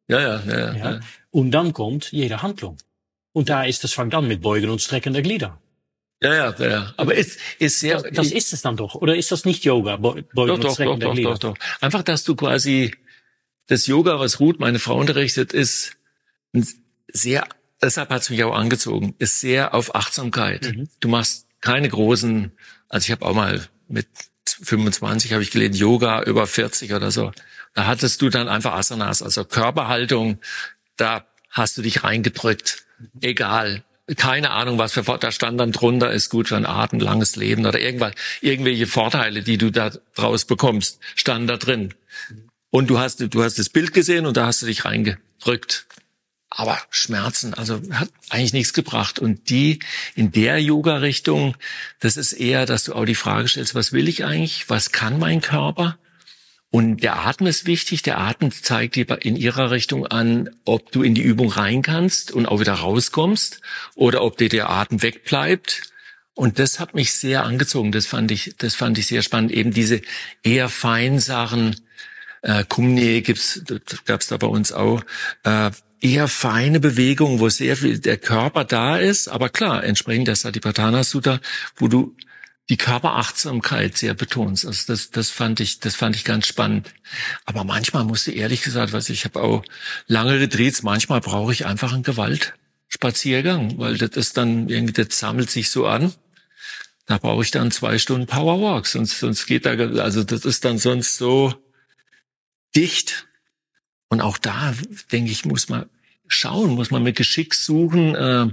Ja, 0.07 0.21
ja, 0.21 0.41
ja, 0.47 0.57
ja, 0.57 0.75
ja. 0.75 0.99
Und 1.29 1.51
dann 1.51 1.73
kommt 1.73 2.13
jede 2.13 2.41
Handlung. 2.41 2.77
Und 3.33 3.49
da 3.49 3.63
ist 3.63 3.83
das 3.83 3.91
fängt 3.93 4.15
an 4.15 4.27
mit 4.29 4.41
Beugen 4.41 4.69
und 4.69 4.81
Strecken 4.81 5.11
der 5.11 5.23
Glieder. 5.23 5.60
Ja, 6.23 6.33
ja, 6.35 6.69
ja. 6.69 6.93
Aber 6.97 7.15
ist, 7.15 7.39
ist 7.57 7.79
sehr. 7.79 8.01
Das, 8.01 8.11
das 8.11 8.31
ist 8.31 8.53
es 8.53 8.61
dann 8.61 8.77
doch. 8.77 8.95
Oder 8.95 9.15
ist 9.15 9.31
das 9.31 9.43
nicht 9.45 9.65
Yoga? 9.65 9.97
Beugen 9.97 10.27
doch, 10.33 10.59
doch, 10.59 10.77
doch. 10.77 10.99
Doch, 10.99 11.15
doch, 11.15 11.37
doch. 11.39 11.55
Einfach, 11.79 12.03
dass 12.03 12.23
du 12.23 12.35
quasi 12.35 12.93
das 13.67 13.87
Yoga, 13.87 14.19
was 14.19 14.39
Ruth, 14.39 14.59
meine 14.59 14.79
Frau, 14.79 14.97
unterrichtet, 14.97 15.53
ist 15.53 15.97
sehr, 17.07 17.47
deshalb 17.81 18.09
hat 18.09 18.21
es 18.21 18.29
mich 18.29 18.43
auch 18.43 18.55
angezogen, 18.55 19.15
ist 19.17 19.39
sehr 19.39 19.73
auf 19.73 19.95
Achtsamkeit. 19.95 20.73
Mhm. 20.75 20.89
Du 20.99 21.07
machst 21.07 21.47
keine 21.61 21.89
großen, 21.89 22.51
also 22.89 23.05
ich 23.05 23.11
habe 23.11 23.25
auch 23.25 23.33
mal 23.33 23.65
mit 23.87 24.07
25 24.45 25.33
habe 25.33 25.43
ich 25.43 25.51
gelernt 25.51 25.75
Yoga 25.75 26.23
über 26.23 26.47
40 26.47 26.93
oder 26.93 27.11
so. 27.11 27.31
Da 27.73 27.87
hattest 27.87 28.21
du 28.21 28.29
dann 28.29 28.49
einfach 28.49 28.73
Asanas, 28.73 29.21
also 29.21 29.45
Körperhaltung, 29.45 30.39
da 30.97 31.25
hast 31.49 31.77
du 31.77 31.81
dich 31.81 32.03
reingedrückt. 32.03 32.85
Egal. 33.21 33.83
Keine 34.17 34.51
Ahnung, 34.51 34.77
was 34.77 34.93
für 34.93 35.03
da 35.03 35.31
stand 35.31 35.59
dann 35.59 35.71
drunter, 35.71 36.11
ist 36.11 36.29
gut 36.29 36.47
für 36.47 36.57
ein 36.57 36.65
atemlanges 36.65 37.35
Leben 37.35 37.65
oder 37.65 37.79
irgendwas, 37.79 38.13
irgendwelche 38.41 38.87
Vorteile, 38.87 39.41
die 39.43 39.57
du 39.57 39.71
da 39.71 39.91
draus 40.15 40.45
bekommst, 40.45 40.99
standen 41.15 41.47
da 41.47 41.57
drin. 41.57 41.93
Und 42.69 42.89
du 42.89 42.99
hast, 42.99 43.19
du 43.33 43.43
hast 43.43 43.59
das 43.59 43.69
Bild 43.69 43.93
gesehen 43.93 44.25
und 44.25 44.37
da 44.37 44.47
hast 44.47 44.61
du 44.61 44.65
dich 44.65 44.85
reingedrückt. 44.85 45.85
aber 46.49 46.77
Schmerzen, 46.89 47.53
also 47.53 47.81
hat 47.91 48.09
eigentlich 48.29 48.53
nichts 48.53 48.73
gebracht. 48.73 49.19
Und 49.19 49.49
die 49.49 49.79
in 50.15 50.31
der 50.31 50.61
Yoga-Richtung, 50.61 51.55
das 51.99 52.17
ist 52.17 52.33
eher, 52.33 52.65
dass 52.65 52.85
du 52.85 52.93
auch 52.93 53.05
die 53.05 53.15
Frage 53.15 53.47
stellst, 53.47 53.75
was 53.75 53.93
will 53.93 54.09
ich 54.09 54.25
eigentlich? 54.25 54.69
Was 54.69 54.91
kann 54.91 55.19
mein 55.19 55.41
Körper? 55.41 55.97
Und 56.71 57.03
der 57.03 57.19
Atem 57.19 57.47
ist 57.47 57.65
wichtig. 57.65 58.01
Der 58.01 58.17
Atem 58.17 58.51
zeigt 58.51 58.95
dir 58.95 59.05
in 59.21 59.35
ihrer 59.35 59.71
Richtung 59.71 60.07
an, 60.07 60.49
ob 60.63 60.91
du 60.91 61.03
in 61.03 61.13
die 61.13 61.21
Übung 61.21 61.51
rein 61.51 61.81
kannst 61.81 62.31
und 62.31 62.45
auch 62.45 62.61
wieder 62.61 62.73
rauskommst 62.73 63.59
oder 63.95 64.23
ob 64.23 64.37
dir 64.37 64.47
der 64.47 64.69
Atem 64.69 65.01
wegbleibt. 65.01 65.91
Und 66.33 66.59
das 66.59 66.79
hat 66.79 66.95
mich 66.95 67.11
sehr 67.11 67.43
angezogen. 67.43 67.91
Das 67.91 68.05
fand 68.07 68.31
ich, 68.31 68.55
das 68.57 68.75
fand 68.75 68.97
ich 68.97 69.07
sehr 69.07 69.21
spannend. 69.21 69.51
Eben 69.51 69.71
diese 69.71 70.01
eher 70.43 70.69
feinen 70.69 71.19
Sachen. 71.19 71.75
Äh, 72.41 72.63
Kumne 72.63 73.21
gibt's, 73.21 73.61
gab's 74.05 74.27
da 74.27 74.37
bei 74.37 74.47
uns 74.47 74.71
auch. 74.71 75.03
Äh, 75.43 75.71
eher 75.99 76.27
feine 76.27 76.79
Bewegungen, 76.79 77.39
wo 77.39 77.49
sehr 77.49 77.77
viel 77.77 77.99
der 77.99 78.17
Körper 78.17 78.63
da 78.63 78.97
ist, 78.97 79.27
aber 79.27 79.49
klar, 79.49 79.83
entsprechend 79.83 80.27
der 80.27 80.35
Satipatthana 80.35 81.03
Sutta, 81.03 81.39
wo 81.75 81.87
du 81.87 82.15
die 82.71 82.77
Körperachtsamkeit 82.77 83.97
sehr 83.97 84.13
betonst. 84.13 84.65
Also 84.65 84.85
das, 84.87 85.11
das 85.11 85.29
fand 85.29 85.59
ich, 85.59 85.81
das 85.81 85.95
fand 85.95 86.15
ich 86.15 86.23
ganz 86.23 86.47
spannend. 86.47 86.93
Aber 87.45 87.65
manchmal 87.65 88.05
musste 88.05 88.31
ehrlich 88.31 88.61
gesagt, 88.61 88.93
was 88.93 89.09
ich 89.09 89.25
habe 89.25 89.43
auch 89.43 89.65
lange 90.07 90.39
Retreats, 90.39 90.81
manchmal 90.81 91.19
brauche 91.19 91.51
ich 91.51 91.65
einfach 91.65 91.91
einen 91.91 92.03
Gewaltspaziergang, 92.03 93.77
weil 93.77 93.97
das 93.97 94.11
ist 94.11 94.37
dann 94.37 94.69
irgendwie, 94.69 94.93
das 94.93 95.19
sammelt 95.19 95.51
sich 95.51 95.69
so 95.69 95.85
an. 95.85 96.13
Da 97.07 97.17
brauche 97.17 97.43
ich 97.43 97.51
dann 97.51 97.71
zwei 97.71 97.97
Stunden 97.97 98.25
Powerwalk, 98.25 98.87
sonst, 98.87 99.19
sonst 99.19 99.47
geht 99.47 99.65
da, 99.65 99.71
also 99.71 100.23
das 100.23 100.45
ist 100.45 100.63
dann 100.63 100.77
sonst 100.77 101.17
so 101.17 101.53
dicht, 102.73 103.27
und 104.11 104.19
auch 104.19 104.37
da, 104.37 104.73
denke 105.13 105.31
ich, 105.31 105.45
muss 105.45 105.69
man 105.69 105.89
schauen, 106.27 106.71
muss 106.71 106.91
man 106.91 107.03
mit 107.03 107.15
Geschick 107.15 107.53
suchen, 107.53 108.13
äh, 108.15 108.47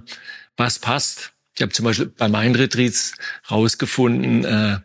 was 0.57 0.79
passt. 0.79 1.33
Ich 1.59 1.63
habe 1.63 1.73
zum 1.73 1.87
Beispiel 1.87 2.07
bei 2.07 2.29
meinen 2.29 2.55
Retreats 2.55 3.15
rausgefunden, 3.51 4.45
äh, 4.45 4.79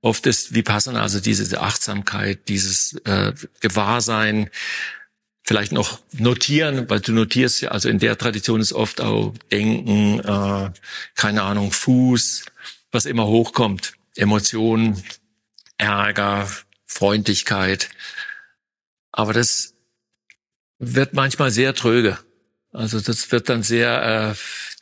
oft 0.00 0.26
ist 0.26 0.54
Vipassana, 0.54 1.02
also 1.02 1.20
diese 1.20 1.60
Achtsamkeit, 1.60 2.48
dieses 2.48 2.94
äh, 3.04 3.34
Gewahrsein, 3.60 4.48
vielleicht 5.42 5.72
noch 5.72 6.00
notieren, 6.12 6.88
weil 6.88 7.00
du 7.00 7.12
notierst 7.12 7.60
ja, 7.60 7.72
also 7.72 7.90
in 7.90 7.98
der 7.98 8.16
Tradition 8.16 8.62
ist 8.62 8.72
oft 8.72 9.02
auch 9.02 9.34
Denken, 9.52 10.20
äh, 10.20 10.70
keine 11.14 11.42
Ahnung, 11.42 11.72
Fuß, 11.72 12.46
was 12.90 13.04
immer 13.04 13.26
hochkommt, 13.26 13.92
Emotionen, 14.16 15.04
Ärger, 15.76 16.48
Freundlichkeit. 16.86 17.90
Aber 19.12 19.34
das 19.34 19.74
wird 20.78 21.12
manchmal 21.12 21.50
sehr 21.50 21.74
tröge. 21.74 22.18
Also 22.72 22.98
das 22.98 23.30
wird 23.30 23.50
dann 23.50 23.62
sehr 23.62 24.32
äh, 24.32 24.34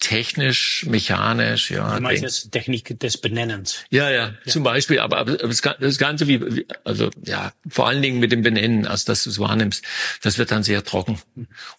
technisch, 0.02 0.84
mechanisch, 0.88 1.70
ja. 1.70 1.94
Du 1.94 2.02
meinst 2.02 2.22
jetzt 2.22 2.50
Technik 2.50 2.98
des 2.98 3.18
Benennens. 3.18 3.84
Ja, 3.90 4.10
ja, 4.10 4.34
ja, 4.44 4.50
zum 4.50 4.64
Beispiel, 4.64 4.98
aber, 4.98 5.18
aber 5.18 5.36
das 5.36 5.98
Ganze 5.98 6.26
wie, 6.26 6.66
also 6.82 7.08
ja, 7.24 7.52
vor 7.68 7.86
allen 7.86 8.02
Dingen 8.02 8.18
mit 8.18 8.32
dem 8.32 8.42
Benennen, 8.42 8.86
also 8.86 9.06
dass 9.06 9.24
du 9.24 9.30
es 9.30 9.38
wahrnimmst, 9.38 9.84
das 10.20 10.38
wird 10.38 10.50
dann 10.50 10.64
sehr 10.64 10.84
trocken. 10.84 11.20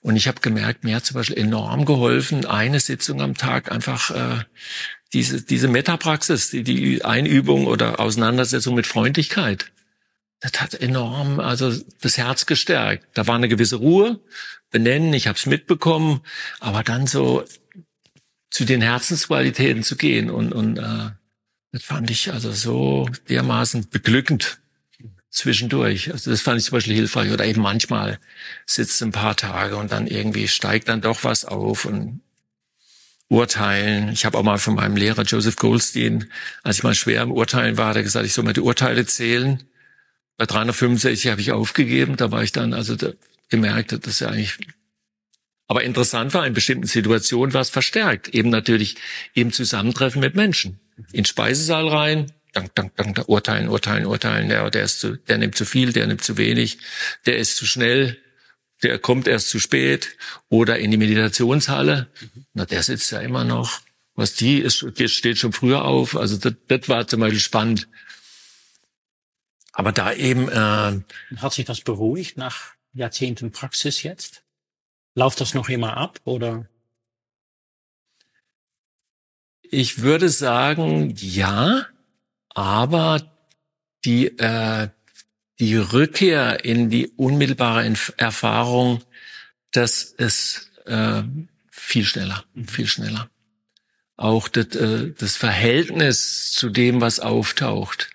Und 0.02 0.16
ich 0.16 0.28
habe 0.30 0.40
gemerkt, 0.40 0.86
mir 0.86 0.96
hat 0.96 1.06
zum 1.06 1.16
Beispiel 1.16 1.38
enorm 1.38 1.84
geholfen, 1.84 2.46
eine 2.46 2.80
Sitzung 2.80 3.22
am 3.22 3.36
Tag 3.36 3.72
einfach 3.72 4.12
äh, 4.12 4.44
diese, 5.12 5.42
diese 5.42 5.68
Metapraxis, 5.68 6.50
die, 6.50 6.64
die 6.64 7.04
Einübung 7.04 7.68
oder 7.68 8.00
Auseinandersetzung 8.00 8.74
mit 8.74 8.88
Freundlichkeit 8.88 9.70
das 10.44 10.62
hat 10.62 10.74
enorm 10.74 11.40
also 11.40 11.72
das 12.02 12.18
Herz 12.18 12.46
gestärkt. 12.46 13.08
Da 13.14 13.28
war 13.28 13.36
eine 13.36 13.48
gewisse 13.48 13.78
Ruhe, 13.78 14.20
benennen, 14.72 15.14
ich 15.14 15.28
habe 15.28 15.38
es 15.38 15.46
mitbekommen, 15.46 16.20
aber 16.60 16.84
dann 16.84 17.08
so 17.08 17.46
zu 18.54 18.66
den 18.66 18.82
Herzensqualitäten 18.82 19.84
zu 19.84 19.96
gehen 19.96 20.30
und, 20.30 20.54
und 20.54 20.78
äh, 20.78 21.10
das 21.72 21.84
fand 21.84 22.12
ich 22.12 22.32
also 22.32 22.52
so 22.52 23.10
dermaßen 23.28 23.90
beglückend 23.90 24.60
zwischendurch. 25.32 26.12
Also 26.12 26.30
das 26.30 26.42
fand 26.42 26.60
ich 26.60 26.66
zum 26.66 26.74
Beispiel 26.78 26.94
hilfreich. 26.94 27.32
Oder 27.32 27.46
eben 27.46 27.62
manchmal 27.62 28.20
sitzt 28.68 29.02
ein 29.02 29.12
paar 29.12 29.36
Tage 29.36 29.76
und 29.76 29.92
dann 29.92 30.06
irgendwie 30.06 30.48
steigt 30.48 30.88
dann 30.88 31.02
doch 31.02 31.24
was 31.24 31.46
auf 31.46 31.86
und 31.86 32.22
urteilen. 33.28 34.10
Ich 34.10 34.26
habe 34.26 34.38
auch 34.38 34.44
mal 34.44 34.60
von 34.60 34.76
meinem 34.76 34.98
Lehrer 34.98 35.24
Joseph 35.24 35.56
Goldstein, 35.56 36.30
als 36.62 36.78
ich 36.78 36.84
mal 36.84 36.94
schwer 36.94 37.24
im 37.24 37.32
Urteilen 37.32 37.78
war, 37.78 37.90
hat 37.90 37.96
er 37.96 38.04
gesagt, 38.04 38.28
ich 38.28 38.34
soll 38.34 38.44
mal 38.44 38.54
die 38.54 38.62
Urteile 38.62 39.08
zählen 39.08 39.64
bei 40.38 40.46
365 40.46 41.32
habe 41.32 41.42
ich 41.42 41.52
aufgegeben, 41.52 42.18
da 42.18 42.32
war 42.32 42.44
ich 42.44 42.52
dann 42.52 42.74
also 42.74 42.96
da, 42.96 43.12
gemerkt, 43.50 43.92
dass 43.92 44.00
das 44.02 44.20
ja 44.20 44.30
eigentlich 44.30 44.58
aber 45.68 45.84
interessant 45.84 46.34
war, 46.34 46.46
in 46.46 46.54
bestimmten 46.54 46.88
Situationen 46.88 47.54
war 47.54 47.62
es 47.62 47.70
verstärkt. 47.70 48.30
Eben 48.30 48.50
natürlich 48.50 48.96
im 49.34 49.52
Zusammentreffen 49.52 50.22
mit 50.22 50.36
Menschen. 50.36 50.80
In 51.12 51.26
Speisesaal 51.26 51.88
rein, 51.88 52.32
dank, 52.52 52.76
dank, 52.76 52.96
dank, 52.96 53.24
urteilen, 53.28 53.70
urteilen, 53.70 54.06
urteilen, 54.06 54.50
der, 54.50 54.70
der 54.70 54.84
ist 54.84 55.00
zu, 55.00 55.18
der 55.18 55.38
nimmt 55.38 55.56
zu 55.56 55.66
viel, 55.66 55.94
der 55.94 56.08
nimmt 56.08 56.24
zu 56.24 56.38
wenig, 56.38 56.78
der 57.26 57.38
ist 57.38 57.58
zu 57.58 57.66
schnell, 57.66 58.18
der 58.84 59.00
kommt 59.00 59.28
erst 59.28 59.50
zu 59.50 59.60
spät. 59.60 60.18
Oder 60.50 60.80
in 60.80 60.92
die 60.92 60.98
Meditationshalle, 60.98 62.08
na, 62.54 62.66
der 62.66 62.84
sitzt 62.84 63.12
ja 63.12 63.22
immer 63.22 63.44
noch. 63.44 63.82
Was 64.16 64.36
die 64.36 64.60
ist, 64.60 64.86
steht 65.10 65.40
schon 65.40 65.54
früher 65.54 65.86
auf. 65.86 66.16
Also 66.16 66.38
das, 66.38 66.54
das 66.68 66.88
war 66.88 67.08
zum 67.08 67.22
Beispiel 67.22 67.40
spannend. 67.40 67.88
Aber 69.72 69.92
da 69.92 70.14
eben... 70.14 70.50
Äh, 70.50 71.02
Hat 71.38 71.54
sich 71.54 71.66
das 71.66 71.82
beruhigt 71.82 72.38
nach 72.38 72.74
Jahrzehnten 72.94 73.52
Praxis 73.52 74.04
jetzt? 74.04 74.43
Läuft 75.16 75.42
das 75.42 75.54
noch 75.54 75.70
immer 75.70 75.98
ab 75.98 76.20
oder? 76.24 76.68
Ich 79.62 80.02
würde 80.02 80.30
sagen, 80.30 81.14
ja, 81.18 81.88
aber 82.50 83.34
die, 84.06 84.38
äh, 84.38 84.90
die 85.60 85.78
Rückkehr 85.78 86.64
in 86.64 86.90
die 86.90 87.08
unmittelbare 87.16 87.92
Erfahrung, 88.18 89.02
das 89.72 90.04
ist 90.04 90.72
äh, 90.86 91.24
viel 91.72 92.06
schneller, 92.06 92.44
mhm. 92.54 92.68
viel 92.68 92.88
schneller. 92.88 93.30
Auch 94.16 94.48
das, 94.48 94.68
äh, 94.76 95.12
das 95.18 95.38
Verhältnis 95.38 96.52
zu 96.52 96.70
dem, 96.70 97.02
was 97.02 97.20
auftaucht, 97.20 98.10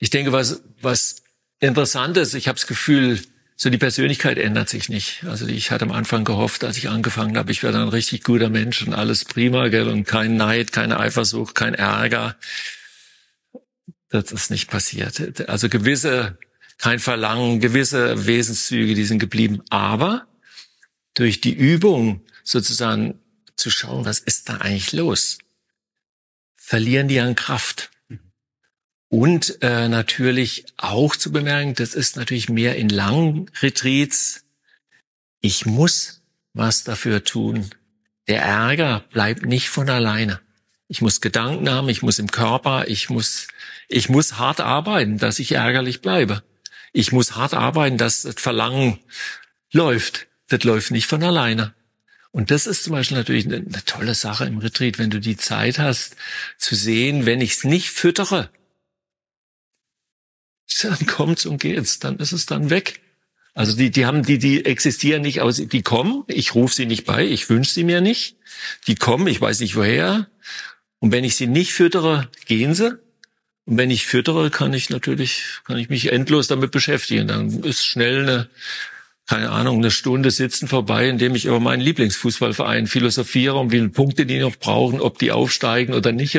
ich 0.00 0.10
denke, 0.10 0.32
was, 0.32 0.62
was 0.80 1.22
interessant 1.60 2.16
ist, 2.16 2.34
ich 2.34 2.48
habe 2.48 2.56
das 2.56 2.66
Gefühl, 2.66 3.20
so 3.62 3.68
die 3.68 3.76
Persönlichkeit 3.76 4.38
ändert 4.38 4.70
sich 4.70 4.88
nicht. 4.88 5.22
Also 5.24 5.46
ich 5.46 5.70
hatte 5.70 5.84
am 5.84 5.92
Anfang 5.92 6.24
gehofft, 6.24 6.64
als 6.64 6.78
ich 6.78 6.88
angefangen 6.88 7.36
habe, 7.36 7.52
ich 7.52 7.62
werde 7.62 7.82
ein 7.82 7.88
richtig 7.88 8.24
guter 8.24 8.48
Mensch 8.48 8.80
und 8.86 8.94
alles 8.94 9.26
prima, 9.26 9.68
gell, 9.68 9.86
und 9.86 10.04
kein 10.04 10.38
Neid, 10.38 10.72
keine 10.72 10.98
Eifersucht, 10.98 11.54
kein 11.54 11.74
Ärger. 11.74 12.38
Das 14.08 14.32
ist 14.32 14.50
nicht 14.50 14.70
passiert. 14.70 15.46
Also 15.50 15.68
gewisse, 15.68 16.38
kein 16.78 17.00
Verlangen, 17.00 17.60
gewisse 17.60 18.26
Wesenszüge, 18.26 18.94
die 18.94 19.04
sind 19.04 19.18
geblieben. 19.18 19.60
Aber 19.68 20.26
durch 21.12 21.42
die 21.42 21.52
Übung 21.52 22.24
sozusagen 22.42 23.20
zu 23.56 23.68
schauen, 23.68 24.06
was 24.06 24.20
ist 24.20 24.48
da 24.48 24.56
eigentlich 24.56 24.92
los, 24.92 25.36
verlieren 26.56 27.08
die 27.08 27.20
an 27.20 27.36
Kraft. 27.36 27.90
Und 29.10 29.60
äh, 29.60 29.88
natürlich 29.88 30.66
auch 30.76 31.16
zu 31.16 31.32
bemerken, 31.32 31.74
das 31.74 31.94
ist 31.94 32.16
natürlich 32.16 32.48
mehr 32.48 32.76
in 32.76 32.88
langen 32.88 33.50
Retreats. 33.60 34.44
Ich 35.40 35.66
muss 35.66 36.22
was 36.54 36.84
dafür 36.84 37.24
tun. 37.24 37.70
Der 38.28 38.42
Ärger 38.42 39.04
bleibt 39.10 39.44
nicht 39.44 39.68
von 39.68 39.90
alleine. 39.90 40.40
Ich 40.86 41.02
muss 41.02 41.20
Gedanken 41.20 41.68
haben, 41.68 41.88
ich 41.88 42.02
muss 42.02 42.20
im 42.20 42.30
Körper, 42.30 42.86
ich 42.86 43.10
muss, 43.10 43.48
ich 43.88 44.08
muss 44.08 44.38
hart 44.38 44.60
arbeiten, 44.60 45.18
dass 45.18 45.40
ich 45.40 45.52
ärgerlich 45.52 46.02
bleibe. 46.02 46.44
Ich 46.92 47.10
muss 47.10 47.34
hart 47.34 47.54
arbeiten, 47.54 47.98
dass 47.98 48.22
das 48.22 48.36
Verlangen 48.38 49.00
läuft. 49.72 50.28
Das 50.48 50.62
läuft 50.62 50.92
nicht 50.92 51.06
von 51.06 51.22
alleine. 51.24 51.74
Und 52.30 52.52
das 52.52 52.68
ist 52.68 52.84
zum 52.84 52.92
Beispiel 52.92 53.16
natürlich 53.16 53.46
eine, 53.46 53.56
eine 53.56 53.84
tolle 53.86 54.14
Sache 54.14 54.44
im 54.44 54.58
Retreat, 54.58 55.00
wenn 55.00 55.10
du 55.10 55.18
die 55.18 55.36
Zeit 55.36 55.80
hast 55.80 56.14
zu 56.58 56.76
sehen, 56.76 57.26
wenn 57.26 57.40
ich 57.40 57.54
es 57.54 57.64
nicht 57.64 57.90
füttere, 57.90 58.50
dann 60.78 61.06
kommt's 61.06 61.46
und 61.46 61.60
geht's, 61.60 61.98
dann 61.98 62.18
ist 62.18 62.32
es 62.32 62.46
dann 62.46 62.70
weg. 62.70 63.00
Also 63.54 63.76
die, 63.76 63.90
die 63.90 64.06
haben, 64.06 64.22
die, 64.22 64.38
die 64.38 64.64
existieren 64.64 65.22
nicht 65.22 65.40
aus, 65.40 65.56
die 65.56 65.82
kommen, 65.82 66.24
ich 66.28 66.54
rufe 66.54 66.74
sie 66.74 66.86
nicht 66.86 67.04
bei, 67.04 67.26
ich 67.26 67.50
wünsche 67.50 67.74
sie 67.74 67.84
mir 67.84 68.00
nicht. 68.00 68.36
Die 68.86 68.94
kommen, 68.94 69.26
ich 69.26 69.40
weiß 69.40 69.60
nicht 69.60 69.76
woher. 69.76 70.28
Und 71.00 71.12
wenn 71.12 71.24
ich 71.24 71.36
sie 71.36 71.46
nicht 71.46 71.72
füttere, 71.72 72.28
gehen 72.46 72.74
sie. 72.74 72.98
Und 73.66 73.76
wenn 73.76 73.90
ich 73.90 74.06
füttere, 74.06 74.50
kann 74.50 74.72
ich 74.72 74.90
natürlich, 74.90 75.44
kann 75.64 75.78
ich 75.78 75.88
mich 75.88 76.12
endlos 76.12 76.46
damit 76.46 76.70
beschäftigen. 76.70 77.26
Dann 77.26 77.62
ist 77.62 77.84
schnell 77.84 78.22
eine, 78.22 78.48
keine 79.26 79.50
Ahnung, 79.50 79.78
eine 79.78 79.90
Stunde 79.90 80.30
sitzen 80.30 80.68
vorbei, 80.68 81.08
indem 81.08 81.34
ich 81.34 81.46
über 81.46 81.60
meinen 81.60 81.80
Lieblingsfußballverein 81.80 82.86
philosophiere 82.86 83.56
und 83.56 83.72
wie 83.72 83.76
viele 83.76 83.88
Punkte 83.88 84.26
die 84.26 84.38
noch 84.38 84.56
brauchen, 84.56 85.00
ob 85.00 85.18
die 85.18 85.32
aufsteigen 85.32 85.94
oder 85.94 86.12
nicht. 86.12 86.38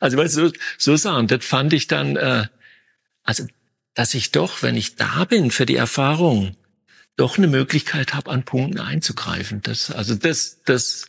Also 0.00 0.16
weißt 0.16 0.36
du, 0.36 0.52
so 0.78 0.96
Sachen, 0.96 1.26
das 1.26 1.44
fand 1.44 1.72
ich 1.72 1.86
dann, 1.88 2.16
äh, 2.16 2.46
also 3.28 3.44
dass 3.92 4.14
ich 4.14 4.30
doch, 4.30 4.62
wenn 4.62 4.74
ich 4.74 4.96
da 4.96 5.24
bin 5.24 5.50
für 5.50 5.66
die 5.66 5.76
Erfahrung, 5.76 6.56
doch 7.16 7.36
eine 7.36 7.48
Möglichkeit 7.48 8.14
habe, 8.14 8.30
an 8.30 8.44
Punkten 8.44 8.78
einzugreifen. 8.78 9.60
Das, 9.62 9.90
also 9.90 10.14
das, 10.14 10.60
das 10.64 11.08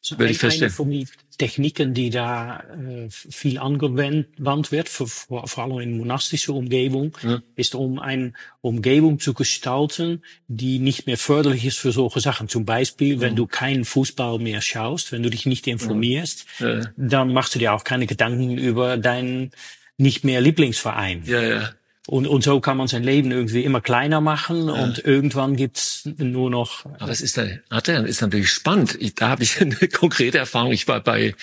so 0.00 0.18
würde 0.18 0.32
ich 0.32 0.38
verstehen. 0.38 0.64
Eine 0.64 0.72
von 0.72 0.90
den 0.90 1.08
Techniken, 1.38 1.94
die 1.94 2.10
da 2.10 2.60
äh, 2.60 3.08
viel 3.08 3.58
angewandt 3.58 4.72
wird, 4.72 4.88
vor, 4.90 5.06
vor, 5.06 5.46
vor 5.46 5.64
allem 5.64 5.78
in 5.78 5.96
monastischer 5.96 6.52
Umgebung, 6.52 7.16
ja. 7.22 7.40
ist 7.54 7.74
um 7.74 7.98
eine 7.98 8.34
Umgebung 8.60 9.18
zu 9.18 9.32
gestalten, 9.32 10.22
die 10.48 10.80
nicht 10.80 11.06
mehr 11.06 11.16
förderlich 11.16 11.64
ist 11.64 11.78
für 11.78 11.92
solche 11.92 12.20
Sachen. 12.20 12.48
Zum 12.48 12.66
Beispiel, 12.66 13.20
wenn 13.20 13.36
du 13.36 13.46
keinen 13.46 13.86
Fußball 13.86 14.38
mehr 14.38 14.60
schaust, 14.60 15.12
wenn 15.12 15.22
du 15.22 15.30
dich 15.30 15.46
nicht 15.46 15.66
informierst, 15.66 16.44
ja. 16.58 16.80
dann 16.96 17.32
machst 17.32 17.54
du 17.54 17.58
dir 17.58 17.72
auch 17.72 17.84
keine 17.84 18.06
Gedanken 18.06 18.58
über 18.58 18.98
deinen 18.98 19.52
nicht 19.98 20.24
mehr 20.24 20.40
Lieblingsverein. 20.40 21.22
Ja, 21.24 21.42
ja. 21.42 21.70
Und, 22.08 22.26
und 22.26 22.42
so 22.42 22.60
kann 22.60 22.76
man 22.76 22.88
sein 22.88 23.04
Leben 23.04 23.30
irgendwie 23.30 23.62
immer 23.62 23.80
kleiner 23.80 24.20
machen 24.20 24.66
ja. 24.66 24.72
und 24.72 24.98
irgendwann 24.98 25.54
gibt's 25.54 26.08
nur 26.18 26.50
noch. 26.50 26.84
Aber 26.98 27.12
es 27.12 27.20
ist, 27.20 27.38
da, 27.38 27.44
ist 27.44 28.20
natürlich 28.20 28.50
spannend. 28.50 28.96
Ich, 29.00 29.14
da 29.14 29.28
habe 29.28 29.44
ich 29.44 29.60
eine 29.60 29.76
konkrete 29.76 30.38
Erfahrung. 30.38 30.72
Ich 30.72 30.88
war 30.88 31.00
bei, 31.00 31.34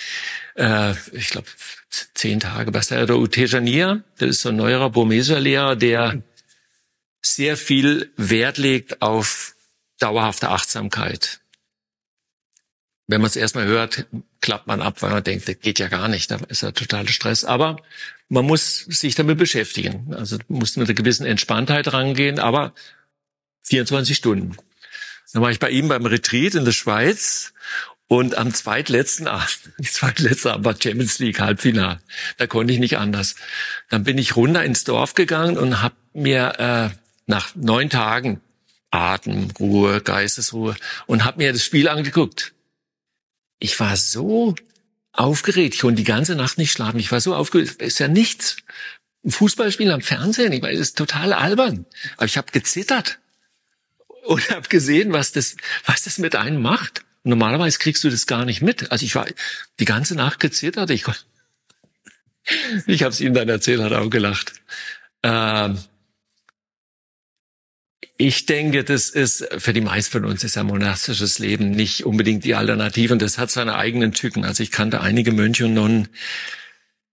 äh, 0.56 0.92
ich 1.12 1.30
glaube, 1.30 1.48
zehn 2.14 2.40
Tage 2.40 2.72
bei 2.72 2.82
Sayadaw 2.82 3.18
Utejaniya. 3.18 4.02
Das 4.18 4.28
ist 4.28 4.42
so 4.42 4.50
ein 4.50 4.56
neuerer 4.56 4.90
Burmeser-Lehrer, 4.90 5.76
der 5.76 6.22
sehr 7.22 7.56
viel 7.56 8.12
Wert 8.16 8.58
legt 8.58 9.00
auf 9.00 9.54
dauerhafte 9.98 10.50
Achtsamkeit. 10.50 11.39
Wenn 13.10 13.20
man 13.20 13.28
es 13.28 13.34
erstmal 13.34 13.66
hört, 13.66 14.06
klappt 14.40 14.68
man 14.68 14.80
ab, 14.80 15.02
weil 15.02 15.10
man 15.10 15.24
denkt, 15.24 15.48
das 15.48 15.58
geht 15.58 15.80
ja 15.80 15.88
gar 15.88 16.06
nicht, 16.06 16.30
da 16.30 16.36
ist 16.48 16.62
ja 16.62 16.70
totaler 16.70 17.08
Stress. 17.08 17.44
Aber 17.44 17.82
man 18.28 18.44
muss 18.44 18.84
sich 18.88 19.16
damit 19.16 19.36
beschäftigen. 19.36 20.14
Also 20.14 20.38
muss 20.46 20.76
mit 20.76 20.86
einer 20.86 20.94
gewissen 20.94 21.26
Entspanntheit 21.26 21.92
rangehen, 21.92 22.38
aber 22.38 22.72
24 23.64 24.16
Stunden. 24.16 24.56
Dann 25.32 25.42
war 25.42 25.50
ich 25.50 25.58
bei 25.58 25.70
ihm 25.70 25.88
beim 25.88 26.06
Retreat 26.06 26.54
in 26.54 26.64
der 26.64 26.70
Schweiz 26.70 27.52
und 28.06 28.38
am 28.38 28.54
zweitletzten 28.54 29.26
Abend, 29.26 29.58
die 29.78 29.90
zweitletzte 29.90 30.52
Abend 30.52 30.64
war 30.64 30.76
Champions 30.80 31.18
League 31.18 31.40
Halbfinal. 31.40 31.98
Da 32.36 32.46
konnte 32.46 32.72
ich 32.72 32.78
nicht 32.78 32.96
anders. 32.96 33.34
Dann 33.88 34.04
bin 34.04 34.18
ich 34.18 34.36
runter 34.36 34.64
ins 34.64 34.84
Dorf 34.84 35.14
gegangen 35.14 35.58
und 35.58 35.82
habe 35.82 35.96
mir 36.12 36.92
äh, 36.92 36.96
nach 37.26 37.56
neun 37.56 37.90
Tagen 37.90 38.40
Atemruhe, 38.92 40.00
Geistesruhe 40.00 40.76
und 41.06 41.24
habe 41.24 41.38
mir 41.38 41.52
das 41.52 41.64
Spiel 41.64 41.88
angeguckt. 41.88 42.52
Ich 43.60 43.78
war 43.78 43.96
so 43.96 44.56
aufgeregt. 45.12 45.74
Ich 45.74 45.80
konnte 45.82 45.96
die 45.96 46.04
ganze 46.04 46.34
Nacht 46.34 46.58
nicht 46.58 46.72
schlafen. 46.72 46.98
Ich 46.98 47.12
war 47.12 47.20
so 47.20 47.34
aufgeregt. 47.34 47.80
Ist 47.80 48.00
ja 48.00 48.08
nichts. 48.08 48.56
Ein 49.24 49.30
Fußballspiel 49.30 49.90
am 49.92 50.00
Fernsehen, 50.00 50.50
ich 50.52 50.62
meine, 50.62 50.78
das 50.78 50.88
ist 50.88 50.98
total 50.98 51.34
albern. 51.34 51.84
Aber 52.16 52.24
ich 52.24 52.38
habe 52.38 52.50
gezittert 52.52 53.18
und 54.24 54.48
habe 54.50 54.66
gesehen, 54.68 55.12
was 55.12 55.32
das, 55.32 55.56
was 55.84 56.02
das 56.02 56.18
mit 56.18 56.36
einem 56.36 56.62
macht. 56.62 57.04
Normalerweise 57.22 57.78
kriegst 57.78 58.02
du 58.02 58.08
das 58.08 58.26
gar 58.26 58.46
nicht 58.46 58.62
mit. 58.62 58.90
Also 58.90 59.04
ich 59.04 59.14
war 59.14 59.26
die 59.78 59.84
ganze 59.84 60.14
Nacht 60.14 60.40
gezittert. 60.40 60.88
Ich, 60.88 61.04
ich 62.86 63.02
habe 63.02 63.12
es 63.12 63.20
ihm 63.20 63.34
dann 63.34 63.50
erzählt, 63.50 63.82
hat 63.82 63.92
auch 63.92 64.08
gelacht. 64.08 64.54
Ähm, 65.22 65.78
ich 68.20 68.44
denke, 68.44 68.84
das 68.84 69.08
ist 69.08 69.48
für 69.56 69.72
die 69.72 69.80
meisten 69.80 70.12
von 70.12 70.26
uns 70.26 70.44
ist 70.44 70.58
ein 70.58 70.66
monastisches 70.66 71.38
Leben 71.38 71.70
nicht 71.70 72.04
unbedingt 72.04 72.44
die 72.44 72.54
Alternative 72.54 73.14
und 73.14 73.22
das 73.22 73.38
hat 73.38 73.50
seine 73.50 73.76
eigenen 73.76 74.12
Tücken. 74.12 74.44
Also 74.44 74.62
ich 74.62 74.70
kannte 74.70 75.00
einige 75.00 75.32
Mönche 75.32 75.64
und 75.64 75.72
Nonnen. 75.72 76.08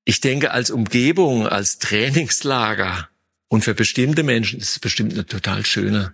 Ich 0.04 0.20
denke, 0.20 0.52
als 0.52 0.70
Umgebung, 0.70 1.48
als 1.48 1.80
Trainingslager 1.80 3.08
und 3.48 3.64
für 3.64 3.74
bestimmte 3.74 4.24
Menschen 4.24 4.60
ist 4.60 4.72
es 4.72 4.80
bestimmt 4.80 5.14
eine 5.14 5.26
total 5.26 5.66
schöne 5.66 6.14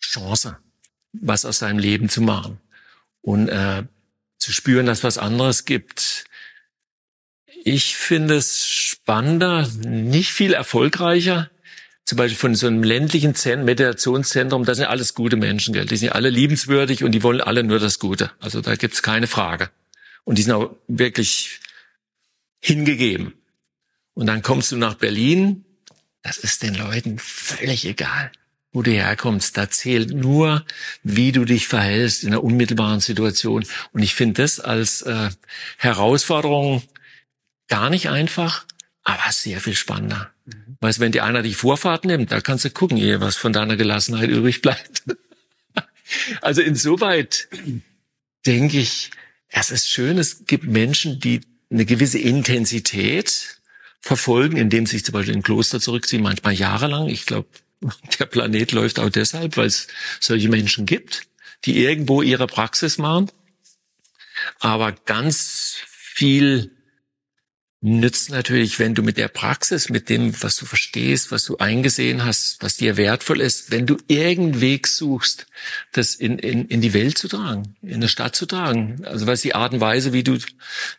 Chance, 0.00 0.58
was 1.12 1.44
aus 1.44 1.58
seinem 1.58 1.80
Leben 1.80 2.08
zu 2.08 2.20
machen 2.20 2.60
und 3.20 3.48
äh, 3.48 3.82
zu 4.38 4.52
spüren, 4.52 4.86
dass 4.86 5.02
was 5.02 5.18
anderes 5.18 5.64
gibt. 5.64 6.24
Ich 7.64 7.96
finde 7.96 8.36
es 8.36 8.64
spannender, 8.68 9.66
nicht 9.66 10.30
viel 10.30 10.52
erfolgreicher 10.52 11.50
zum 12.08 12.16
Beispiel 12.16 12.38
von 12.38 12.54
so 12.54 12.66
einem 12.66 12.82
ländlichen 12.82 13.34
Zentrum, 13.34 13.66
Meditationszentrum, 13.66 14.64
das 14.64 14.78
sind 14.78 14.86
alles 14.86 15.12
gute 15.12 15.36
Menschen, 15.36 15.74
gell? 15.74 15.84
Die 15.84 15.98
sind 15.98 16.12
alle 16.12 16.30
liebenswürdig 16.30 17.04
und 17.04 17.12
die 17.12 17.22
wollen 17.22 17.42
alle 17.42 17.62
nur 17.62 17.78
das 17.78 17.98
Gute. 17.98 18.30
Also 18.40 18.62
da 18.62 18.76
gibt's 18.76 19.02
keine 19.02 19.26
Frage. 19.26 19.68
Und 20.24 20.38
die 20.38 20.42
sind 20.42 20.54
auch 20.54 20.74
wirklich 20.86 21.60
hingegeben. 22.60 23.34
Und 24.14 24.26
dann 24.26 24.40
kommst 24.40 24.72
du 24.72 24.78
nach 24.78 24.94
Berlin, 24.94 25.66
das 26.22 26.38
ist 26.38 26.62
den 26.62 26.76
Leuten 26.76 27.18
völlig 27.18 27.84
egal, 27.84 28.32
wo 28.72 28.80
du 28.80 28.90
herkommst. 28.90 29.58
Da 29.58 29.68
zählt 29.68 30.14
nur, 30.14 30.64
wie 31.02 31.30
du 31.30 31.44
dich 31.44 31.68
verhältst 31.68 32.22
in 32.22 32.30
einer 32.30 32.42
unmittelbaren 32.42 33.00
Situation. 33.00 33.66
Und 33.92 34.02
ich 34.02 34.14
finde 34.14 34.40
das 34.40 34.60
als 34.60 35.02
äh, 35.02 35.28
Herausforderung 35.76 36.82
gar 37.68 37.90
nicht 37.90 38.08
einfach, 38.08 38.64
aber 39.02 39.30
sehr 39.30 39.60
viel 39.60 39.74
spannender. 39.74 40.30
Mhm. 40.46 40.67
Weißt, 40.80 41.00
wenn 41.00 41.12
dir 41.12 41.24
einer 41.24 41.42
die 41.42 41.54
Vorfahrt 41.54 42.04
nimmt, 42.04 42.30
da 42.30 42.40
kannst 42.40 42.64
du 42.64 42.70
gucken, 42.70 42.98
ehe 42.98 43.20
was 43.20 43.36
von 43.36 43.52
deiner 43.52 43.76
Gelassenheit 43.76 44.30
übrig 44.30 44.62
bleibt. 44.62 45.02
also 46.40 46.62
insoweit 46.62 47.48
denke 48.46 48.78
ich, 48.78 49.10
es 49.48 49.70
ist 49.70 49.90
schön, 49.90 50.18
es 50.18 50.44
gibt 50.46 50.64
Menschen, 50.64 51.20
die 51.20 51.40
eine 51.70 51.84
gewisse 51.84 52.18
Intensität 52.18 53.58
verfolgen, 54.00 54.56
indem 54.56 54.86
sie 54.86 54.96
sich 54.96 55.04
zum 55.04 55.14
Beispiel 55.14 55.34
in 55.34 55.40
ein 55.40 55.42
Kloster 55.42 55.80
zurückziehen, 55.80 56.22
manchmal 56.22 56.54
jahrelang. 56.54 57.08
Ich 57.08 57.26
glaube, 57.26 57.48
der 58.18 58.26
Planet 58.26 58.72
läuft 58.72 58.98
auch 58.98 59.10
deshalb, 59.10 59.56
weil 59.56 59.66
es 59.66 59.88
solche 60.20 60.48
Menschen 60.48 60.86
gibt, 60.86 61.26
die 61.64 61.82
irgendwo 61.82 62.22
ihre 62.22 62.46
Praxis 62.46 62.98
machen. 62.98 63.30
Aber 64.60 64.92
ganz 64.92 65.76
viel 65.86 66.70
nützt 67.80 68.30
natürlich, 68.30 68.78
wenn 68.78 68.94
du 68.94 69.02
mit 69.02 69.16
der 69.18 69.28
Praxis, 69.28 69.88
mit 69.88 70.08
dem, 70.08 70.42
was 70.42 70.56
du 70.56 70.66
verstehst, 70.66 71.30
was 71.30 71.44
du 71.44 71.58
eingesehen 71.58 72.24
hast, 72.24 72.60
was 72.60 72.76
dir 72.76 72.96
wertvoll 72.96 73.40
ist, 73.40 73.70
wenn 73.70 73.86
du 73.86 73.96
irgendeinen 74.08 74.60
Weg 74.60 74.88
suchst, 74.88 75.46
das 75.92 76.16
in, 76.16 76.38
in, 76.38 76.64
in 76.66 76.80
die 76.80 76.92
Welt 76.92 77.18
zu 77.18 77.28
tragen, 77.28 77.76
in 77.82 78.00
der 78.00 78.08
Stadt 78.08 78.34
zu 78.34 78.46
tragen. 78.46 79.04
Also 79.04 79.26
was 79.26 79.42
die 79.42 79.54
Art 79.54 79.74
und 79.74 79.80
Weise, 79.80 80.12
wie 80.12 80.24
du, 80.24 80.38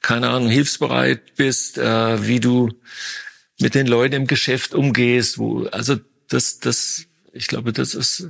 keine 0.02 0.30
Ahnung, 0.30 0.50
hilfsbereit 0.50 1.36
bist, 1.36 1.78
äh, 1.78 2.28
wie 2.28 2.40
du 2.40 2.70
mit 3.60 3.76
den 3.76 3.88
Leuten 3.88 4.16
im 4.16 4.28
Geschäft 4.28 4.74
umgehst, 4.74 5.38
wo, 5.38 5.66
also 5.66 5.98
das, 6.30 6.60
das, 6.60 7.06
ich 7.34 7.48
glaube, 7.48 7.74
das 7.74 7.94
ist 7.94 8.30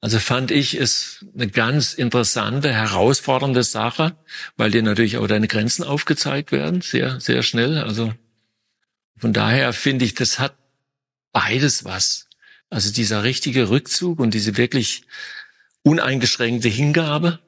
also 0.00 0.20
fand 0.20 0.50
ich 0.50 0.74
es 0.74 1.24
eine 1.34 1.48
ganz 1.48 1.94
interessante, 1.94 2.72
herausfordernde 2.72 3.64
Sache, 3.64 4.16
weil 4.56 4.70
dir 4.70 4.82
natürlich 4.82 5.16
auch 5.16 5.26
deine 5.26 5.48
Grenzen 5.48 5.82
aufgezeigt 5.82 6.52
werden, 6.52 6.82
sehr, 6.82 7.20
sehr 7.20 7.42
schnell. 7.42 7.78
Also 7.78 8.14
von 9.16 9.32
daher 9.32 9.72
finde 9.72 10.04
ich, 10.04 10.14
das 10.14 10.38
hat 10.38 10.56
beides 11.32 11.84
was. 11.84 12.28
Also 12.70 12.92
dieser 12.92 13.24
richtige 13.24 13.70
Rückzug 13.70 14.20
und 14.20 14.34
diese 14.34 14.56
wirklich 14.56 15.02
uneingeschränkte 15.82 16.68
Hingabe 16.68 17.40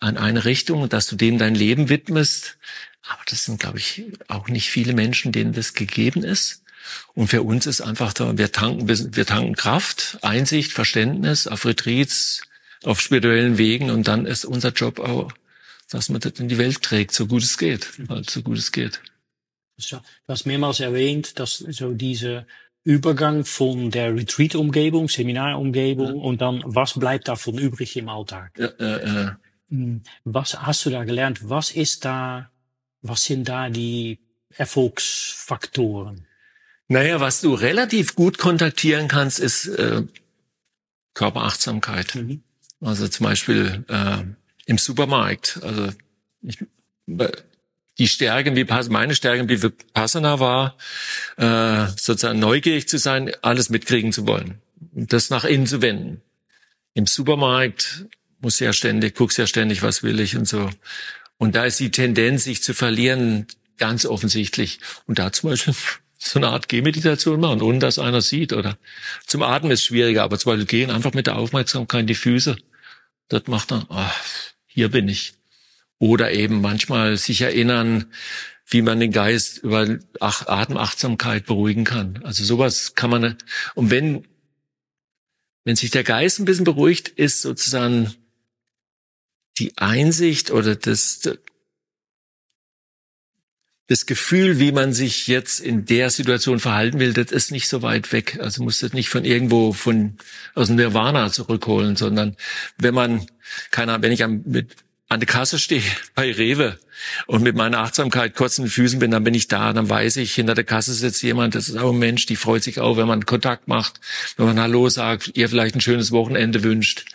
an 0.00 0.16
eine 0.16 0.46
Richtung 0.46 0.88
dass 0.88 1.06
du 1.06 1.16
dem 1.16 1.36
dein 1.36 1.54
Leben 1.54 1.90
widmest. 1.90 2.56
Aber 3.06 3.22
das 3.26 3.44
sind, 3.44 3.60
glaube 3.60 3.78
ich, 3.78 4.04
auch 4.28 4.48
nicht 4.48 4.70
viele 4.70 4.94
Menschen, 4.94 5.32
denen 5.32 5.52
das 5.52 5.74
gegeben 5.74 6.22
ist. 6.22 6.62
Und 7.14 7.28
für 7.28 7.42
uns 7.42 7.66
ist 7.66 7.80
einfach 7.80 8.12
da, 8.12 8.36
wir 8.36 8.52
tanken, 8.52 8.88
wir 8.88 9.26
tanken 9.26 9.54
Kraft, 9.54 10.18
Einsicht, 10.22 10.72
Verständnis 10.72 11.46
auf 11.46 11.64
Retreats, 11.66 12.42
auf 12.84 13.00
spirituellen 13.00 13.58
Wegen 13.58 13.90
und 13.90 14.08
dann 14.08 14.26
ist 14.26 14.44
unser 14.44 14.70
Job 14.70 14.98
auch, 15.00 15.32
dass 15.90 16.08
man 16.08 16.20
das 16.20 16.32
in 16.38 16.48
die 16.48 16.58
Welt 16.58 16.82
trägt, 16.82 17.12
so 17.12 17.26
gut 17.26 17.42
es 17.42 17.58
geht, 17.58 17.88
halt 18.08 18.30
so 18.30 18.42
gut 18.42 18.58
es 18.58 18.72
geht. 18.72 19.00
Du 19.76 19.98
hast 20.28 20.46
mehrmals 20.46 20.80
erwähnt, 20.80 21.38
dass 21.38 21.58
so 21.58 21.92
diese 21.92 22.46
Übergang 22.84 23.44
von 23.44 23.90
der 23.90 24.14
Retreat-Umgebung, 24.14 25.08
Seminarumgebung 25.08 26.16
ja. 26.16 26.22
und 26.22 26.40
dann, 26.40 26.62
was 26.64 26.98
bleibt 26.98 27.28
davon 27.28 27.58
übrig 27.58 27.96
im 27.96 28.08
Alltag? 28.08 28.52
Ja, 28.58 28.66
äh, 28.78 29.32
äh. 29.70 30.00
Was 30.24 30.60
hast 30.60 30.84
du 30.84 30.90
da 30.90 31.04
gelernt? 31.04 31.48
Was 31.48 31.70
ist 31.70 32.04
da, 32.04 32.50
was 33.02 33.24
sind 33.24 33.48
da 33.48 33.70
die 33.70 34.18
Erfolgsfaktoren? 34.56 36.26
Naja, 36.90 37.20
was 37.20 37.40
du 37.40 37.54
relativ 37.54 38.16
gut 38.16 38.36
kontaktieren 38.36 39.06
kannst, 39.06 39.38
ist 39.38 39.68
äh, 39.68 40.02
Körperachtsamkeit. 41.14 42.16
Mhm. 42.16 42.42
Also 42.80 43.06
zum 43.06 43.24
Beispiel 43.24 43.84
äh, 43.86 44.24
im 44.66 44.76
Supermarkt. 44.76 45.60
Also 45.62 45.92
ich, 46.42 46.58
die 47.98 48.08
Stärken 48.08 48.56
wie 48.56 48.64
meine 48.88 49.14
Stärken 49.14 49.48
wie 49.48 49.62
Vipassana 49.62 50.40
war, 50.40 50.76
äh, 51.36 51.86
sozusagen 51.96 52.40
neugierig 52.40 52.88
zu 52.88 52.98
sein, 52.98 53.30
alles 53.40 53.70
mitkriegen 53.70 54.12
zu 54.12 54.26
wollen 54.26 54.60
und 54.92 55.12
das 55.12 55.30
nach 55.30 55.44
innen 55.44 55.68
zu 55.68 55.82
wenden. 55.82 56.22
Im 56.94 57.06
Supermarkt 57.06 58.06
muss 58.40 58.58
ja 58.58 58.72
ständig, 58.72 59.14
guckst 59.14 59.38
ja 59.38 59.46
ständig, 59.46 59.84
was 59.84 60.02
will 60.02 60.18
ich 60.18 60.36
und 60.36 60.48
so. 60.48 60.68
Und 61.38 61.54
da 61.54 61.66
ist 61.66 61.78
die 61.78 61.92
Tendenz, 61.92 62.42
sich 62.42 62.64
zu 62.64 62.74
verlieren, 62.74 63.46
ganz 63.76 64.06
offensichtlich. 64.06 64.80
Und 65.06 65.20
da 65.20 65.30
zum 65.30 65.50
Beispiel 65.50 65.74
so 66.22 66.38
eine 66.38 66.48
Art 66.48 66.68
Gehmeditation 66.68 67.40
machen, 67.40 67.62
ohne 67.62 67.78
dass 67.78 67.98
einer 67.98 68.20
sieht. 68.20 68.52
Oder 68.52 68.78
zum 69.26 69.42
Atmen 69.42 69.72
ist 69.72 69.84
schwieriger, 69.84 70.22
aber 70.22 70.38
zum 70.38 70.52
Beispiel 70.52 70.66
gehen 70.66 70.90
einfach 70.90 71.14
mit 71.14 71.26
der 71.26 71.36
Aufmerksamkeit 71.36 72.02
in 72.02 72.06
die 72.06 72.14
Füße. 72.14 72.56
Das 73.28 73.46
macht 73.46 73.70
dann, 73.70 73.86
ach, 73.88 74.14
hier 74.66 74.90
bin 74.90 75.08
ich. 75.08 75.32
Oder 75.98 76.32
eben 76.32 76.60
manchmal 76.60 77.16
sich 77.16 77.40
erinnern, 77.40 78.12
wie 78.66 78.82
man 78.82 79.00
den 79.00 79.12
Geist 79.12 79.58
über 79.58 79.98
Atemachtsamkeit 80.20 81.46
beruhigen 81.46 81.84
kann. 81.84 82.20
Also 82.22 82.44
sowas 82.44 82.94
kann 82.94 83.10
man, 83.10 83.36
und 83.74 83.90
wenn, 83.90 84.26
wenn 85.64 85.76
sich 85.76 85.90
der 85.90 86.04
Geist 86.04 86.38
ein 86.38 86.44
bisschen 86.44 86.64
beruhigt, 86.64 87.08
ist 87.08 87.42
sozusagen 87.42 88.14
die 89.58 89.76
Einsicht 89.78 90.50
oder 90.50 90.76
das, 90.76 91.20
das 93.90 94.06
Gefühl, 94.06 94.60
wie 94.60 94.70
man 94.70 94.92
sich 94.92 95.26
jetzt 95.26 95.58
in 95.58 95.84
der 95.84 96.10
Situation 96.10 96.60
verhalten 96.60 97.00
will, 97.00 97.12
das 97.12 97.32
ist 97.32 97.50
nicht 97.50 97.66
so 97.66 97.82
weit 97.82 98.12
weg. 98.12 98.38
Also 98.40 98.62
muss 98.62 98.78
das 98.78 98.92
nicht 98.92 99.08
von 99.08 99.24
irgendwo 99.24 99.72
von 99.72 100.16
aus 100.54 100.68
dem 100.68 100.76
Nirvana 100.76 101.32
zurückholen, 101.32 101.96
sondern 101.96 102.36
wenn 102.78 102.94
man, 102.94 103.26
keine 103.72 103.90
Ahnung, 103.90 104.04
wenn 104.04 104.12
ich 104.12 104.22
am, 104.22 104.42
mit, 104.46 104.76
an 105.08 105.18
der 105.18 105.26
Kasse 105.26 105.58
stehe 105.58 105.82
bei 106.14 106.30
Rewe 106.30 106.78
und 107.26 107.42
mit 107.42 107.56
meiner 107.56 107.80
Achtsamkeit 107.80 108.36
kurz 108.36 108.58
in 108.58 108.66
den 108.66 108.70
Füßen 108.70 109.00
bin, 109.00 109.10
dann 109.10 109.24
bin 109.24 109.34
ich 109.34 109.48
da, 109.48 109.72
dann 109.72 109.88
weiß 109.88 110.18
ich, 110.18 110.36
hinter 110.36 110.54
der 110.54 110.62
Kasse 110.62 110.94
sitzt 110.94 111.20
jemand, 111.24 111.56
das 111.56 111.68
ist 111.68 111.76
auch 111.76 111.92
ein 111.92 111.98
Mensch, 111.98 112.26
die 112.26 112.36
freut 112.36 112.62
sich 112.62 112.78
auch, 112.78 112.96
wenn 112.96 113.08
man 113.08 113.26
Kontakt 113.26 113.66
macht, 113.66 114.00
wenn 114.36 114.46
man 114.46 114.60
Hallo 114.60 114.88
sagt, 114.88 115.32
ihr 115.34 115.48
vielleicht 115.48 115.74
ein 115.74 115.80
schönes 115.80 116.12
Wochenende 116.12 116.62
wünscht. 116.62 117.06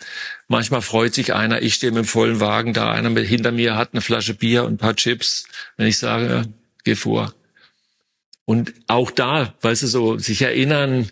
Manchmal 0.46 0.82
freut 0.82 1.14
sich 1.14 1.32
einer, 1.32 1.62
ich 1.62 1.72
stehe 1.72 1.90
mit 1.90 2.04
dem 2.04 2.06
vollen 2.06 2.38
Wagen 2.38 2.74
da, 2.74 2.90
einer 2.90 3.18
hinter 3.18 3.50
mir 3.50 3.76
hat 3.76 3.94
eine 3.94 4.02
Flasche 4.02 4.34
Bier 4.34 4.64
und 4.64 4.74
ein 4.74 4.78
paar 4.78 4.94
Chips. 4.94 5.46
Wenn 5.78 5.86
ich 5.86 5.96
sage, 5.96 6.44
vor. 6.94 7.34
Und 8.44 8.72
auch 8.86 9.10
da, 9.10 9.54
weißt 9.60 9.82
du, 9.82 9.86
so 9.88 10.18
sich 10.18 10.42
erinnern, 10.42 11.10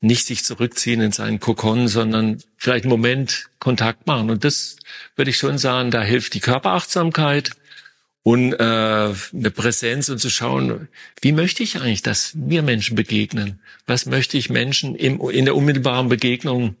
nicht 0.00 0.26
sich 0.26 0.44
zurückziehen 0.44 1.00
in 1.00 1.12
seinen 1.12 1.38
Kokon, 1.38 1.86
sondern 1.86 2.42
vielleicht 2.56 2.84
einen 2.84 2.90
Moment 2.90 3.48
Kontakt 3.60 4.08
machen. 4.08 4.30
Und 4.30 4.42
das 4.44 4.76
würde 5.14 5.30
ich 5.30 5.36
schon 5.36 5.58
sagen, 5.58 5.92
da 5.92 6.02
hilft 6.02 6.34
die 6.34 6.40
Körperachtsamkeit 6.40 7.52
und 8.24 8.52
äh, 8.52 8.56
eine 8.62 9.50
Präsenz 9.54 10.08
und 10.08 10.18
zu 10.18 10.28
schauen, 10.28 10.88
wie 11.20 11.32
möchte 11.32 11.62
ich 11.62 11.80
eigentlich, 11.80 12.02
dass 12.02 12.34
mir 12.34 12.62
Menschen 12.62 12.96
begegnen? 12.96 13.60
Was 13.86 14.06
möchte 14.06 14.36
ich 14.36 14.50
Menschen 14.50 14.96
im, 14.96 15.20
in 15.30 15.44
der 15.44 15.54
unmittelbaren 15.54 16.08
Begegnung 16.08 16.76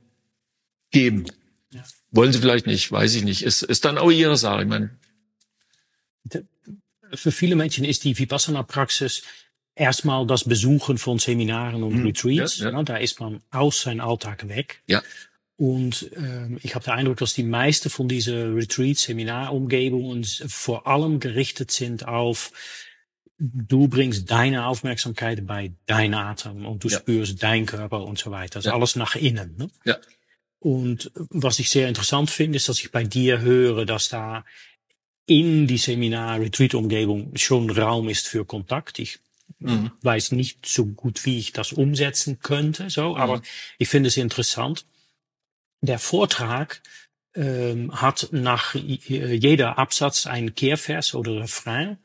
geben? 0.90 1.26
Ja. 1.70 1.84
Wollen 2.10 2.32
sie 2.32 2.40
vielleicht 2.40 2.66
nicht, 2.66 2.90
weiß 2.90 3.14
ich 3.14 3.22
nicht. 3.22 3.42
Ist, 3.42 3.62
ist 3.62 3.84
dann 3.84 3.98
auch 3.98 4.10
ihre 4.10 4.36
Sache. 4.36 4.62
Ich 4.62 4.68
meine, 4.68 4.90
für 7.14 7.32
viele 7.32 7.56
Menschen 7.56 7.84
ist 7.84 8.04
die 8.04 8.18
Vipassana-Praxis 8.18 9.22
erstmal 9.74 10.26
das 10.26 10.44
Besuchen 10.44 10.98
von 10.98 11.18
Seminaren 11.18 11.82
und 11.82 11.94
hm, 11.94 12.06
Retreats. 12.06 12.58
Ja, 12.58 12.70
ja. 12.70 12.82
da 12.82 12.96
ist 12.96 13.20
man 13.20 13.40
aus 13.50 13.82
seinem 13.82 14.00
Alltag 14.00 14.48
weg. 14.48 14.82
Ja. 14.86 15.02
Und 15.56 16.10
ähm, 16.16 16.58
ich 16.62 16.74
habe 16.74 16.84
den 16.84 16.94
Eindruck, 16.94 17.18
dass 17.18 17.34
die 17.34 17.44
meisten 17.44 17.88
von 17.88 18.08
diesen 18.08 18.54
Retreats, 18.54 19.02
Seminarumgebungen 19.02 20.24
vor 20.24 20.86
allem 20.86 21.20
gerichtet 21.20 21.70
sind 21.70 22.06
auf 22.06 22.52
du 23.42 23.88
bringst 23.88 24.30
deine 24.30 24.66
Aufmerksamkeit 24.66 25.44
bei 25.46 25.72
deinem 25.86 26.14
Atem 26.14 26.64
und 26.64 26.84
du 26.84 26.88
ja. 26.88 26.98
spürst 26.98 27.42
dein 27.42 27.66
Körper 27.66 28.04
und 28.04 28.18
so 28.18 28.30
weiter. 28.30 28.60
Das 28.60 28.66
ja. 28.66 28.74
alles 28.74 28.94
nach 28.94 29.16
innen. 29.16 29.56
Ne? 29.56 29.70
Ja. 29.84 29.98
Und 30.60 31.10
was 31.14 31.58
ich 31.58 31.70
sehr 31.70 31.88
interessant 31.88 32.30
finde, 32.30 32.56
ist, 32.56 32.68
dass 32.68 32.78
ich 32.78 32.92
bei 32.92 33.02
dir 33.02 33.40
höre, 33.40 33.84
dass 33.84 34.08
da 34.08 34.44
in 35.26 35.66
die 35.66 35.78
Seminar-Retreat-Umgebung 35.78 37.36
schon 37.36 37.70
Raum 37.70 38.08
ist 38.08 38.28
für 38.28 38.44
Kontakt. 38.44 38.98
Ich 38.98 39.18
mhm. 39.58 39.90
weiß 40.02 40.32
nicht 40.32 40.66
so 40.66 40.86
gut, 40.86 41.24
wie 41.24 41.38
ich 41.38 41.52
das 41.52 41.72
umsetzen 41.72 42.40
könnte, 42.40 42.90
so, 42.90 43.10
mhm. 43.10 43.16
aber 43.16 43.42
ich 43.78 43.88
finde 43.88 44.08
es 44.08 44.16
interessant. 44.16 44.84
Der 45.80 45.98
Vortrag 45.98 46.82
ähm, 47.34 48.00
hat 48.00 48.28
nach 48.32 48.74
jeder 48.74 49.78
Absatz 49.78 50.26
einen 50.26 50.54
Kehrvers 50.54 51.14
oder 51.14 51.40
Refrain 51.40 51.98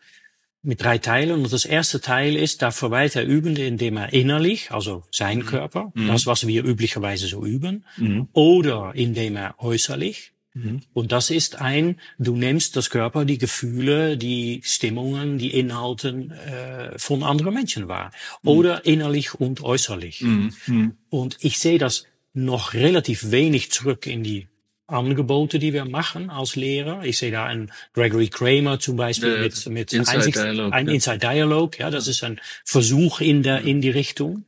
mit 0.63 0.81
drei 0.81 0.97
Teilen. 0.97 1.43
Und 1.43 1.53
das 1.53 1.65
erste 1.65 2.01
Teil 2.01 2.35
ist, 2.35 2.61
da 2.61 2.71
verweilt 2.71 3.15
der 3.15 3.25
Übende, 3.25 3.65
indem 3.65 3.97
er 3.97 4.13
innerlich, 4.13 4.71
also 4.71 5.03
sein 5.11 5.39
mhm. 5.39 5.45
Körper, 5.45 5.91
mhm. 5.93 6.07
das, 6.07 6.25
was 6.25 6.47
wir 6.47 6.63
üblicherweise 6.63 7.27
so 7.27 7.45
üben, 7.45 7.85
mhm. 7.97 8.27
oder 8.33 8.93
indem 8.95 9.35
er 9.35 9.55
äußerlich, 9.59 10.33
Mhm. 10.57 10.81
Und 10.93 11.11
das 11.11 11.29
ist 11.29 11.61
ein, 11.61 11.99
du 12.17 12.35
nimmst 12.35 12.75
das 12.75 12.89
Körper, 12.89 13.25
die 13.25 13.37
Gefühle, 13.37 14.17
die 14.17 14.61
Stimmungen, 14.63 15.37
die 15.37 15.51
Inhalten 15.51 16.31
äh, 16.31 16.97
von 16.97 17.23
anderen 17.23 17.53
Menschen 17.53 17.87
wahr. 17.87 18.11
Mhm. 18.41 18.49
Oder 18.49 18.85
innerlich 18.85 19.35
und 19.35 19.61
äußerlich. 19.61 20.21
Mhm. 20.21 20.53
mhm. 20.65 20.91
Und 21.09 21.37
ich 21.41 21.59
sehe 21.59 21.77
das 21.77 22.05
noch 22.33 22.73
relativ 22.73 23.31
wenig 23.31 23.71
zurück 23.71 24.05
in 24.05 24.23
die 24.23 24.47
Angebote, 24.87 25.59
die 25.59 25.73
wir 25.73 25.85
machen 25.85 26.29
als 26.29 26.55
Lehrer. 26.55 27.03
Ich 27.03 27.17
sehe 27.17 27.31
da 27.31 27.45
einen 27.45 27.71
Gregory 27.93 28.29
Kramer 28.29 28.79
zum 28.79 28.95
Beispiel 28.95 29.33
ja, 29.33 29.39
mit, 29.39 29.65
mit 29.67 29.93
Inside 29.93 30.17
Einsicht, 30.17 30.37
Dialogue, 30.37 30.73
ein 30.73 30.87
ja. 30.87 30.93
Inside 30.93 31.19
Dialogue. 31.19 31.77
Ja, 31.77 31.89
das 31.89 32.07
ist 32.07 32.23
ein 32.23 32.39
Versuch 32.63 33.19
in 33.19 33.43
der, 33.43 33.61
in 33.61 33.81
die 33.81 33.89
Richtung. 33.89 34.45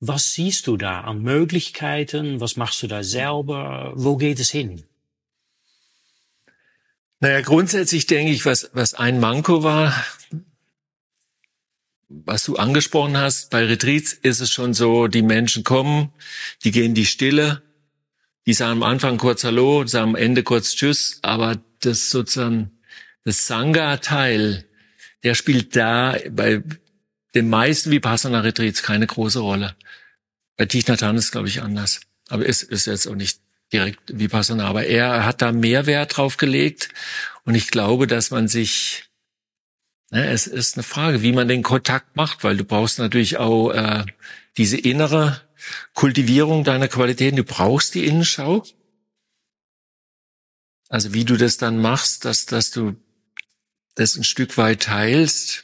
Was 0.00 0.32
siehst 0.32 0.66
du 0.66 0.76
da 0.76 1.02
an 1.02 1.22
Möglichkeiten? 1.22 2.40
Was 2.40 2.56
machst 2.56 2.82
du 2.82 2.88
da 2.88 3.02
selber? 3.04 3.92
Wo 3.94 4.16
geht 4.16 4.40
es 4.40 4.50
hin? 4.50 4.82
Naja, 7.20 7.42
grundsätzlich 7.42 8.06
denke 8.06 8.32
ich, 8.32 8.46
was, 8.46 8.70
was 8.72 8.94
ein 8.94 9.20
Manko 9.20 9.62
war, 9.62 9.94
was 12.08 12.44
du 12.44 12.56
angesprochen 12.56 13.18
hast, 13.18 13.50
bei 13.50 13.64
Retreats 13.66 14.14
ist 14.14 14.40
es 14.40 14.50
schon 14.50 14.72
so, 14.72 15.06
die 15.06 15.22
Menschen 15.22 15.62
kommen, 15.62 16.12
die 16.64 16.70
gehen 16.70 16.94
die 16.94 17.04
Stille, 17.04 17.62
die 18.46 18.54
sagen 18.54 18.72
am 18.72 18.82
Anfang 18.82 19.18
kurz 19.18 19.44
Hallo, 19.44 19.86
sagen 19.86 20.10
am 20.10 20.16
Ende 20.16 20.42
kurz 20.42 20.74
Tschüss, 20.74 21.18
aber 21.20 21.62
das 21.80 22.10
sozusagen, 22.10 22.70
das 23.24 23.46
Sangha-Teil, 23.46 24.64
der 25.22 25.34
spielt 25.34 25.76
da 25.76 26.16
bei 26.30 26.62
den 27.34 27.50
meisten 27.50 27.90
Vipassana-Retreats 27.90 28.82
keine 28.82 29.06
große 29.06 29.40
Rolle. 29.40 29.76
Bei 30.56 30.64
Thich 30.64 30.88
Nhat 30.88 31.02
Hanh 31.02 31.16
ist 31.16 31.32
glaube 31.32 31.48
ich, 31.48 31.60
anders. 31.60 32.00
Aber 32.28 32.46
ist, 32.46 32.62
ist 32.62 32.86
jetzt 32.86 33.06
auch 33.06 33.14
nicht 33.14 33.40
direkt 33.72 34.00
Vipassana. 34.06 34.66
Aber 34.66 34.84
er 34.86 35.24
hat 35.24 35.42
da 35.42 35.52
mehr 35.52 35.86
Wert 35.86 36.16
drauf 36.16 36.36
gelegt. 36.36 36.90
Und 37.44 37.54
ich 37.54 37.68
glaube, 37.68 38.06
dass 38.06 38.30
man 38.30 38.48
sich, 38.48 39.04
ne, 40.10 40.28
es 40.28 40.46
ist 40.46 40.76
eine 40.76 40.82
Frage, 40.82 41.22
wie 41.22 41.32
man 41.32 41.48
den 41.48 41.62
Kontakt 41.62 42.16
macht, 42.16 42.44
weil 42.44 42.56
du 42.56 42.64
brauchst 42.64 42.98
natürlich 42.98 43.38
auch 43.38 43.70
äh, 43.70 44.04
diese 44.56 44.76
innere 44.76 45.40
Kultivierung 45.94 46.64
deiner 46.64 46.88
Qualitäten. 46.88 47.36
Du 47.36 47.44
brauchst 47.44 47.94
die 47.94 48.06
Innenschau. 48.06 48.64
Also 50.88 51.14
wie 51.14 51.24
du 51.24 51.36
das 51.36 51.56
dann 51.56 51.78
machst, 51.78 52.24
dass, 52.24 52.46
dass 52.46 52.70
du 52.70 52.96
das 53.94 54.16
ein 54.16 54.24
Stück 54.24 54.56
weit 54.56 54.82
teilst. 54.82 55.62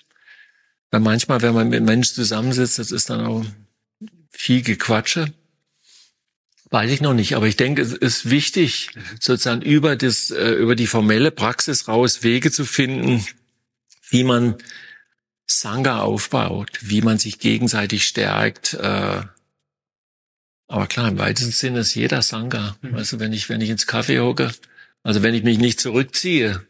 Weil 0.90 1.00
manchmal, 1.00 1.42
wenn 1.42 1.54
man 1.54 1.68
mit 1.68 1.82
Menschen 1.82 2.14
zusammensitzt, 2.14 2.78
das 2.78 2.92
ist 2.92 3.10
dann 3.10 3.26
auch 3.26 3.44
viel 4.30 4.62
Gequatsche. 4.62 5.32
Weiß 6.70 6.90
ich 6.90 7.00
noch 7.00 7.14
nicht, 7.14 7.36
aber 7.36 7.46
ich 7.46 7.56
denke, 7.56 7.80
es 7.80 7.92
ist 7.92 8.28
wichtig, 8.28 8.90
sozusagen 9.20 9.62
über 9.62 9.94
das, 9.94 10.30
äh, 10.30 10.50
über 10.50 10.74
die 10.74 10.88
formelle 10.88 11.30
Praxis 11.30 11.86
raus 11.86 12.24
Wege 12.24 12.50
zu 12.50 12.64
finden, 12.64 13.24
wie 14.10 14.24
man 14.24 14.56
Sangha 15.46 16.00
aufbaut, 16.00 16.78
wie 16.80 17.02
man 17.02 17.18
sich 17.18 17.38
gegenseitig 17.38 18.04
stärkt. 18.04 18.74
Äh, 18.74 19.22
aber 20.68 20.86
klar, 20.88 21.08
im 21.08 21.18
weitesten 21.18 21.52
Sinne 21.52 21.80
ist 21.80 21.94
jeder 21.94 22.22
Sangha. 22.22 22.76
Mhm. 22.82 22.96
Also 22.96 23.20
wenn 23.20 23.32
ich, 23.32 23.48
wenn 23.48 23.60
ich 23.60 23.70
ins 23.70 23.86
Kaffee 23.86 24.18
hocke, 24.18 24.52
also 25.04 25.22
wenn 25.22 25.34
ich 25.34 25.44
mich 25.44 25.58
nicht 25.58 25.78
zurückziehe, 25.78 26.66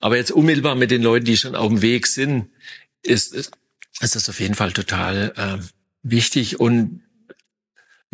aber 0.00 0.18
jetzt 0.18 0.32
unmittelbar 0.32 0.74
mit 0.74 0.90
den 0.90 1.02
Leuten, 1.02 1.24
die 1.24 1.38
schon 1.38 1.54
auf 1.54 1.68
dem 1.68 1.80
Weg 1.80 2.06
sind, 2.06 2.50
ist, 3.02 3.32
ist, 3.32 3.52
ist 4.00 4.14
das 4.14 4.28
auf 4.28 4.38
jeden 4.38 4.54
Fall 4.54 4.72
total 4.72 5.32
äh, 5.36 5.64
wichtig 6.02 6.60
und 6.60 7.00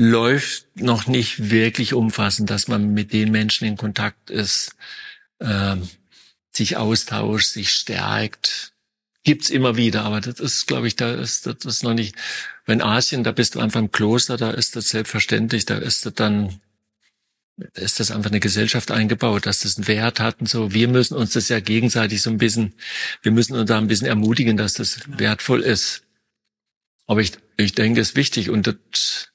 läuft 0.02 0.66
noch 0.80 1.06
nicht 1.06 1.50
wirklich 1.50 1.94
umfassend, 1.94 2.50
dass 2.50 2.68
man 2.68 2.92
mit 2.92 3.12
den 3.12 3.30
Menschen 3.30 3.66
in 3.66 3.76
Kontakt 3.76 4.30
ist, 4.30 4.76
äh, 5.38 5.76
sich 6.52 6.76
austauscht, 6.76 7.48
sich 7.48 7.70
stärkt. 7.70 8.72
Gibt's 9.24 9.50
immer 9.50 9.76
wieder, 9.76 10.02
aber 10.02 10.20
das 10.20 10.40
ist, 10.40 10.66
glaube 10.66 10.88
ich, 10.88 10.96
da 10.96 11.14
ist 11.14 11.46
das 11.46 11.64
ist 11.64 11.84
noch 11.84 11.94
nicht. 11.94 12.16
Wenn 12.66 12.82
Asien, 12.82 13.24
da 13.24 13.32
bist 13.32 13.54
du 13.54 13.60
einfach 13.60 13.80
im 13.80 13.92
Kloster, 13.92 14.36
da 14.36 14.50
ist 14.50 14.76
das 14.76 14.88
selbstverständlich, 14.88 15.64
da 15.64 15.76
ist 15.78 16.06
das 16.06 16.14
dann 16.14 16.60
ist 17.74 18.00
das 18.00 18.10
einfach 18.10 18.30
eine 18.30 18.40
Gesellschaft 18.40 18.90
eingebaut, 18.90 19.46
dass 19.46 19.60
das 19.60 19.76
einen 19.76 19.86
Wert 19.86 20.20
hat 20.20 20.40
und 20.40 20.48
so. 20.48 20.72
Wir 20.72 20.88
müssen 20.88 21.16
uns 21.16 21.32
das 21.32 21.48
ja 21.48 21.60
gegenseitig 21.60 22.22
so 22.22 22.30
ein 22.30 22.38
bisschen, 22.38 22.74
wir 23.22 23.32
müssen 23.32 23.54
uns 23.56 23.68
da 23.68 23.78
ein 23.78 23.88
bisschen 23.88 24.06
ermutigen, 24.06 24.56
dass 24.56 24.74
das 24.74 25.00
wertvoll 25.06 25.60
ist. 25.60 26.02
Aber 27.06 27.20
ich, 27.20 27.32
ich 27.56 27.74
denke, 27.74 28.00
es 28.00 28.10
ist 28.10 28.16
wichtig 28.16 28.50
und 28.50 28.66
das, 28.66 29.31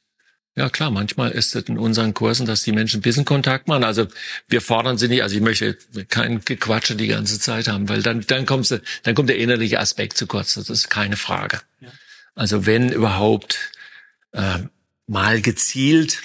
ja 0.57 0.69
klar, 0.69 0.89
manchmal 0.89 1.31
ist 1.31 1.55
es 1.55 1.69
in 1.69 1.77
unseren 1.77 2.15
Kursen, 2.15 2.47
dass 2.47 2.63
die 2.63 2.71
Menschen 2.71 2.99
ein 2.99 3.03
bisschen 3.03 3.25
Kontakt 3.25 3.67
machen. 3.67 3.83
Also 3.83 4.07
wir 4.47 4.59
fordern 4.59 4.97
sie 4.97 5.07
nicht, 5.07 5.21
also 5.21 5.35
ich 5.35 5.41
möchte 5.41 5.77
kein 6.09 6.43
Gequatsche 6.43 6.95
die 6.95 7.07
ganze 7.07 7.39
Zeit 7.39 7.67
haben, 7.67 7.87
weil 7.87 8.01
dann, 8.01 8.25
dann, 8.25 8.47
kommst 8.47 8.71
du, 8.71 8.81
dann 9.03 9.13
kommt 9.13 9.29
der 9.29 9.37
innerliche 9.37 9.79
Aspekt 9.79 10.17
zu 10.17 10.25
kurz, 10.25 10.55
das 10.55 10.71
ist 10.71 10.89
keine 10.89 11.15
Frage. 11.15 11.61
Ja. 11.79 11.89
Also 12.33 12.65
wenn 12.65 12.91
überhaupt 12.91 13.71
äh, 14.31 14.59
mal 15.05 15.41
gezielt. 15.41 16.23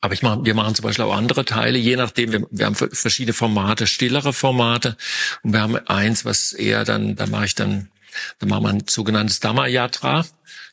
Aber 0.00 0.14
ich 0.14 0.22
mach, 0.22 0.42
wir 0.42 0.54
machen 0.54 0.74
zum 0.74 0.84
Beispiel 0.84 1.04
auch 1.04 1.14
andere 1.14 1.44
Teile, 1.44 1.78
je 1.78 1.96
nachdem, 1.96 2.32
wir, 2.32 2.46
wir 2.50 2.64
haben 2.64 2.74
verschiedene 2.74 3.34
Formate, 3.34 3.86
stillere 3.86 4.32
Formate. 4.32 4.96
Und 5.42 5.52
wir 5.52 5.60
haben 5.60 5.76
eins, 5.76 6.24
was 6.24 6.54
eher 6.54 6.86
dann, 6.86 7.16
da 7.16 7.26
mache 7.26 7.44
ich 7.44 7.54
dann, 7.54 7.90
da 8.38 8.46
machen 8.46 8.64
wir 8.64 8.70
ein 8.70 8.88
sogenanntes 8.88 9.40
Dhamma-Yatra. 9.40 10.24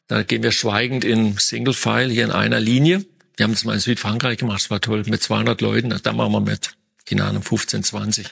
Da 0.07 0.23
gehen 0.23 0.41
wir 0.41 0.51
schweigend 0.51 1.03
in 1.03 1.37
Single-File 1.37 2.09
hier 2.09 2.23
in 2.23 2.31
einer 2.31 2.59
Linie. 2.59 3.05
Wir 3.35 3.43
haben 3.43 3.51
das 3.51 3.65
mal 3.65 3.73
in 3.73 3.79
Südfrankreich 3.79 4.37
gemacht, 4.37 4.61
das 4.61 4.71
war 4.71 4.81
toll, 4.81 5.03
mit 5.05 5.21
200 5.21 5.59
Leuten. 5.61 5.99
Da 6.01 6.13
machen 6.13 6.31
wir 6.31 6.39
mit, 6.39 6.71
keine 7.05 7.25
Ahnung, 7.25 7.43
15, 7.43 7.83
20. 7.83 8.27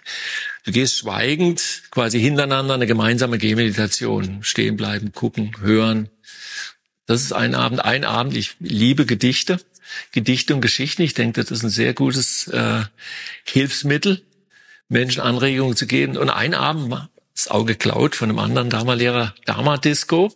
Du 0.64 0.72
gehst 0.72 0.98
schweigend 0.98 1.84
quasi 1.92 2.20
hintereinander 2.20 2.74
eine 2.74 2.88
gemeinsame 2.88 3.38
Gehmeditation. 3.38 4.40
Stehen 4.42 4.78
bleiben, 4.78 5.12
gucken, 5.12 5.52
hören. 5.60 6.10
Das 7.06 7.22
ist 7.22 7.34
ein 7.34 7.54
Abend. 7.56 7.84
Ein 7.84 8.04
Abend, 8.04 8.36
ich 8.36 8.56
liebe 8.60 9.06
Gedichte. 9.06 9.60
Gedichte 10.12 10.56
und 10.56 10.62
Geschichten. 10.62 11.04
Ich 11.04 11.14
denke, 11.14 11.42
das 11.42 11.52
ist 11.52 11.64
ein 11.64 11.70
sehr 11.70 11.94
gutes 11.94 12.48
äh, 12.48 12.84
Hilfsmittel, 13.44 14.24
Menschen 14.90 15.22
Anregungen 15.22 15.76
zu 15.76 15.86
geben. 15.88 16.18
Und 16.18 16.30
ein 16.30 16.54
Abend, 16.54 17.10
das 17.36 17.50
Auge 17.50 17.76
klaut 17.76 18.16
von 18.16 18.30
einem 18.30 18.40
anderen 18.40 18.70
Dharma-Lehrer, 18.70 19.36
Dharma-Disco. 19.46 20.34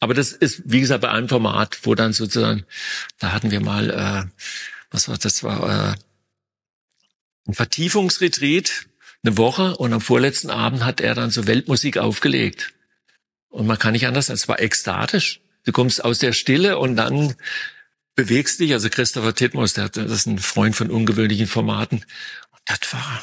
Aber 0.00 0.14
das 0.14 0.32
ist, 0.32 0.62
wie 0.64 0.80
gesagt, 0.80 1.02
bei 1.02 1.10
einem 1.10 1.28
Format, 1.28 1.78
wo 1.82 1.94
dann 1.94 2.12
sozusagen, 2.12 2.64
da 3.18 3.32
hatten 3.32 3.50
wir 3.50 3.60
mal, 3.60 3.90
äh, 3.90 4.44
was 4.90 5.08
war 5.08 5.18
das, 5.18 5.42
war 5.44 5.92
äh, 5.92 5.94
ein 7.46 7.54
Vertiefungsretreat, 7.54 8.86
eine 9.22 9.36
Woche 9.36 9.76
und 9.76 9.92
am 9.92 10.00
vorletzten 10.00 10.50
Abend 10.50 10.84
hat 10.84 11.00
er 11.00 11.14
dann 11.14 11.30
so 11.30 11.46
Weltmusik 11.46 11.98
aufgelegt. 11.98 12.72
Und 13.50 13.66
man 13.66 13.78
kann 13.78 13.92
nicht 13.92 14.06
anders, 14.06 14.30
es 14.30 14.48
war 14.48 14.60
ekstatisch. 14.60 15.40
Du 15.64 15.72
kommst 15.72 16.02
aus 16.02 16.18
der 16.18 16.32
Stille 16.32 16.78
und 16.78 16.96
dann 16.96 17.34
bewegst 18.14 18.60
dich. 18.60 18.72
Also 18.72 18.88
Christopher 18.88 19.34
Titmus, 19.34 19.74
der, 19.74 19.90
das 19.90 20.10
ist 20.10 20.26
ein 20.26 20.38
Freund 20.38 20.74
von 20.74 20.90
ungewöhnlichen 20.90 21.46
Formaten. 21.46 21.98
Und 21.98 22.60
das 22.64 22.92
war 22.92 23.22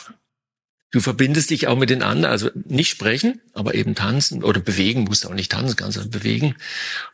Du 0.91 1.01
verbindest 1.01 1.49
dich 1.49 1.67
auch 1.67 1.77
mit 1.77 1.89
den 1.89 2.01
anderen, 2.01 2.31
also 2.31 2.49
nicht 2.53 2.89
sprechen, 2.89 3.41
aber 3.53 3.75
eben 3.75 3.93
tanzen 3.93 4.43
oder 4.43 4.61
bewegen, 4.61 5.03
musst 5.03 5.25
auch 5.25 5.33
nicht 5.33 5.51
tanzen, 5.51 5.75
kannst 5.75 5.97
du 5.97 6.09
bewegen. 6.09 6.55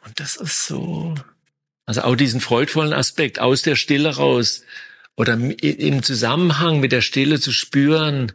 Und 0.05 0.19
das 0.19 0.35
ist 0.35 0.67
so, 0.67 1.15
also 1.85 2.01
auch 2.03 2.15
diesen 2.15 2.39
freudvollen 2.39 2.93
Aspekt 2.93 3.39
aus 3.39 3.63
der 3.63 3.75
Stille 3.75 4.15
raus 4.15 4.63
oder 5.15 5.33
im 5.33 6.03
Zusammenhang 6.03 6.79
mit 6.79 6.91
der 6.91 7.01
Stille 7.01 7.39
zu 7.39 7.51
spüren, 7.51 8.31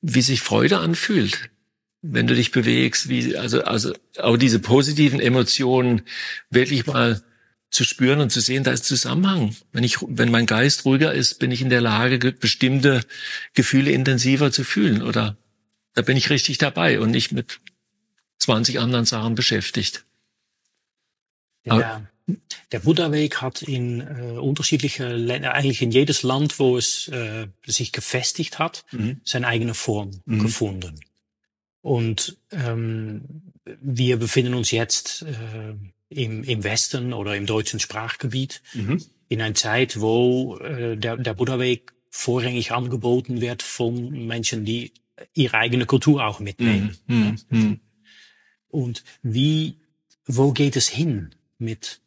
wie 0.00 0.22
sich 0.22 0.40
Freude 0.40 0.78
anfühlt, 0.78 1.50
wenn 2.00 2.26
du 2.26 2.34
dich 2.34 2.50
bewegst, 2.50 3.08
wie, 3.08 3.36
also, 3.36 3.62
also 3.64 3.94
auch 4.18 4.36
diese 4.36 4.58
positiven 4.58 5.20
Emotionen 5.20 6.02
wirklich 6.50 6.86
mal 6.86 7.22
zu 7.72 7.84
spüren 7.84 8.20
und 8.20 8.30
zu 8.30 8.40
sehen, 8.40 8.64
da 8.64 8.70
ist 8.70 8.84
Zusammenhang. 8.84 9.56
Wenn 9.72 9.82
ich, 9.82 9.96
wenn 10.06 10.30
mein 10.30 10.46
Geist 10.46 10.84
ruhiger 10.84 11.12
ist, 11.12 11.38
bin 11.38 11.50
ich 11.50 11.62
in 11.62 11.70
der 11.70 11.80
Lage, 11.80 12.32
bestimmte 12.32 13.04
Gefühle 13.54 13.90
intensiver 13.90 14.52
zu 14.52 14.62
fühlen 14.62 15.02
oder 15.02 15.36
da 15.94 16.02
bin 16.02 16.16
ich 16.16 16.30
richtig 16.30 16.58
dabei 16.58 17.00
und 17.00 17.10
nicht 17.10 17.32
mit 17.32 17.60
20 18.38 18.78
anderen 18.78 19.06
Sachen 19.06 19.34
beschäftigt. 19.34 20.04
Der, 21.64 22.06
der 22.72 22.78
Buddha-Weg 22.80 23.40
hat 23.40 23.62
in 23.62 24.00
äh, 24.00 24.38
unterschiedliche 24.38 25.08
Länder, 25.08 25.54
eigentlich 25.54 25.80
in 25.80 25.92
jedes 25.92 26.22
Land, 26.22 26.58
wo 26.58 26.76
es 26.76 27.08
äh, 27.08 27.48
sich 27.64 27.92
gefestigt 27.92 28.58
hat, 28.58 28.84
mhm. 28.90 29.20
seine 29.24 29.46
eigene 29.46 29.74
Form 29.74 30.10
mhm. 30.26 30.40
gefunden. 30.40 31.00
Und 31.80 32.36
ähm, 32.50 33.52
wir 33.64 34.18
befinden 34.18 34.54
uns 34.54 34.70
jetzt 34.70 35.22
äh, 35.22 35.74
im, 36.12 36.44
im 36.44 36.64
Westen 36.64 37.12
oder 37.12 37.36
im 37.36 37.46
deutschen 37.46 37.80
Sprachgebiet 37.80 38.62
mhm. 38.74 39.02
in 39.28 39.40
einer 39.40 39.54
Zeit, 39.54 40.00
wo 40.00 40.56
äh, 40.58 40.96
der, 40.96 41.16
der 41.16 41.34
Buddha-Weg 41.34 41.92
vorrangig 42.10 42.72
angeboten 42.72 43.40
wird 43.40 43.62
von 43.62 44.26
Menschen, 44.26 44.64
die 44.64 44.92
ihre 45.34 45.58
eigene 45.58 45.86
Kultur 45.86 46.24
auch 46.26 46.40
mitnehmen. 46.40 46.96
Mhm. 47.06 47.38
Mhm. 47.48 47.80
Und 48.68 49.04
wie, 49.22 49.80
wo 50.26 50.52
geht 50.52 50.76
es 50.76 50.88
hin 50.88 51.34
mit 51.58 52.00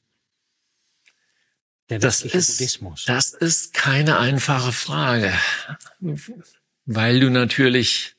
der 1.89 1.99
das 1.99 2.24
ist, 2.24 2.58
Buddhismus? 2.58 3.06
Das 3.06 3.34
ist 3.34 3.74
keine 3.74 4.18
einfache 4.20 4.72
Frage, 4.72 5.34
weil 6.86 7.20
du 7.20 7.30
natürlich, 7.30 8.16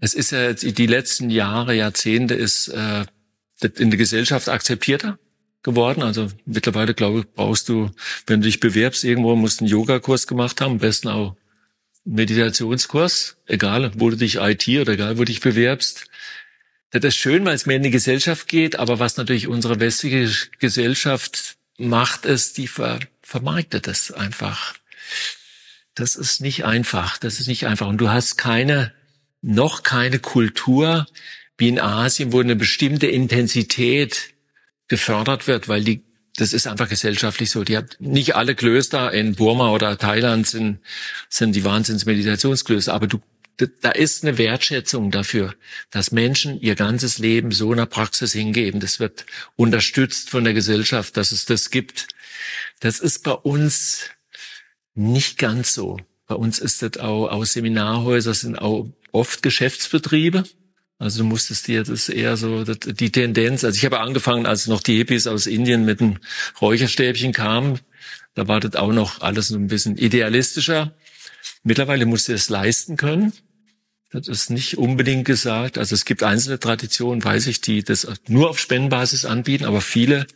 es 0.00 0.14
ist 0.14 0.30
ja 0.30 0.52
die 0.52 0.86
letzten 0.86 1.30
Jahre, 1.30 1.74
Jahrzehnte 1.74 2.34
ist 2.34 2.68
äh, 2.68 3.04
in 3.64 3.90
der 3.90 3.98
Gesellschaft 3.98 4.48
akzeptierter 4.48 5.18
geworden. 5.62 6.02
Also 6.02 6.28
mittlerweile, 6.46 6.94
glaube 6.94 7.20
ich, 7.20 7.26
brauchst 7.34 7.68
du, 7.68 7.90
wenn 8.26 8.40
du 8.40 8.46
dich 8.46 8.60
bewerbst, 8.60 9.02
irgendwo 9.02 9.34
musst 9.34 9.60
du 9.60 9.64
einen 9.64 9.72
Yogakurs 9.72 10.26
gemacht 10.26 10.60
haben, 10.60 10.72
am 10.72 10.78
besten 10.78 11.08
auch 11.08 11.36
einen 12.04 12.14
Meditationskurs, 12.14 13.36
egal 13.46 13.90
wo 13.96 14.10
du 14.10 14.16
dich 14.16 14.36
IT 14.36 14.68
oder 14.68 14.92
egal 14.92 15.16
wo 15.16 15.20
du 15.20 15.26
dich 15.26 15.40
bewerbst. 15.40 16.06
Das 16.90 17.02
ist 17.02 17.16
schön, 17.16 17.44
weil 17.44 17.56
es 17.56 17.66
mehr 17.66 17.78
in 17.78 17.82
die 17.82 17.90
Gesellschaft 17.90 18.46
geht, 18.46 18.78
aber 18.78 19.00
was 19.00 19.16
natürlich 19.16 19.48
unsere 19.48 19.80
westliche 19.80 20.48
Gesellschaft 20.60 21.56
macht, 21.76 22.24
ist, 22.24 22.56
die 22.56 22.68
ver 22.68 23.00
vermarktet 23.22 23.88
es 23.88 24.12
einfach. 24.12 24.74
Das 25.94 26.14
ist 26.14 26.40
nicht 26.40 26.64
einfach, 26.64 27.18
das 27.18 27.40
ist 27.40 27.48
nicht 27.48 27.66
einfach. 27.66 27.88
Und 27.88 27.98
du 27.98 28.10
hast 28.10 28.36
keine, 28.36 28.92
noch 29.42 29.82
keine 29.82 30.18
Kultur, 30.18 31.06
wie 31.58 31.68
in 31.68 31.78
Asien, 31.78 32.32
wo 32.32 32.40
eine 32.40 32.56
bestimmte 32.56 33.06
Intensität 33.06 34.34
gefördert 34.88 35.46
wird, 35.46 35.68
weil 35.68 35.84
die 35.84 36.02
das 36.36 36.52
ist 36.52 36.66
einfach 36.66 36.88
gesellschaftlich 36.88 37.50
so. 37.50 37.62
Die 37.62 37.76
hat 37.76 37.96
nicht 38.00 38.34
alle 38.34 38.56
Klöster 38.56 39.12
in 39.12 39.36
Burma 39.36 39.70
oder 39.70 39.96
Thailand 39.96 40.48
sind 40.48 40.80
sind 41.28 41.54
die 41.54 41.64
Wahnsinnsmeditationsklöster, 41.64 42.92
aber 42.92 43.06
du 43.06 43.20
da 43.82 43.90
ist 43.90 44.24
eine 44.24 44.36
Wertschätzung 44.36 45.12
dafür, 45.12 45.54
dass 45.90 46.10
Menschen 46.10 46.60
ihr 46.60 46.74
ganzes 46.74 47.18
Leben 47.18 47.52
so 47.52 47.70
einer 47.70 47.86
Praxis 47.86 48.32
hingeben. 48.32 48.80
Das 48.80 48.98
wird 48.98 49.26
unterstützt 49.54 50.28
von 50.28 50.42
der 50.42 50.54
Gesellschaft, 50.54 51.16
dass 51.16 51.30
es 51.30 51.44
das 51.44 51.70
gibt. 51.70 52.08
Das 52.80 52.98
ist 52.98 53.22
bei 53.22 53.30
uns 53.30 54.10
nicht 54.94 55.38
ganz 55.38 55.72
so. 55.72 55.98
Bei 56.26 56.34
uns 56.34 56.58
ist 56.58 56.82
das 56.82 56.98
auch, 56.98 57.28
auch 57.28 57.44
Seminarhäuser 57.44 58.34
sind 58.34 58.56
auch 58.56 58.88
oft 59.12 59.42
Geschäftsbetriebe. 59.42 60.44
Also 61.04 61.18
du 61.18 61.28
musstest 61.28 61.68
dir, 61.68 61.80
das 61.80 61.90
ist 61.90 62.08
eher 62.08 62.38
so 62.38 62.64
die 62.64 63.12
Tendenz. 63.12 63.62
Also 63.62 63.76
ich 63.76 63.84
habe 63.84 64.00
angefangen, 64.00 64.46
als 64.46 64.68
noch 64.68 64.80
die 64.80 64.96
Hippies 64.96 65.26
aus 65.26 65.46
Indien 65.46 65.84
mit 65.84 66.00
einem 66.00 66.16
Räucherstäbchen 66.62 67.34
kamen. 67.34 67.78
Da 68.34 68.48
war 68.48 68.58
das 68.58 68.74
auch 68.76 68.90
noch 68.90 69.20
alles 69.20 69.48
so 69.48 69.56
ein 69.56 69.66
bisschen 69.66 69.98
idealistischer. 69.98 70.94
Mittlerweile 71.62 72.06
musst 72.06 72.28
du 72.28 72.32
es 72.32 72.48
leisten 72.48 72.96
können. 72.96 73.34
Das 74.12 74.28
ist 74.28 74.48
nicht 74.48 74.78
unbedingt 74.78 75.26
gesagt. 75.26 75.76
Also 75.76 75.94
es 75.94 76.06
gibt 76.06 76.22
einzelne 76.22 76.58
Traditionen, 76.58 77.22
weiß 77.22 77.48
ich, 77.48 77.60
die 77.60 77.84
das 77.84 78.08
nur 78.26 78.48
auf 78.48 78.58
Spendenbasis 78.58 79.26
anbieten, 79.26 79.66
aber 79.66 79.82
viele 79.82 80.26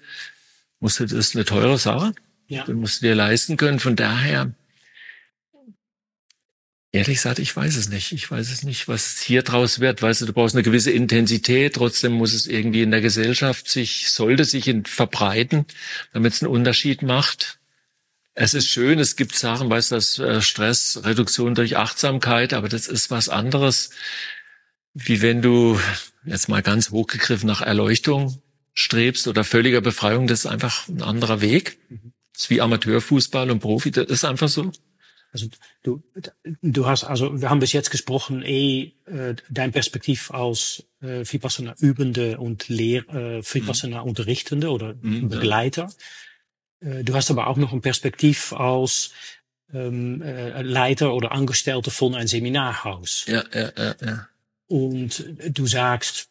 musst 0.80 1.00
du, 1.00 1.04
das 1.04 1.14
ist 1.14 1.34
eine 1.34 1.46
teure 1.46 1.78
Sache. 1.78 2.12
Ja. 2.46 2.64
Du 2.64 2.74
musst 2.74 3.00
dir 3.00 3.14
leisten 3.14 3.56
können. 3.56 3.78
Von 3.78 3.96
daher 3.96 4.52
Ehrlich 6.90 7.18
gesagt, 7.18 7.38
ich 7.38 7.54
weiß 7.54 7.76
es 7.76 7.90
nicht. 7.90 8.12
Ich 8.12 8.30
weiß 8.30 8.50
es 8.50 8.62
nicht, 8.62 8.88
was 8.88 9.20
hier 9.20 9.42
draus 9.42 9.78
wird. 9.78 10.00
Weißt 10.00 10.22
du, 10.22 10.26
du 10.26 10.32
brauchst 10.32 10.54
eine 10.54 10.62
gewisse 10.62 10.90
Intensität. 10.90 11.74
Trotzdem 11.74 12.12
muss 12.12 12.32
es 12.32 12.46
irgendwie 12.46 12.82
in 12.82 12.90
der 12.90 13.02
Gesellschaft 13.02 13.68
sich, 13.68 14.10
sollte 14.10 14.44
sich 14.44 14.74
verbreiten, 14.84 15.66
damit 16.14 16.32
es 16.32 16.42
einen 16.42 16.50
Unterschied 16.50 17.02
macht. 17.02 17.58
Es 18.34 18.54
ist 18.54 18.68
schön, 18.68 19.00
es 19.00 19.16
gibt 19.16 19.34
Sachen, 19.34 19.68
weißt 19.68 19.90
du, 19.90 19.94
das 19.96 20.18
äh, 20.20 20.40
Stressreduktion 20.40 21.56
durch 21.56 21.76
Achtsamkeit, 21.76 22.52
aber 22.52 22.68
das 22.68 22.86
ist 22.86 23.10
was 23.10 23.28
anderes, 23.28 23.90
wie 24.94 25.20
wenn 25.22 25.42
du 25.42 25.78
jetzt 26.24 26.48
mal 26.48 26.62
ganz 26.62 26.90
hochgegriffen 26.90 27.48
nach 27.48 27.62
Erleuchtung 27.62 28.40
strebst 28.74 29.26
oder 29.26 29.42
völliger 29.44 29.80
Befreiung. 29.80 30.28
Das 30.28 30.40
ist 30.40 30.46
einfach 30.46 30.88
ein 30.88 31.02
anderer 31.02 31.40
Weg. 31.40 31.78
Das 32.32 32.44
ist 32.44 32.50
wie 32.50 32.60
Amateurfußball 32.60 33.50
und 33.50 33.58
Profi. 33.58 33.90
Das 33.90 34.06
ist 34.06 34.24
einfach 34.24 34.48
so. 34.48 34.70
Also 35.32 35.46
du, 35.82 36.02
du 36.62 36.86
hast, 36.86 37.04
also 37.04 37.40
wir 37.40 37.50
haben 37.50 37.60
bis 37.60 37.72
jetzt 37.72 37.90
gesprochen, 37.90 38.42
eh, 38.42 38.92
äh, 39.06 39.34
dein 39.50 39.72
Perspektiv 39.72 40.30
als 40.30 40.84
äh, 41.00 41.24
Vipassana 41.24 41.74
Übende 41.78 42.38
und 42.38 42.68
Lehr, 42.68 43.08
äh, 43.10 43.42
Vipassana 43.42 44.02
mhm. 44.02 44.08
Unterrichtende 44.08 44.70
oder 44.70 44.94
mhm, 45.00 45.28
Begleiter. 45.28 45.90
Ja. 46.80 46.90
Äh, 46.90 47.04
du 47.04 47.14
hast 47.14 47.30
aber 47.30 47.46
auch 47.48 47.56
noch 47.56 47.72
ein 47.72 47.82
Perspektiv 47.82 48.52
als 48.52 49.12
ähm, 49.72 50.22
äh, 50.22 50.62
Leiter 50.62 51.12
oder 51.14 51.32
Angestellte 51.32 51.90
von 51.90 52.14
ein 52.14 52.26
Seminarhaus. 52.26 53.24
Ja, 53.26 53.44
ja, 53.52 53.72
ja, 53.76 53.94
ja. 54.00 54.28
Und 54.66 55.24
du 55.48 55.66
sagst, 55.66 56.28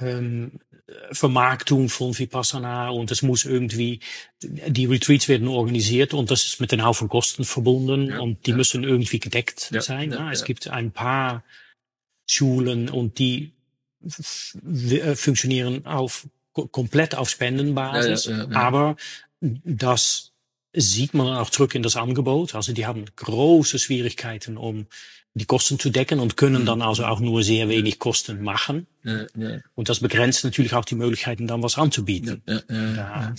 ähm, 0.00 0.60
Vermarktung 1.12 1.88
von 1.88 2.16
Vipassana 2.16 2.90
und 2.90 3.10
es 3.10 3.22
muss 3.22 3.46
irgendwie, 3.46 4.00
die 4.42 4.84
Retreats 4.84 5.28
werden 5.28 5.48
organisiert 5.48 6.12
und 6.12 6.30
das 6.30 6.44
ist 6.44 6.60
mit 6.60 6.72
einem 6.72 6.84
Haufen 6.84 7.08
Kosten 7.08 7.44
verbunden 7.44 8.10
ja, 8.10 8.20
und 8.20 8.44
die 8.46 8.50
ja. 8.50 8.56
müssen 8.56 8.84
irgendwie 8.84 9.18
gedeckt 9.18 9.70
ja, 9.72 9.80
sein. 9.80 10.12
Ja, 10.12 10.30
es 10.30 10.44
gibt 10.44 10.68
ein 10.68 10.92
paar 10.92 11.42
Schulen 12.26 12.90
und 12.90 13.18
die 13.18 13.52
funktionieren 15.14 15.86
auf 15.86 16.28
komplett 16.52 17.14
auf 17.14 17.30
Spendenbasis, 17.30 18.28
aber 18.52 18.96
das 19.40 20.33
sieht 20.74 21.14
man 21.14 21.36
auch 21.36 21.50
zurück 21.50 21.74
in 21.74 21.82
das 21.82 21.96
Angebot. 21.96 22.54
Also 22.54 22.72
die 22.72 22.86
haben 22.86 23.04
große 23.16 23.78
Schwierigkeiten, 23.78 24.56
um 24.56 24.86
die 25.34 25.46
Kosten 25.46 25.78
zu 25.78 25.90
decken 25.90 26.20
und 26.20 26.36
können 26.36 26.62
Mhm. 26.62 26.66
dann 26.66 26.82
also 26.82 27.04
auch 27.06 27.20
nur 27.20 27.42
sehr 27.42 27.68
wenig 27.68 27.98
Kosten 27.98 28.42
machen. 28.42 28.86
Ja, 29.02 29.26
ja, 29.36 29.58
Und 29.74 29.88
das 29.88 30.00
begrenzt 30.00 30.44
natürlich 30.44 30.74
auch 30.74 30.84
die 30.84 30.94
Möglichkeiten, 30.94 31.46
dann 31.46 31.62
was 31.62 31.76
anzubieten. 31.78 32.42
ja. 32.70 33.34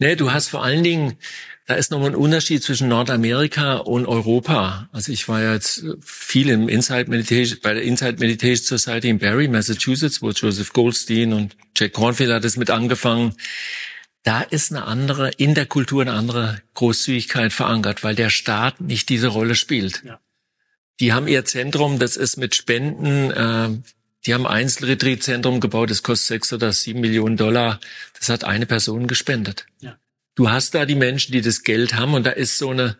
Nee, 0.00 0.16
du 0.16 0.32
hast 0.32 0.48
vor 0.48 0.64
allen 0.64 0.82
Dingen, 0.82 1.16
da 1.66 1.74
ist 1.74 1.92
nochmal 1.92 2.10
ein 2.10 2.16
Unterschied 2.16 2.62
zwischen 2.64 2.88
Nordamerika 2.88 3.76
und 3.76 4.06
Europa. 4.06 4.88
Also 4.90 5.12
ich 5.12 5.28
war 5.28 5.40
ja 5.40 5.54
jetzt 5.54 5.84
viel 6.02 6.48
im 6.50 6.68
Inside 6.68 7.08
Meditation, 7.08 7.60
bei 7.62 7.74
der 7.74 7.84
Inside 7.84 8.16
Meditation 8.18 8.76
Society 8.78 9.08
in 9.08 9.18
Barry, 9.20 9.46
Massachusetts, 9.46 10.20
wo 10.20 10.30
Joseph 10.30 10.72
Goldstein 10.72 11.32
und 11.32 11.56
Jack 11.76 11.92
Cornfield 11.92 12.32
hat 12.32 12.44
es 12.44 12.56
mit 12.56 12.70
angefangen. 12.70 13.34
Da 14.24 14.40
ist 14.40 14.72
eine 14.72 14.86
andere, 14.86 15.30
in 15.36 15.54
der 15.54 15.66
Kultur 15.66 16.00
eine 16.00 16.14
andere 16.14 16.60
Großzügigkeit 16.72 17.52
verankert, 17.52 18.02
weil 18.02 18.14
der 18.14 18.30
Staat 18.30 18.80
nicht 18.80 19.10
diese 19.10 19.28
Rolle 19.28 19.54
spielt. 19.54 20.02
Ja. 20.04 20.18
Die 20.98 21.12
haben 21.12 21.28
ihr 21.28 21.44
Zentrum, 21.44 21.98
das 21.98 22.16
ist 22.16 22.38
mit 22.38 22.54
Spenden, 22.54 23.30
äh, 23.30 23.68
die 24.24 24.32
haben 24.32 24.46
ein 24.46 24.62
Einzelretreat-Zentrum 24.62 25.60
gebaut, 25.60 25.90
das 25.90 26.02
kostet 26.02 26.28
sechs 26.28 26.52
oder 26.54 26.72
sieben 26.72 27.00
Millionen 27.00 27.36
Dollar. 27.36 27.80
Das 28.18 28.30
hat 28.30 28.44
eine 28.44 28.64
Person 28.64 29.06
gespendet. 29.06 29.66
Ja. 29.80 29.98
Du 30.34 30.50
hast 30.50 30.74
da 30.74 30.86
die 30.86 30.94
Menschen, 30.94 31.32
die 31.32 31.42
das 31.42 31.62
Geld 31.62 31.94
haben 31.94 32.14
und 32.14 32.24
da 32.24 32.30
ist 32.30 32.56
so 32.56 32.70
eine 32.70 32.96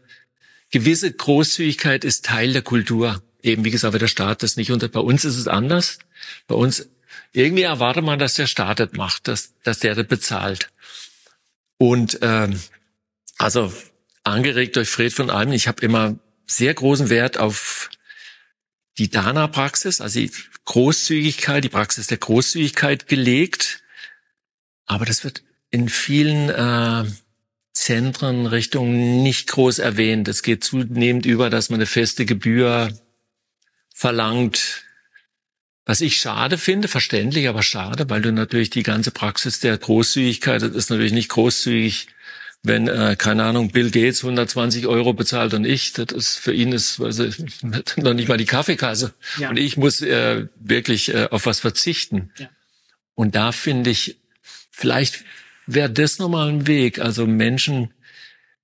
gewisse 0.71 1.11
Großzügigkeit 1.11 2.05
ist 2.05 2.27
Teil 2.27 2.53
der 2.53 2.63
Kultur. 2.63 3.23
Eben 3.43 3.65
wie 3.65 3.71
gesagt, 3.71 3.99
der 3.99 4.09
Staat 4.09 4.43
das 4.43 4.57
nicht 4.57 4.73
unter. 4.73 4.89
Bei 4.89 5.01
uns 5.01 5.25
ist 5.25 5.39
es 5.39 5.49
anders. 5.49 5.99
Bei 6.47 6.55
uns 6.55 6.89
irgendwie 7.33 7.63
erwartet 7.63 8.05
man, 8.05 8.19
dass 8.19 8.35
der 8.35 8.47
Staat 8.47 8.81
das 8.81 8.93
macht, 8.93 9.29
dass, 9.29 9.55
dass 9.63 9.79
der 9.79 9.95
das 9.95 10.07
bezahlt. 10.07 10.71
Und 11.79 12.19
ähm, 12.23 12.61
also 13.39 13.73
angeregt 14.23 14.77
durch 14.77 14.89
Fred 14.89 15.13
von 15.13 15.31
Almen, 15.31 15.53
ich 15.53 15.69
habe 15.69 15.85
immer 15.85 16.17
sehr 16.47 16.75
großen 16.75 17.11
Wert 17.11 17.39
auf 17.39 17.91
die 18.99 19.11
Dana-Praxis, 19.11 20.01
also 20.01 20.21
die 20.21 20.31
Großzügigkeit, 20.65 21.65
die 21.65 21.69
Praxis 21.69 22.07
der 22.07 22.19
Großzügigkeit 22.19 23.09
gelegt. 23.09 23.83
Aber 24.87 25.05
das 25.05 25.25
wird 25.25 25.43
in 25.71 25.89
vielen 25.89 26.51
äh, 26.51 27.05
Zentren, 27.73 28.47
Richtungen 28.47 29.23
nicht 29.23 29.49
groß 29.49 29.81
erwähnt. 29.81 30.29
Es 30.29 30.43
geht 30.43 30.63
zunehmend 30.63 31.27
über, 31.27 31.51
dass 31.51 31.71
man 31.71 31.79
eine 31.79 31.87
feste 31.87 32.25
Gebühr 32.25 32.97
verlangt. 33.93 34.85
Was 35.87 36.01
ich 36.01 36.17
schade 36.17 36.57
finde, 36.57 36.89
verständlich, 36.89 37.49
aber 37.49 37.63
schade, 37.63 38.09
weil 38.09 38.23
du 38.23 38.33
natürlich 38.33 38.71
die 38.71 38.83
ganze 38.83 39.11
Praxis 39.11 39.61
der 39.61 39.77
Großzügigkeit, 39.77 40.63
das 40.63 40.73
ist 40.73 40.91
natürlich 40.91 41.13
nicht 41.13 41.29
großzügig, 41.29 42.09
wenn, 42.63 42.89
äh, 42.89 43.17
keine 43.19 43.45
Ahnung, 43.45 43.71
Bill 43.71 43.91
Gates 43.91 44.25
120 44.25 44.87
Euro 44.87 45.13
bezahlt 45.13 45.53
und 45.53 45.67
ich, 45.67 45.93
das 45.93 46.07
ist 46.13 46.37
für 46.39 46.55
ihn 46.55 46.73
ist 46.73 46.99
also, 46.99 47.25
noch 47.97 48.15
nicht 48.15 48.29
mal 48.29 48.39
die 48.39 48.47
Kaffeekasse. 48.47 49.13
Ja. 49.39 49.51
Und 49.51 49.59
ich 49.59 49.77
muss 49.77 50.01
äh, 50.01 50.47
wirklich 50.57 51.13
äh, 51.13 51.29
auf 51.31 51.45
was 51.45 51.61
verzichten. 51.61 52.31
Ja. 52.39 52.49
Und 53.15 53.35
da 53.35 53.53
finde 53.53 53.91
ich, 53.91 54.17
vielleicht 54.71 55.25
wäre 55.67 55.91
das 55.91 56.19
nochmal 56.19 56.49
ein 56.49 56.67
Weg, 56.67 56.99
also 56.99 57.27
Menschen 57.27 57.93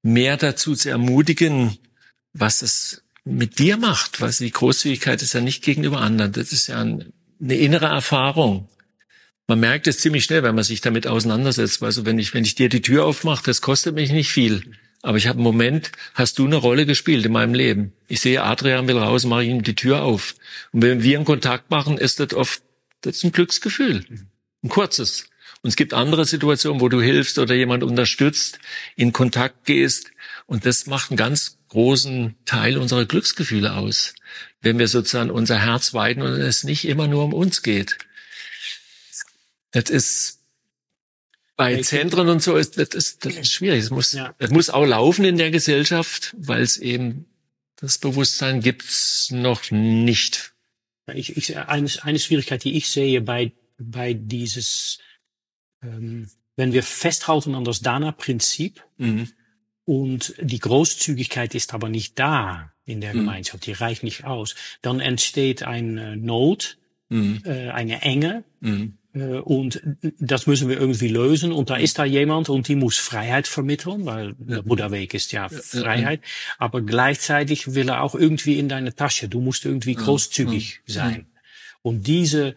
mehr 0.03 0.39
dazu 0.39 0.75
zu 0.75 0.89
ermutigen, 0.89 1.77
was 2.33 2.63
es 2.63 3.00
mit 3.25 3.59
dir 3.59 3.77
macht. 3.77 4.21
Was 4.21 4.39
die 4.39 4.51
Großzügigkeit 4.51 5.23
ist 5.23 5.33
ja 5.33 5.41
nicht 5.41 5.63
gegenüber 5.63 6.01
anderen. 6.01 6.33
Das 6.33 6.53
ist 6.53 6.69
ja 6.69 6.81
ein, 6.81 7.13
eine 7.41 7.57
innere 7.57 7.87
Erfahrung. 7.87 8.69
Man 9.47 9.61
merkt 9.61 9.87
es 9.87 9.99
ziemlich 9.99 10.25
schnell, 10.25 10.43
wenn 10.43 10.55
man 10.55 10.65
sich 10.65 10.81
damit 10.81 11.07
auseinandersetzt. 11.07 11.83
Also 11.83 12.07
wenn 12.07 12.19
ich, 12.19 12.35
wenn 12.35 12.45
ich 12.45 12.55
dir 12.55 12.69
die 12.69 12.83
Tür 12.83 13.05
aufmache, 13.05 13.43
das 13.45 13.61
kostet 13.61 13.95
mich 13.95 14.13
nicht 14.13 14.31
viel. 14.31 14.63
Aber 15.03 15.17
ich 15.17 15.27
habe 15.27 15.39
einen 15.39 15.45
Moment, 15.45 15.93
hast 16.15 16.39
du 16.39 16.47
eine 16.47 16.57
Rolle 16.57 16.87
gespielt 16.87 17.25
in 17.25 17.33
meinem 17.33 17.55
Leben. 17.55 17.93
Ich 18.07 18.21
sehe, 18.21 18.43
Adrian 18.43 18.87
will 18.87 18.99
raus, 18.99 19.25
mache 19.25 19.45
ich 19.45 19.51
ihm 19.51 19.63
die 19.63 19.75
Tür 19.75 20.03
auf. 20.03 20.35
Und 20.73 20.83
wenn 20.83 21.03
wir 21.03 21.17
einen 21.17 21.25
Kontakt 21.25 21.71
machen, 21.71 21.97
ist 21.97 22.21
das 22.21 22.35
oft, 22.35 22.63
das 23.01 23.17
ist 23.17 23.25
ein 23.25 23.33
Glücksgefühl. 23.33 24.05
Ein 24.63 24.69
kurzes. 24.69 25.27
Und 25.63 25.71
es 25.71 25.77
gibt 25.77 25.95
andere 25.95 26.25
Situationen, 26.25 26.81
wo 26.81 26.89
du 26.89 27.01
hilfst 27.01 27.39
oder 27.39 27.55
jemand 27.55 27.83
unterstützt, 27.83 28.59
in 28.97 29.13
Kontakt 29.13 29.65
gehst. 29.65 30.11
Und 30.51 30.67
das 30.67 30.87
macht 30.87 31.13
einen 31.13 31.17
ganz 31.17 31.59
großen 31.69 32.35
Teil 32.45 32.77
unserer 32.77 33.07
Glücksgefühle 33.07 33.77
aus. 33.77 34.15
Wenn 34.61 34.81
wir 34.81 34.89
sozusagen 34.89 35.31
unser 35.31 35.61
Herz 35.61 35.95
weiten 35.95 36.23
und 36.23 36.33
es 36.33 36.65
nicht 36.65 36.89
immer 36.89 37.07
nur 37.07 37.23
um 37.23 37.33
uns 37.33 37.63
geht. 37.63 37.99
Das 39.71 39.85
ist 39.91 40.41
bei 41.57 41.81
Zentren 41.83 42.29
und 42.29 42.43
so 42.43 42.57
ist 42.57 42.79
das 42.79 42.89
ist, 42.89 43.25
das 43.25 43.37
ist 43.37 43.53
schwierig. 43.53 43.85
Es 43.85 43.91
muss, 43.91 44.11
Ja. 44.11 44.35
es 44.39 44.51
muss 44.51 44.71
auch 44.71 44.85
laufen 44.85 45.25
in 45.25 45.39
der 45.39 45.53
Gesellschaft, 45.53 46.35
weil 46.37 46.63
es 46.63 46.79
eben 46.79 47.27
das 47.77 47.99
Bewusstsein 47.99 48.61
gibt's 48.61 49.31
noch 49.31 49.71
nicht. 49.71 50.53
Ich, 51.15 51.37
ich, 51.37 51.57
eine, 51.59 51.89
eine 52.03 52.19
Schwierigkeit, 52.19 52.65
die 52.65 52.77
ich 52.77 52.89
sehe 52.89 53.21
bei, 53.21 53.53
bei 53.79 54.15
dieses, 54.15 54.99
ähm, 55.81 56.29
wenn 56.57 56.73
wir 56.73 56.83
festhalten 56.83 57.55
an 57.55 57.63
das 57.65 57.83
Dana-Prinzip 57.83 58.83
Mhm. 58.99 59.31
Und 59.91 60.35
die 60.41 60.61
Großzügigkeit 60.61 61.53
ist 61.57 61.75
aber 61.75 61.89
nicht 61.89 62.17
da 62.17 62.71
in 62.85 63.01
der 63.01 63.13
Mhm. 63.13 63.19
Gemeinschaft, 63.19 63.67
die 63.67 63.73
reicht 63.73 64.05
nicht 64.05 64.23
aus, 64.25 64.55
dann 64.83 65.01
entsteht 65.01 65.65
eine 65.65 66.17
Not, 66.17 66.79
Mhm. 67.09 67.43
äh, 67.45 67.71
eine 67.71 68.01
Enge, 68.03 68.45
Mhm. 68.61 68.99
äh, 69.15 69.39
und 69.57 69.83
das 70.21 70.47
müssen 70.47 70.69
wir 70.69 70.79
irgendwie 70.79 71.09
lösen. 71.09 71.51
Und 71.51 71.71
da 71.71 71.77
ist 71.77 71.99
da 71.99 72.05
jemand 72.05 72.49
und 72.49 72.69
die 72.69 72.77
muss 72.77 72.99
Freiheit 72.99 73.49
vermitteln, 73.49 74.07
weil 74.07 74.35
der 74.39 74.63
Buddha-Weg 74.63 75.13
ist 75.13 75.33
ja, 75.33 75.49
Freiheit. 75.49 76.21
Aber 76.59 76.83
gleichzeitig 76.83 77.75
will 77.75 77.89
er 77.89 78.03
auch 78.05 78.15
irgendwie 78.15 78.61
in 78.61 78.69
deine 78.69 78.95
Tasche. 78.95 79.29
Du 79.29 79.41
musst 79.41 79.65
irgendwie 79.65 79.95
großzügig 79.95 80.83
sein. 80.87 81.27
Und 81.83 82.07
diese, 82.07 82.55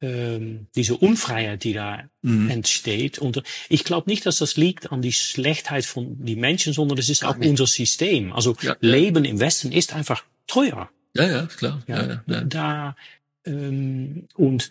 ähm, 0.00 0.68
diese 0.76 0.96
Unfreiheit, 0.96 1.64
die 1.64 1.72
da 1.72 2.04
Mhm. 2.22 2.50
entsteht. 2.50 3.18
Und 3.18 3.42
ich 3.68 3.84
glaube 3.84 4.08
nicht, 4.10 4.26
dass 4.26 4.38
das 4.38 4.56
liegt 4.56 4.92
an 4.92 5.02
die 5.02 5.12
Schlechtheit 5.12 5.84
von 5.84 6.24
die 6.24 6.36
Menschen, 6.36 6.72
sondern 6.72 6.96
das 6.96 7.08
ist 7.08 7.24
auch 7.24 7.36
nicht. 7.36 7.48
unser 7.48 7.66
System. 7.66 8.32
Also 8.32 8.56
Ja, 8.60 8.70
ja. 8.70 8.76
Leben 8.80 9.24
im 9.24 9.40
Westen 9.40 9.72
ist 9.72 9.94
einfach 9.94 10.24
teuer. 10.46 10.90
Ja, 11.14 11.28
ja, 11.28 11.46
klar. 11.46 11.82
Ja, 11.88 12.06
Ja, 12.06 12.22
ja. 12.26 12.40
Da, 12.42 12.96
ähm, 13.44 14.28
und 14.34 14.70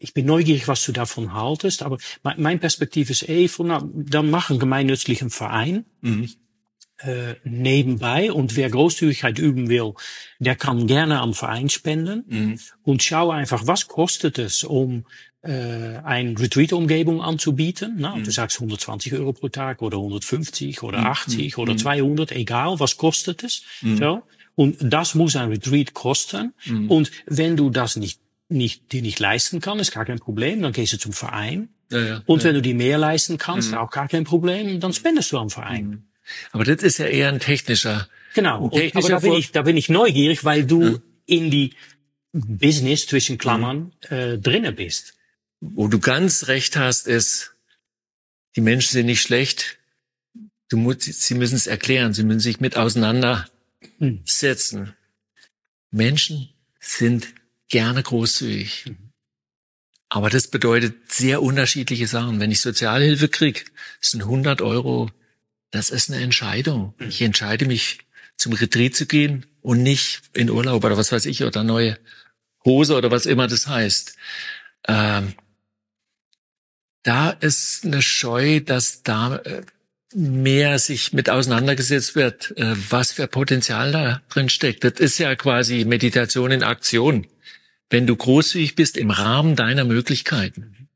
ich 0.00 0.14
bin 0.14 0.26
neugierig, 0.26 0.68
was 0.68 0.84
du 0.84 0.92
davon 0.92 1.32
haltest, 1.32 1.82
aber 1.82 1.98
mein, 2.22 2.40
mein 2.40 2.60
Perspektiv 2.60 3.10
ist 3.10 3.28
eh 3.28 3.48
von, 3.48 3.66
na, 3.68 3.82
dann 3.94 4.30
mach 4.30 4.50
einen 4.50 4.60
gemeinnützlichen 4.60 5.30
Verein 5.30 5.84
Mhm. 6.02 6.30
Äh, 6.98 7.34
nebenbei 7.44 8.32
und 8.32 8.56
wer 8.56 8.70
Großzügigkeit 8.70 9.38
üben 9.38 9.68
will, 9.68 9.94
der 10.38 10.56
kann 10.56 10.86
gerne 10.86 11.20
am 11.20 11.34
Verein 11.34 11.68
spenden 11.68 12.24
Mhm. 12.26 12.58
und 12.82 13.02
schau 13.02 13.30
einfach, 13.30 13.66
was 13.66 13.86
kostet 13.88 14.38
es, 14.38 14.64
um 14.64 15.04
äh, 15.42 15.98
eine 16.02 16.38
Retreat-Umgebung 16.38 17.22
anzubieten. 17.22 17.94
Na, 17.98 18.16
Du 18.18 18.30
sagst 18.32 18.56
120 18.60 19.12
Euro 19.14 19.32
pro 19.32 19.48
Tag 19.48 19.82
oder 19.82 19.98
150 19.98 20.82
oder 20.82 20.98
80 21.06 21.58
oder 21.58 21.76
200, 21.76 22.32
egal, 22.32 22.80
was 22.80 22.96
kostet 22.96 23.44
es. 23.44 23.62
So. 23.80 24.22
Und 24.56 24.76
das 24.80 25.14
muss 25.14 25.36
ein 25.36 25.50
Retreat 25.50 25.94
kosten. 25.94 26.52
Und 26.88 27.12
wenn 27.26 27.56
du 27.56 27.70
das 27.70 27.94
nicht, 27.94 28.18
nicht, 28.48 28.90
dir 28.90 29.02
nicht 29.02 29.20
leisten 29.20 29.60
kannst, 29.60 29.82
ist 29.82 29.92
gar 29.92 30.04
kein 30.04 30.18
Problem, 30.18 30.60
dann 30.62 30.72
gehst 30.72 30.94
du 30.94 30.98
zum 30.98 31.12
Verein. 31.12 31.68
Ja, 31.92 31.98
ja. 32.00 32.22
Und 32.26 32.42
wenn 32.42 32.54
du 32.54 32.60
dir 32.60 32.74
mehr 32.74 32.98
leisten 32.98 33.38
kannst, 33.38 33.72
auch 33.74 33.90
gar 33.90 34.08
kein 34.08 34.24
Problem, 34.24 34.80
dann 34.80 34.92
spendest 34.92 35.30
du 35.30 35.38
am 35.38 35.50
Verein. 35.50 36.02
Aber 36.52 36.64
das 36.64 36.82
ist 36.82 36.98
ja 36.98 37.06
eher 37.06 37.28
ein 37.28 37.40
technischer. 37.40 38.08
Genau. 38.34 38.64
Und, 38.64 38.72
technischer 38.72 39.16
aber 39.16 39.26
da 39.26 39.28
bin, 39.28 39.38
ich, 39.38 39.52
da 39.52 39.62
bin 39.62 39.76
ich 39.76 39.88
neugierig, 39.88 40.44
weil 40.44 40.64
du 40.64 41.00
in 41.26 41.50
die 41.50 41.74
Business 42.32 43.06
zwischen 43.06 43.38
Klammern 43.38 43.92
äh, 44.08 44.38
drinnen 44.38 44.74
bist. 44.74 45.14
Wo 45.60 45.88
du 45.88 45.98
ganz 45.98 46.48
recht 46.48 46.76
hast, 46.76 47.06
ist, 47.06 47.54
die 48.56 48.60
Menschen 48.60 48.92
sind 48.92 49.06
nicht 49.06 49.22
schlecht. 49.22 49.78
Du 50.68 50.76
musst, 50.76 51.02
sie 51.02 51.34
müssen 51.34 51.56
es 51.56 51.66
erklären. 51.66 52.12
Sie 52.12 52.24
müssen 52.24 52.40
sich 52.40 52.60
mit 52.60 52.76
auseinandersetzen. 52.76 54.94
Menschen 55.90 56.50
sind 56.80 57.28
gerne 57.68 58.02
großzügig. 58.02 58.92
Aber 60.10 60.30
das 60.30 60.48
bedeutet 60.48 61.12
sehr 61.12 61.42
unterschiedliche 61.42 62.06
Sachen. 62.06 62.40
Wenn 62.40 62.50
ich 62.50 62.60
Sozialhilfe 62.60 63.28
krieg, 63.28 63.70
sind 64.00 64.22
100 64.22 64.62
Euro, 64.62 65.10
das 65.70 65.90
ist 65.90 66.10
eine 66.10 66.22
Entscheidung. 66.22 66.94
Ich 66.98 67.22
entscheide 67.22 67.66
mich, 67.66 67.98
zum 68.36 68.52
Retreat 68.52 68.94
zu 68.94 69.06
gehen 69.06 69.46
und 69.62 69.82
nicht 69.82 70.22
in 70.32 70.48
Urlaub 70.48 70.84
oder 70.84 70.96
was 70.96 71.10
weiß 71.10 71.26
ich, 71.26 71.42
oder 71.42 71.64
neue 71.64 71.98
Hose 72.64 72.94
oder 72.94 73.10
was 73.10 73.26
immer 73.26 73.48
das 73.48 73.66
heißt. 73.66 74.16
Ähm, 74.86 75.34
da 77.02 77.30
ist 77.30 77.84
eine 77.84 78.00
Scheu, 78.00 78.60
dass 78.60 79.02
da 79.02 79.36
äh, 79.36 79.62
mehr 80.14 80.78
sich 80.78 81.12
mit 81.12 81.28
auseinandergesetzt 81.28 82.14
wird, 82.14 82.56
äh, 82.56 82.74
was 82.90 83.12
für 83.12 83.26
Potenzial 83.26 83.92
da 83.92 84.22
drin 84.28 84.48
steckt. 84.48 84.84
Das 84.84 84.94
ist 84.94 85.18
ja 85.18 85.34
quasi 85.34 85.84
Meditation 85.84 86.52
in 86.52 86.62
Aktion. 86.62 87.26
wenn 87.90 88.06
du 88.06 88.16
großzügig 88.16 88.74
bist 88.74 88.96
im 88.96 89.10
Rahmen 89.10 89.56
deiner 89.56 89.84
Möglichkeiten. 89.84 90.88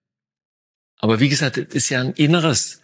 Aber 0.98 1.20
wie 1.20 1.28
gesagt, 1.28 1.56
das 1.56 1.66
ist 1.68 1.88
ja 1.88 2.00
ein 2.00 2.12
inneres, 2.12 2.80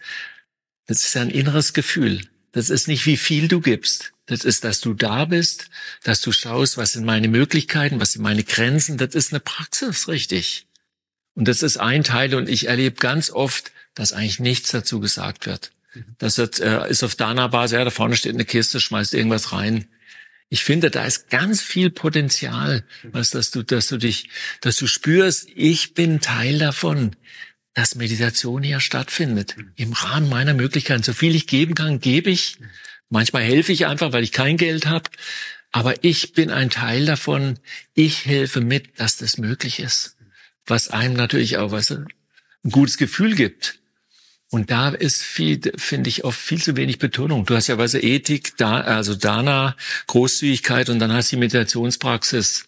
das 0.89 1.05
ist 1.05 1.15
ein 1.17 1.29
inneres 1.29 1.73
Gefühl. 1.73 2.21
Das 2.51 2.71
ist 2.71 2.87
nicht, 2.87 3.05
wie 3.05 3.15
viel 3.15 3.47
du 3.47 3.61
gibst. 3.61 4.11
Das 4.25 4.43
ist, 4.43 4.63
dass 4.63 4.81
du 4.81 4.95
da 4.95 5.25
bist, 5.25 5.69
dass 6.03 6.19
du 6.19 6.31
schaust, 6.31 6.77
was 6.77 6.93
sind 6.93 7.05
meine 7.05 7.27
Möglichkeiten, 7.27 8.01
was 8.01 8.13
sind 8.13 8.23
meine 8.23 8.43
Grenzen. 8.43 8.97
Das 8.97 9.13
ist 9.13 9.31
eine 9.31 9.39
Praxis, 9.39 10.07
richtig. 10.07 10.65
Und 11.35 11.47
das 11.47 11.61
ist 11.61 11.77
ein 11.77 12.03
Teil. 12.03 12.33
Und 12.33 12.49
ich 12.49 12.67
erlebe 12.67 12.95
ganz 12.95 13.29
oft, 13.29 13.71
dass 13.93 14.13
eigentlich 14.13 14.39
nichts 14.39 14.71
dazu 14.71 14.99
gesagt 14.99 15.45
wird. 15.45 15.71
Das 16.17 16.39
ist, 16.39 16.59
äh, 16.59 16.89
ist 16.89 17.03
auf 17.03 17.13
Dana-Basis, 17.13 17.73
ja, 17.73 17.83
da 17.83 17.91
vorne 17.91 18.17
steht 18.17 18.33
eine 18.33 18.45
Kiste, 18.45 18.79
schmeißt 18.79 19.13
irgendwas 19.13 19.51
rein. 19.51 19.87
Ich 20.49 20.63
finde, 20.63 20.89
da 20.89 21.05
ist 21.05 21.29
ganz 21.29 21.61
viel 21.61 21.91
Potenzial, 21.91 22.83
was, 23.03 23.29
dass 23.29 23.51
du, 23.51 23.61
dass 23.61 23.89
du 23.89 23.97
dich, 23.97 24.29
dass 24.61 24.77
du 24.77 24.87
spürst, 24.87 25.49
ich 25.53 25.93
bin 25.93 26.19
Teil 26.19 26.57
davon, 26.57 27.15
dass 27.79 27.95
Meditation 27.95 28.61
hier 28.61 28.81
stattfindet. 28.81 29.55
Im 29.77 29.93
Rahmen 29.93 30.27
meiner 30.27 30.53
Möglichkeiten. 30.53 31.01
So 31.01 31.13
viel 31.13 31.33
ich 31.33 31.47
geben 31.47 31.75
kann, 31.75 32.01
gebe 32.01 32.29
ich. 32.29 32.57
Manchmal 33.07 33.43
helfe 33.43 33.71
ich 33.71 33.85
einfach, 33.85 34.11
weil 34.11 34.23
ich 34.23 34.33
kein 34.33 34.57
Geld 34.57 34.85
habe. 34.85 35.09
Aber 35.71 36.03
ich 36.03 36.33
bin 36.33 36.51
ein 36.51 36.69
Teil 36.69 37.05
davon. 37.05 37.57
Ich 37.93 38.25
helfe 38.25 38.59
mit, 38.59 38.99
dass 38.99 39.15
das 39.15 39.37
möglich 39.37 39.79
ist. 39.79 40.17
Was 40.65 40.89
einem 40.89 41.13
natürlich 41.13 41.57
auch 41.57 41.71
was, 41.71 41.89
ein 41.91 42.07
gutes 42.69 42.97
Gefühl 42.97 43.33
gibt. 43.33 43.79
Und 44.49 44.71
da 44.71 44.89
ist 44.89 45.23
viel, 45.23 45.61
finde 45.77 46.09
ich, 46.09 46.25
oft 46.25 46.39
viel 46.39 46.61
zu 46.61 46.75
wenig 46.75 46.99
Betonung. 46.99 47.45
Du 47.45 47.55
hast 47.55 47.67
ja 47.67 47.77
weise 47.77 48.01
Ethik, 48.01 48.57
da, 48.57 48.81
also 48.81 49.15
Dana, 49.15 49.77
Großzügigkeit 50.07 50.89
und 50.89 50.99
dann 50.99 51.13
hast 51.13 51.31
du 51.31 51.37
die 51.37 51.39
Meditationspraxis. 51.39 52.65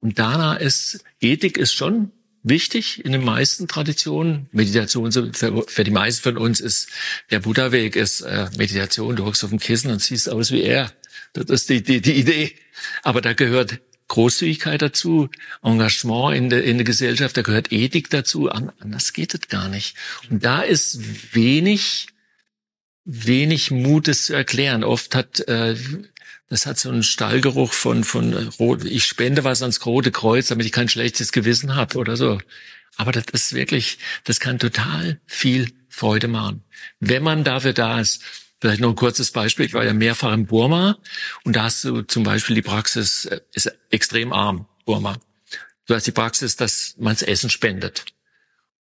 Und 0.00 0.18
Dana 0.18 0.56
ist, 0.56 1.04
Ethik 1.20 1.58
ist 1.58 1.74
schon 1.74 2.12
wichtig 2.48 3.04
in 3.04 3.12
den 3.12 3.24
meisten 3.24 3.68
Traditionen. 3.68 4.48
Meditation 4.52 5.12
für, 5.12 5.64
für 5.66 5.84
die 5.84 5.90
meisten 5.90 6.22
von 6.22 6.38
uns 6.38 6.60
ist 6.60 6.88
der 7.30 7.40
Buddha-Weg 7.40 7.96
ist 7.96 8.20
äh, 8.20 8.48
Meditation. 8.56 9.16
Du 9.16 9.24
hockst 9.24 9.44
auf 9.44 9.50
dem 9.50 9.58
Kissen 9.58 9.90
und 9.90 10.00
siehst 10.00 10.28
aus 10.28 10.52
wie 10.52 10.62
er. 10.62 10.92
Das 11.32 11.46
ist 11.50 11.68
die, 11.68 11.82
die, 11.82 12.00
die 12.00 12.14
Idee. 12.14 12.54
Aber 13.02 13.20
da 13.20 13.32
gehört 13.32 13.80
Großzügigkeit 14.08 14.82
dazu, 14.82 15.28
Engagement 15.62 16.36
in 16.36 16.50
der, 16.50 16.62
in 16.64 16.78
der 16.78 16.84
Gesellschaft, 16.84 17.36
da 17.36 17.42
gehört 17.42 17.72
Ethik 17.72 18.08
dazu. 18.10 18.48
Anders 18.48 19.12
geht 19.12 19.34
es 19.34 19.48
gar 19.48 19.68
nicht. 19.68 19.96
Und 20.30 20.44
da 20.44 20.62
ist 20.62 21.34
wenig, 21.34 22.06
wenig 23.04 23.72
Mutes 23.72 24.26
zu 24.26 24.34
erklären. 24.34 24.84
Oft 24.84 25.14
hat, 25.14 25.40
äh, 25.48 25.76
das 26.48 26.66
hat 26.66 26.78
so 26.78 26.90
einen 26.90 27.02
Stallgeruch 27.02 27.72
von, 27.72 28.04
von 28.04 28.32
Rot, 28.58 28.84
ich 28.84 29.04
spende 29.04 29.44
was 29.44 29.62
ans 29.62 29.84
Rote 29.84 30.12
Kreuz, 30.12 30.48
damit 30.48 30.66
ich 30.66 30.72
kein 30.72 30.88
schlechtes 30.88 31.32
Gewissen 31.32 31.74
habe 31.74 31.98
oder 31.98 32.16
so. 32.16 32.40
Aber 32.96 33.12
das 33.12 33.24
ist 33.32 33.52
wirklich, 33.52 33.98
das 34.24 34.40
kann 34.40 34.58
total 34.58 35.20
viel 35.26 35.72
Freude 35.88 36.28
machen. 36.28 36.64
Wenn 37.00 37.22
man 37.22 37.44
dafür 37.44 37.72
da 37.72 38.00
ist, 38.00 38.22
Vielleicht 38.60 38.80
noch 38.80 38.90
ein 38.90 38.96
kurzes 38.96 39.32
Beispiel. 39.32 39.66
Ich 39.66 39.74
war 39.74 39.84
ja 39.84 39.92
mehrfach 39.92 40.32
in 40.32 40.46
Burma 40.46 40.98
und 41.44 41.56
da 41.56 41.64
hast 41.64 41.84
du 41.84 42.02
zum 42.02 42.22
Beispiel 42.22 42.56
die 42.56 42.62
Praxis, 42.62 43.26
äh, 43.26 43.40
ist 43.52 43.70
extrem 43.90 44.32
arm, 44.32 44.66
Burma. 44.86 45.18
Du 45.86 45.94
hast 45.94 46.06
die 46.06 46.12
Praxis, 46.12 46.56
dass 46.56 46.94
man 46.98 47.14
das 47.14 47.22
Essen 47.22 47.50
spendet. 47.50 48.06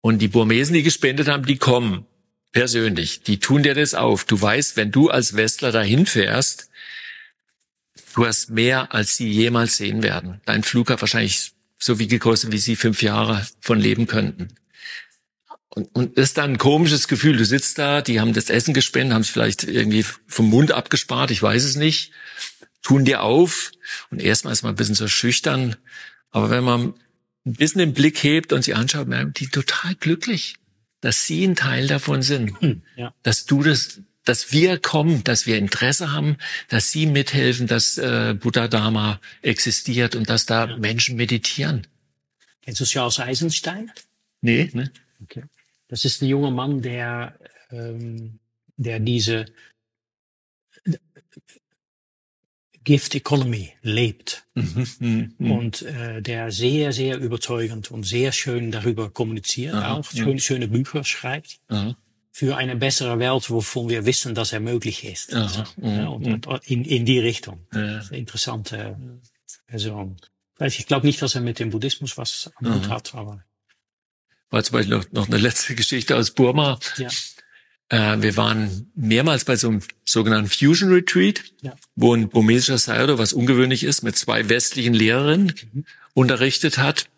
Und 0.01 0.21
die 0.21 0.29
Burmesen, 0.29 0.75
die 0.75 0.83
gespendet 0.83 1.29
haben, 1.29 1.45
die 1.45 1.57
kommen 1.57 2.07
persönlich. 2.53 3.23
Die 3.25 3.41
tun 3.41 3.62
dir 3.62 3.75
das 3.75 3.95
auf. 3.95 4.25
Du 4.25 4.41
weißt, 4.41 4.77
wenn 4.77 4.93
du 4.93 5.11
als 5.11 5.35
Westler 5.35 5.73
dahin 5.73 6.07
fährst, 6.07 6.71
du 8.15 8.27
hast 8.27 8.51
mehr, 8.51 8.95
als 8.95 9.17
sie 9.17 9.29
jemals 9.31 9.77
sehen 9.77 10.03
werden. 10.03 10.41
Dein 10.47 10.62
Flug 10.62 10.91
hat 10.91 11.01
wahrscheinlich 11.01 11.53
so 11.79 11.97
viel 11.97 12.07
gekostet, 12.07 12.53
wie 12.53 12.59
sie 12.59 12.77
fünf 12.77 13.03
Jahre 13.03 13.47
von 13.61 13.79
leben 13.79 14.07
könnten. 14.07 14.49
Und, 15.69 15.95
und 15.95 16.17
das 16.17 16.29
ist 16.29 16.39
dann 16.39 16.53
ein 16.53 16.59
komisches 16.59 17.09
Gefühl. 17.09 17.37
Du 17.37 17.45
sitzt 17.45 17.79
da, 17.79 18.01
die 18.01 18.21
haben 18.21 18.33
das 18.33 18.49
Essen 18.49 18.75
gespendet, 18.75 19.15
haben 19.15 19.23
es 19.23 19.29
vielleicht 19.29 19.65
irgendwie 19.65 20.05
vom 20.27 20.49
Mund 20.49 20.73
abgespart, 20.73 21.33
ich 21.33 21.43
weiß 21.43 21.65
es 21.65 21.75
nicht, 21.75 22.12
tun 22.83 23.05
dir 23.05 23.23
auf 23.23 23.73
und 24.11 24.23
erstmal 24.23 24.53
ist 24.53 24.62
man 24.62 24.73
ein 24.73 24.77
bisschen 24.77 24.95
so 24.95 25.09
schüchtern. 25.09 25.77
Aber 26.31 26.51
wenn 26.51 26.62
man 26.62 26.95
ein 27.45 27.55
bisschen 27.55 27.81
den 27.81 27.93
Blick 27.93 28.23
hebt 28.23 28.53
und 28.53 28.62
sie 28.62 28.75
anschaut, 28.75 29.09
merken 29.09 29.33
die 29.35 29.49
total 29.49 29.97
glücklich, 29.97 30.57
dass 31.01 31.27
sie 31.27 31.45
ein 31.45 31.57
Teil 31.57 31.89
davon 31.89 32.23
sind, 32.23 32.61
hm, 32.61 32.83
ja. 32.97 33.12
dass 33.25 33.45
du 33.45 33.62
das, 33.62 34.01
dass 34.25 34.53
wir 34.53 34.79
kommen, 34.79 35.22
dass 35.25 35.47
wir 35.47 35.59
Interesse 35.59 36.12
haben, 36.12 36.37
dass 36.68 36.91
sie 36.91 37.07
mithelfen, 37.07 37.66
dass 37.66 37.99
äh, 37.99 38.35
Buddha 38.39 38.68
Dharma 38.68 39.20
existiert 39.43 40.16
und 40.16 40.29
dass 40.29 40.47
da 40.47 40.68
ja. 40.68 40.77
Menschen 40.77 41.16
meditieren. 41.16 41.87
Kennst 42.62 42.81
du 42.81 42.85
Charles 42.85 43.20
Eisenstein? 43.20 43.91
Nee, 44.41 44.70
ne? 44.72 44.91
Okay. 45.22 45.43
Das 45.89 46.05
ist 46.05 46.22
ein 46.22 46.29
junger 46.29 46.51
Mann, 46.51 46.83
der, 46.83 47.39
ähm, 47.70 48.39
der 48.77 49.01
diese 49.01 49.47
Gift 52.85 53.14
Economy 53.14 53.72
lebt 53.83 54.47
mhm, 54.55 55.35
und 55.39 55.83
äh, 55.83 56.20
der 56.20 56.51
sehr, 56.53 56.93
sehr 56.93 57.18
überzeugend 57.18 57.91
und 57.91 58.05
sehr 58.05 58.33
schön 58.33 58.70
darüber 58.70 59.11
kommuniziert, 59.11 59.75
Aha, 59.75 59.95
auch 59.95 60.11
schön, 60.11 60.33
ja. 60.33 60.39
schöne 60.39 60.68
Bücher 60.68 61.03
schreibt. 61.03 61.61
Aha. 61.68 61.97
Für 62.37 62.57
eine 62.57 62.74
bessere 62.74 63.20
Welt, 63.20 63.49
wovon 63.49 63.89
wir 63.89 64.07
wissen, 64.07 64.35
dass 64.35 64.53
er 64.53 64.59
möglich 64.59 65.05
ist. 65.05 65.32
Aha, 65.32 65.68
ja, 65.80 66.09
und, 66.09 66.49
in, 66.66 66.85
in 66.85 67.07
die 67.07 67.20
Richtung. 67.20 67.64
Ja. 67.72 68.01
Interessante 68.11 68.99
Person. 69.68 70.16
Ich 70.59 70.89
glaube 70.89 71.07
nicht, 71.07 71.22
dass 71.22 71.37
er 71.37 71.43
mit 71.43 71.61
dem 71.61 71.70
Buddhismus 71.70 72.18
was 72.18 72.51
am 72.57 72.74
Hut 72.74 72.89
hat, 72.89 73.14
aber 73.14 73.45
war 74.51 74.62
zum 74.62 74.74
Beispiel 74.74 74.97
noch, 74.97 75.11
noch 75.12 75.28
eine 75.28 75.39
letzte 75.39 75.74
Geschichte 75.74 76.16
aus 76.16 76.30
Burma. 76.30 76.78
Ja. 76.97 77.09
Äh, 77.89 78.22
wir 78.22 78.37
waren 78.37 78.91
mehrmals 78.95 79.45
bei 79.45 79.57
so 79.57 79.68
einem 79.68 79.82
sogenannten 80.05 80.49
Fusion 80.49 80.93
Retreat, 80.93 81.43
ja. 81.61 81.76
wo 81.97 82.14
ein 82.14 82.28
burmesischer 82.28 82.78
Sayadaw, 82.78 83.18
was 83.18 83.32
ungewöhnlich 83.32 83.85
ist, 83.85 84.03
mit 84.03 84.16
zwei 84.16 84.49
westlichen 84.49 84.95
Lehrerinnen 84.95 85.55
mhm. 85.72 85.85
unterrichtet 86.14 86.78
hat. 86.78 87.09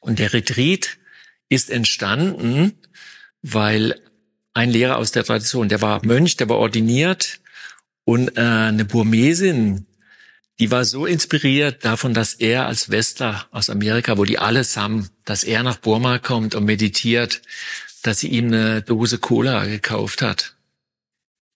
Und 0.00 0.18
der 0.18 0.32
Retreat 0.32 0.98
ist 1.48 1.70
entstanden, 1.70 2.78
weil 3.42 4.00
ein 4.58 4.70
Lehrer 4.70 4.96
aus 4.96 5.12
der 5.12 5.22
Tradition, 5.22 5.68
der 5.68 5.80
war 5.80 6.04
Mönch, 6.04 6.36
der 6.36 6.48
war 6.48 6.58
ordiniert 6.58 7.38
und 8.04 8.36
äh, 8.36 8.40
eine 8.40 8.84
Burmesin, 8.84 9.86
die 10.58 10.72
war 10.72 10.84
so 10.84 11.06
inspiriert 11.06 11.84
davon, 11.84 12.12
dass 12.12 12.34
er 12.34 12.66
als 12.66 12.90
Westler 12.90 13.46
aus 13.52 13.70
Amerika, 13.70 14.18
wo 14.18 14.24
die 14.24 14.40
alles 14.40 14.76
haben, 14.76 15.10
dass 15.24 15.44
er 15.44 15.62
nach 15.62 15.76
Burma 15.76 16.18
kommt 16.18 16.56
und 16.56 16.64
meditiert, 16.64 17.40
dass 18.02 18.18
sie 18.18 18.28
ihm 18.28 18.48
eine 18.48 18.82
Dose 18.82 19.18
Cola 19.18 19.64
gekauft 19.66 20.22
hat. 20.22 20.56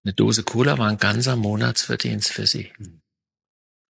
Eine 0.05 0.13
Dose 0.13 0.45
Cola 0.45 0.79
war 0.79 0.89
ein 0.89 0.99
ganzer 0.99 1.35
Monatsverdienst 1.35 2.31
für 2.31 2.47
sie. 2.47 2.71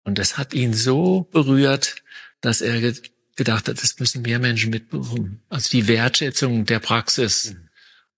Und 0.05 0.17
das 0.17 0.37
hat 0.37 0.53
ihn 0.53 0.73
so 0.73 1.27
berührt, 1.29 1.97
dass 2.39 2.61
er 2.61 2.93
gedacht 3.35 3.67
hat, 3.67 3.83
das 3.83 3.99
müssen 3.99 4.21
mehr 4.21 4.39
Menschen 4.39 4.69
mitbekommen. 4.69 5.41
Also 5.49 5.69
die 5.71 5.89
Wertschätzung 5.89 6.65
der 6.65 6.79
Praxis 6.79 7.55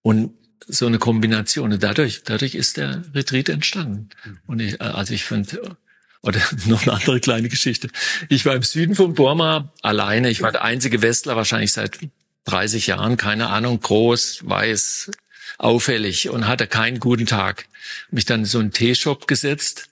und 0.04 0.45
so 0.68 0.88
eine 0.88 1.00
Kombination. 1.00 1.74
Und 1.74 1.84
dadurch, 1.84 2.24
dadurch 2.24 2.56
ist 2.56 2.78
der 2.78 3.04
Retreat 3.14 3.50
entstanden. 3.50 4.10
Und 4.48 4.60
ich, 4.60 4.82
also 4.82 5.14
ich 5.14 5.24
finde, 5.24 5.78
oder 6.22 6.42
noch 6.66 6.84
eine 6.84 6.94
andere 6.94 7.20
kleine 7.20 7.50
Geschichte. 7.50 7.90
Ich 8.30 8.46
war 8.46 8.56
im 8.56 8.64
Süden 8.64 8.96
von 8.96 9.14
Burma 9.14 9.74
alleine. 9.82 10.30
Ich 10.30 10.42
war 10.42 10.52
der 10.52 10.64
einzige 10.64 11.02
Westler 11.02 11.36
wahrscheinlich 11.36 11.72
seit 11.72 12.00
30 12.46 12.88
Jahren, 12.88 13.18
keine 13.18 13.50
Ahnung, 13.50 13.80
groß, 13.80 14.42
weiß, 14.44 15.12
auffällig 15.58 16.30
und 16.30 16.48
hatte 16.48 16.68
keinen 16.68 17.00
guten 17.00 17.26
Tag. 17.26 17.68
Mich 18.10 18.26
dann 18.26 18.42
in 18.42 18.46
so 18.46 18.60
einen 18.60 18.72
Teeshop 18.72 19.28
gesetzt 19.28 19.90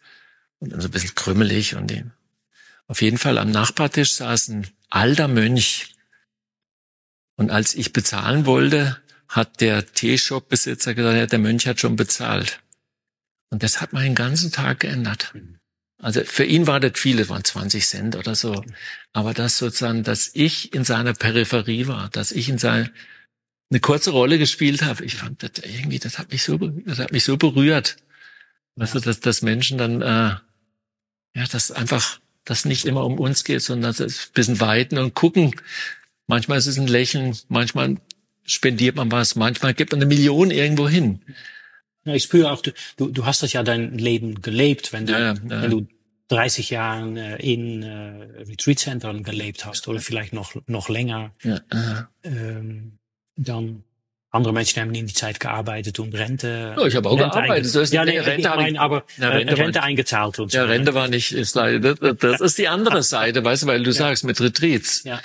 und 0.59 0.71
dann 0.71 0.81
so 0.81 0.87
ein 0.87 0.91
bisschen 0.91 1.15
krümmelig 1.15 1.75
und 1.75 1.87
den. 1.87 2.11
Auf 2.87 3.01
jeden 3.01 3.17
Fall 3.17 3.37
am 3.37 3.51
Nachbartisch 3.51 4.13
saß 4.13 4.49
ein 4.49 4.67
alter 4.89 5.27
Mönch. 5.27 5.95
Und 7.35 7.49
als 7.49 7.73
ich 7.73 7.93
bezahlen 7.93 8.45
wollte, 8.45 9.01
hat 9.33 9.61
der 9.61 9.85
Teeshop-Besitzer 9.85 10.93
gesagt, 10.93 11.17
ja, 11.17 11.25
der 11.25 11.39
Mönch 11.39 11.67
hat 11.67 11.79
schon 11.79 11.95
bezahlt. 11.95 12.61
Und 13.49 13.63
das 13.63 13.81
hat 13.81 13.91
meinen 13.91 14.15
ganzen 14.15 14.51
Tag 14.51 14.81
geändert. 14.81 15.33
Also 15.97 16.23
für 16.23 16.43
ihn 16.43 16.67
war 16.67 16.79
das 16.79 16.93
viele, 16.95 17.27
waren 17.29 17.43
20 17.43 17.85
Cent 17.87 18.15
oder 18.15 18.35
so. 18.35 18.63
Aber 19.11 19.33
das 19.33 19.57
sozusagen, 19.57 20.03
dass 20.03 20.29
ich 20.33 20.73
in 20.73 20.83
seiner 20.83 21.13
Peripherie 21.13 21.87
war, 21.87 22.09
dass 22.09 22.31
ich 22.31 22.47
in 22.47 22.57
seiner 22.59 22.89
eine 23.71 23.79
kurze 23.79 24.11
Rolle 24.11 24.37
gespielt 24.37 24.83
habe, 24.83 25.03
ich 25.03 25.15
fand 25.15 25.41
das 25.41 25.63
irgendwie, 25.63 25.97
das 25.97 26.19
hat 26.19 26.31
mich 26.31 26.43
so, 26.43 26.57
das 26.57 26.99
hat 26.99 27.11
mich 27.11 27.23
so 27.23 27.37
berührt. 27.37 27.97
Weißt 28.75 28.93
du, 28.93 28.99
dass, 28.99 29.19
dass 29.19 29.41
Menschen 29.41 29.79
dann, 29.79 30.01
äh, 30.01 30.35
ja, 31.35 31.45
dass 31.51 31.71
einfach, 31.71 32.19
das 32.45 32.65
nicht 32.65 32.85
immer 32.85 33.05
um 33.05 33.17
uns 33.17 33.43
geht, 33.43 33.61
sondern 33.61 33.93
dass 33.93 33.99
es 33.99 34.27
ein 34.27 34.33
bisschen 34.33 34.59
weiten 34.59 34.97
und 34.97 35.15
gucken. 35.15 35.55
Manchmal 36.27 36.57
ist 36.57 36.67
es 36.67 36.77
ein 36.77 36.87
Lächeln, 36.87 37.35
manchmal 37.47 37.97
spendiert 38.45 38.95
man 38.95 39.11
was, 39.11 39.35
manchmal 39.35 39.73
gibt 39.73 39.91
man 39.91 40.01
eine 40.01 40.07
Million 40.07 40.51
irgendwo 40.51 40.87
hin. 40.87 41.21
Ja, 42.05 42.13
ich 42.13 42.23
spüre 42.23 42.51
auch, 42.51 42.61
du, 42.61 43.07
du 43.07 43.25
hast 43.25 43.43
das 43.43 43.53
ja 43.53 43.63
dein 43.63 43.97
Leben 43.97 44.41
gelebt, 44.41 44.91
wenn 44.91 45.05
du, 45.05 45.13
ja, 45.13 45.19
ja, 45.33 45.35
wenn 45.43 45.71
du 45.71 45.87
30 46.27 46.69
Jahren 46.69 47.17
äh, 47.17 47.37
in 47.37 47.83
äh, 47.83 48.43
Retreat-Centern 48.43 49.23
gelebt 49.23 49.65
hast 49.65 49.87
oder 49.87 49.99
vielleicht 49.99 50.33
noch, 50.33 50.55
noch 50.67 50.89
länger, 50.89 51.31
ja, 51.43 51.61
ähm, 52.23 52.97
dann 53.35 53.83
andere 54.33 54.51
Menschen 54.51 54.81
haben 54.81 54.93
in 54.95 55.05
die 55.05 55.13
Zeit 55.13 55.39
gearbeitet 55.39 55.99
und 55.99 56.15
Rente. 56.15 56.73
Ja, 56.75 56.85
ich 56.87 56.95
habe 56.95 57.07
auch 57.07 57.19
Rente 57.19 57.29
gearbeitet. 57.29 57.75
Das 57.75 57.91
ja, 57.91 58.03
nee, 58.03 58.17
Rente 58.19 58.49
ich 58.49 58.55
mein, 58.55 58.77
aber 58.77 59.05
ja, 59.17 59.29
Rente, 59.29 59.57
Rente 59.57 59.83
eingezahlt 59.83 60.39
und 60.39 60.51
so. 60.51 60.57
Ja, 60.57 60.65
Rente 60.65 60.95
war 60.95 61.07
nicht, 61.07 61.33
ist 61.33 61.55
leider, 61.55 61.93
das, 61.93 62.17
das 62.17 62.41
ist 62.41 62.57
die 62.57 62.67
andere 62.67 63.03
Seite, 63.03 63.43
weißt 63.43 63.63
du, 63.63 63.67
weil 63.67 63.83
du 63.83 63.91
ja. 63.91 63.95
sagst, 63.95 64.23
mit 64.23 64.41
Retreats. 64.41 65.03
Ja. 65.03 65.21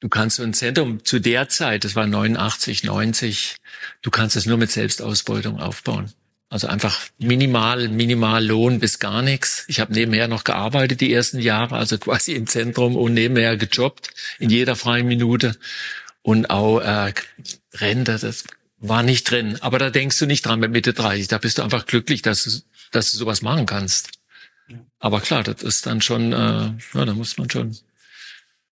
Du 0.00 0.08
kannst 0.08 0.36
so 0.36 0.42
ein 0.42 0.52
Zentrum 0.52 1.04
zu 1.04 1.20
der 1.20 1.48
Zeit, 1.48 1.84
das 1.84 1.96
war 1.96 2.06
89, 2.06 2.84
90, 2.84 3.56
du 4.02 4.10
kannst 4.10 4.36
es 4.36 4.44
nur 4.44 4.58
mit 4.58 4.70
Selbstausbeutung 4.70 5.58
aufbauen. 5.58 6.12
Also 6.48 6.68
einfach 6.68 7.00
minimal, 7.18 7.88
minimal 7.88 8.44
Lohn 8.44 8.78
bis 8.78 8.98
gar 8.98 9.22
nichts. 9.22 9.64
Ich 9.68 9.80
habe 9.80 9.92
nebenher 9.92 10.28
noch 10.28 10.44
gearbeitet 10.44 11.00
die 11.00 11.12
ersten 11.12 11.40
Jahre, 11.40 11.76
also 11.76 11.98
quasi 11.98 12.32
im 12.32 12.46
Zentrum 12.46 12.94
und 12.96 13.14
nebenher 13.14 13.56
gejobbt 13.56 14.10
in 14.38 14.50
jeder 14.50 14.76
freien 14.76 15.08
Minute. 15.08 15.56
Und 16.22 16.50
auch 16.50 16.80
äh, 16.80 17.14
Rente, 17.74 18.18
das 18.18 18.44
war 18.78 19.02
nicht 19.02 19.30
drin. 19.30 19.58
Aber 19.60 19.78
da 19.78 19.90
denkst 19.90 20.18
du 20.18 20.26
nicht 20.26 20.44
dran 20.44 20.60
mit 20.60 20.72
Mitte 20.72 20.92
30. 20.92 21.28
Da 21.28 21.38
bist 21.38 21.58
du 21.58 21.62
einfach 21.62 21.86
glücklich, 21.86 22.22
dass 22.22 22.44
du, 22.44 22.50
dass 22.92 23.12
du 23.12 23.18
sowas 23.18 23.42
machen 23.42 23.66
kannst. 23.66 24.10
Aber 24.98 25.20
klar, 25.20 25.42
das 25.42 25.62
ist 25.62 25.86
dann 25.86 26.00
schon, 26.00 26.32
äh, 26.32 26.72
ja, 26.94 27.04
da 27.04 27.14
muss 27.14 27.38
man 27.38 27.50
schon 27.50 27.76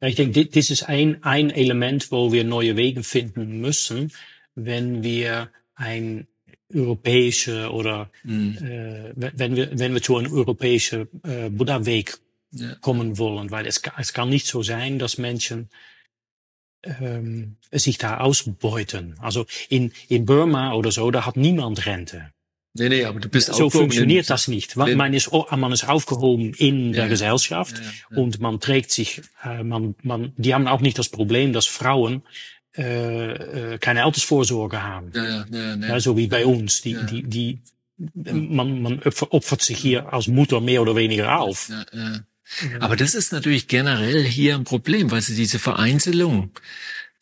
ich 0.01 0.17
denke, 0.17 0.47
das 0.47 0.71
ist 0.71 0.85
ein, 0.85 1.23
ein 1.23 1.51
Element, 1.51 2.11
wo 2.11 2.33
wir 2.33 2.45
neue 2.45 2.77
Wege 2.77 3.03
finden 3.03 3.61
müssen, 3.61 4.13
wenn 4.55 5.03
wir 5.03 5.51
ein 5.75 6.27
europäische 6.73 7.71
oder 7.73 8.11
mhm. 8.25 8.57
äh, 8.59 9.13
wenn 9.15 9.57
wir 9.57 9.79
wenn 9.79 9.95
wir 9.95 10.03
zu 10.03 10.17
einem 10.17 10.33
europäischen 10.33 11.09
äh, 11.23 11.49
Buddha-Weg 11.51 12.19
ja. 12.53 12.75
kommen 12.77 13.19
wollen, 13.19 13.51
weil 13.51 13.67
es, 13.67 13.83
es 13.99 14.13
kann 14.13 14.29
nicht 14.29 14.47
so 14.47 14.63
sein, 14.63 14.99
dass 14.99 15.19
Menschen 15.19 15.69
ähm, 16.83 17.57
sich 17.71 17.99
da 17.99 18.19
ausbeuten. 18.19 19.15
Also 19.21 19.47
in 19.69 19.93
in 20.09 20.27
Burma 20.27 20.75
oder 20.75 20.91
so, 20.91 21.11
da 21.11 21.27
hat 21.27 21.37
niemand 21.37 21.87
Rente. 21.87 22.34
Nee, 22.77 22.89
nee, 22.89 23.05
aber 23.05 23.21
du 23.21 23.29
bist 23.29 23.55
So 23.55 23.71
funktioniert 23.71 24.29
das 24.29 24.49
nicht. 24.49 24.75
Man 24.77 25.15
ist, 25.15 25.31
man 25.33 25.73
ist 25.73 25.89
aufgehoben 25.89 26.55
in 26.55 26.93
der 26.93 27.09
Gesellschaft 27.09 27.79
ja, 27.79 27.85
ja, 27.85 28.23
und 28.23 28.41
man 28.41 28.59
trägt 28.59 28.91
sich, 28.91 29.23
äh, 29.45 29.63
man, 29.63 29.95
man, 30.03 30.33
die 30.37 30.55
haben 30.55 30.67
auch 30.67 30.81
nicht 30.81 30.99
das 30.99 31.09
Problem, 31.09 31.53
dass 31.53 31.67
Frauen 31.67 32.23
äh, 32.77 33.75
äh, 33.75 33.79
keine 33.79 34.05
Altersvorsorge 34.05 34.83
haben. 34.83 35.13
Ja, 35.15 35.25
ja, 35.25 35.47
ja, 35.53 35.77
ja. 35.77 36.01
so 36.01 36.17
wie 36.17 36.27
bei 36.27 36.45
uns. 36.45 36.83
Die, 36.83 36.97
die, 37.09 37.23
die, 37.23 37.61
man, 37.97 38.83
man 38.83 39.01
opfert 39.31 39.63
sich 39.63 39.79
hier 39.79 40.13
als 40.13 40.27
Mutter 40.27 40.61
mehr 40.61 40.83
oder 40.83 40.97
weniger 40.97 41.39
auf. 41.39 41.69
Ja, 41.69 41.87
ja. 41.93 42.25
Aber 42.81 42.97
das 42.97 43.15
ist 43.15 43.33
natürlich 43.33 43.69
generell 43.69 44.25
hier 44.25 44.57
ein 44.57 44.65
Problem, 44.65 45.13
weil 45.13 45.23
sie 45.23 45.37
diese 45.37 45.61
Vereinzelung, 45.61 46.51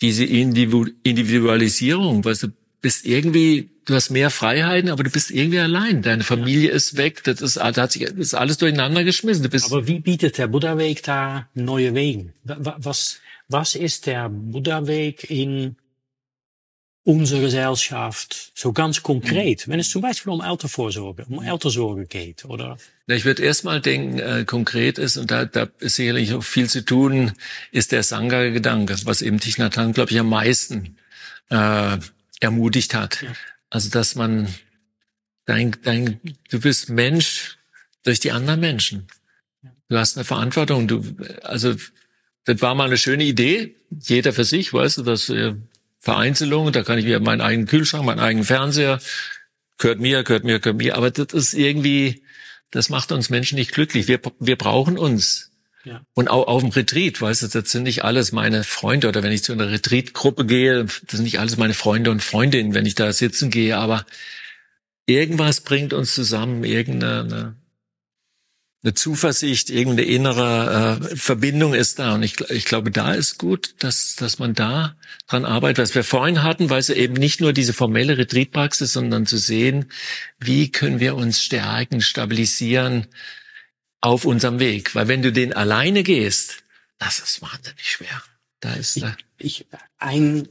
diese 0.01 0.25
Individualisierung, 0.25 2.25
weil 2.25 2.37
du 2.37 2.49
bist 2.83 3.07
irgendwie 3.07 3.71
du 3.85 3.95
hast 3.95 4.11
mehr 4.11 4.31
Freiheiten, 4.31 4.91
aber 4.91 5.03
du 5.03 5.11
bist 5.11 5.31
irgendwie 5.31 5.59
allein. 5.59 6.03
Deine 6.03 6.25
Familie 6.25 6.69
ja. 6.69 6.75
ist 6.75 6.97
weg, 6.97 7.25
das 7.25 7.41
ist, 7.41 7.57
da 7.57 7.75
hat 7.75 7.93
sich 7.93 8.05
das 8.05 8.15
ist 8.15 8.35
alles 8.35 8.59
durcheinander 8.59 9.05
geschmissen. 9.05 9.43
Du 9.43 9.49
bist 9.49 9.67
aber 9.67 9.87
wie 9.87 10.01
bietet 10.01 10.39
der 10.39 10.49
Buddha-Weg 10.49 11.03
da 11.03 11.49
neue 11.55 11.95
Wege? 11.95 12.33
Was, 12.45 13.21
was 13.49 13.75
ist 13.75 14.07
der 14.07 14.29
Buddha-Weg 14.29 15.31
in 15.31 15.77
unserer 17.05 17.41
Gesellschaft 17.41 18.53
so 18.55 18.73
ganz 18.73 19.03
konkret, 19.03 19.67
wenn 19.67 19.81
es 19.81 19.91
zum 19.91 20.03
Beispiel 20.03 20.33
um 20.33 20.41
Altersvorsorge, 20.41 21.27
um 21.29 21.41
Alterssorge 21.41 22.07
geht, 22.07 22.45
oder? 22.45 22.77
Na, 23.09 23.17
ich 23.17 23.25
würde 23.25 23.43
erstmal 23.43 23.81
denken, 23.81 24.21
äh, 24.21 24.45
konkret 24.47 24.99
ist, 24.99 25.17
und 25.17 25.33
da, 25.33 25.45
da 25.45 25.67
ist 25.81 25.97
sicherlich 25.97 26.33
auch 26.33 26.45
viel 26.45 26.69
zu 26.69 26.85
tun, 26.85 27.33
ist 27.73 27.91
der 27.91 28.05
Sangha-Gedanke, 28.05 28.97
was 29.05 29.21
eben 29.21 29.41
Thich 29.41 29.59
Nhat 29.59 29.77
Hanh, 29.77 29.93
glaube 29.93 30.13
ich, 30.13 30.21
am 30.21 30.29
meisten 30.29 30.97
äh, 31.51 31.99
ermutigt 32.43 32.95
hat. 32.95 33.23
Ja. 33.23 33.33
Also, 33.71 33.91
dass 33.91 34.15
man 34.15 34.49
dein, 35.47 35.77
dein, 35.83 36.21
du 36.51 36.61
bist 36.61 36.91
Mensch 36.91 37.57
durch 38.03 38.21
die 38.21 38.33
anderen 38.33 38.61
Menschen. 38.61 39.07
Du 39.89 39.97
hast 39.99 40.17
eine 40.17 40.25
Verantwortung. 40.25 40.89
Du, 40.89 41.17
also, 41.43 41.75
das 42.45 42.61
war 42.61 42.75
mal 42.75 42.87
eine 42.87 42.99
schöne 42.99 43.25
Idee. 43.25 43.77
Jeder 43.91 44.33
für 44.33 44.45
sich, 44.45 44.73
weißt 44.73 44.99
du, 44.99 45.03
das 45.03 45.29
äh, 45.29 45.55
Vereinzelung, 46.01 46.73
da 46.73 46.83
kann 46.83 46.99
ich 46.99 47.05
mir 47.05 47.21
meinen 47.21 47.41
eigenen 47.41 47.69
Kühlschrank, 47.69 48.05
meinen 48.05 48.19
eigenen 48.19 48.45
Fernseher, 48.45 49.01
gehört 49.79 50.01
mir, 50.01 50.25
gehört 50.25 50.45
mir, 50.45 50.59
gehört 50.59 50.79
mir. 50.79 50.97
Aber 50.97 51.11
das 51.11 51.33
ist 51.33 51.55
irgendwie, 51.55 52.25
das 52.73 52.89
macht 52.89 53.13
uns 53.13 53.31
Menschen 53.31 53.57
nicht 53.57 53.73
glücklich. 53.73 54.09
Wir, 54.09 54.21
wir 54.41 54.57
brauchen 54.57 54.99
uns. 54.99 55.52
Ja. 55.85 56.03
Und 56.15 56.29
auch 56.29 56.47
auf 56.47 56.63
dem 56.63 56.71
Retreat, 56.71 57.21
weißt 57.21 57.43
du, 57.43 57.49
das 57.49 57.71
sind 57.71 57.83
nicht 57.85 58.05
alles 58.05 58.31
meine 58.33 58.63
Freunde 58.63 59.09
oder 59.09 59.23
wenn 59.23 59.33
ich 59.33 59.43
zu 59.43 59.53
einer 59.53 59.71
Retreat-Gruppe 59.71 60.47
gehe, 60.47 60.85
das 60.85 61.01
sind 61.11 61.25
nicht 61.25 61.41
alles 61.41 61.57
meine 61.57 61.75
Freunde 61.75 62.11
und 62.11 62.23
Freundinnen, 62.23 62.75
wenn 62.75 62.87
ich 62.87 62.95
da 62.95 63.13
sitzen 63.13 63.51
gehe, 63.51 63.77
aber 63.77 64.07
irgendwas 65.07 65.61
bringt 65.63 65.93
uns 65.93 66.15
zusammen, 66.15 66.63
irgendeine 66.63 67.57
eine 68.85 68.95
Zuversicht, 68.95 69.71
irgendeine 69.71 70.09
innere 70.09 70.99
äh, 71.01 71.17
Verbindung 71.17 71.73
ist 71.73 72.01
da. 72.01 72.15
Und 72.15 72.25
ich, 72.25 72.41
ich 72.51 72.65
glaube, 72.65 72.91
da 72.91 73.15
ist 73.15 73.39
gut, 73.39 73.77
dass, 73.79 74.17
dass 74.17 74.41
man 74.41 74.55
da 74.55 74.97
dran 75.29 75.45
arbeitet, 75.45 75.79
was 75.79 75.95
wir 75.95 76.03
vorhin 76.03 76.43
hatten, 76.43 76.69
weil 76.69 76.81
es 76.81 76.91
eben 76.91 77.15
nicht 77.15 77.41
nur 77.41 77.53
diese 77.53 77.75
formelle 77.75 78.19
Retreatpraxis, 78.19 78.93
sondern 78.93 79.25
zu 79.25 79.39
sehen, 79.39 79.87
wie 80.41 80.73
können 80.73 80.99
wir 80.99 81.15
uns 81.15 81.41
stärken, 81.41 82.01
stabilisieren, 82.01 83.07
auf 84.03 84.27
unserem 84.27 84.59
Weg. 84.59 84.95
Weil 84.95 85.09
wenn 85.09 85.23
du 85.23 85.33
den 85.33 85.55
alleine 85.55 86.03
gehst, 86.03 86.63
das 86.99 87.19
ist 87.19 87.41
wahnsinnig 87.41 87.91
schwer. 87.91 88.23
Da 88.61 88.75
ist 88.75 88.99
ich, 88.99 89.05
ich 89.39 89.67
ein 89.99 90.49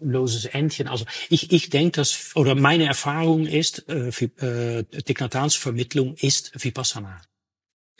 loses 0.00 0.46
Entchen. 0.46 0.88
Also 0.88 1.04
ich, 1.28 1.52
ich 1.52 1.70
denke, 1.70 1.92
dass 1.92 2.34
oder 2.34 2.54
meine 2.54 2.86
Erfahrung 2.86 3.46
ist, 3.46 3.88
äh, 3.88 4.08
äh, 4.08 5.50
Vermittlung 5.50 6.14
ist 6.16 6.52
Vipassana. 6.54 7.20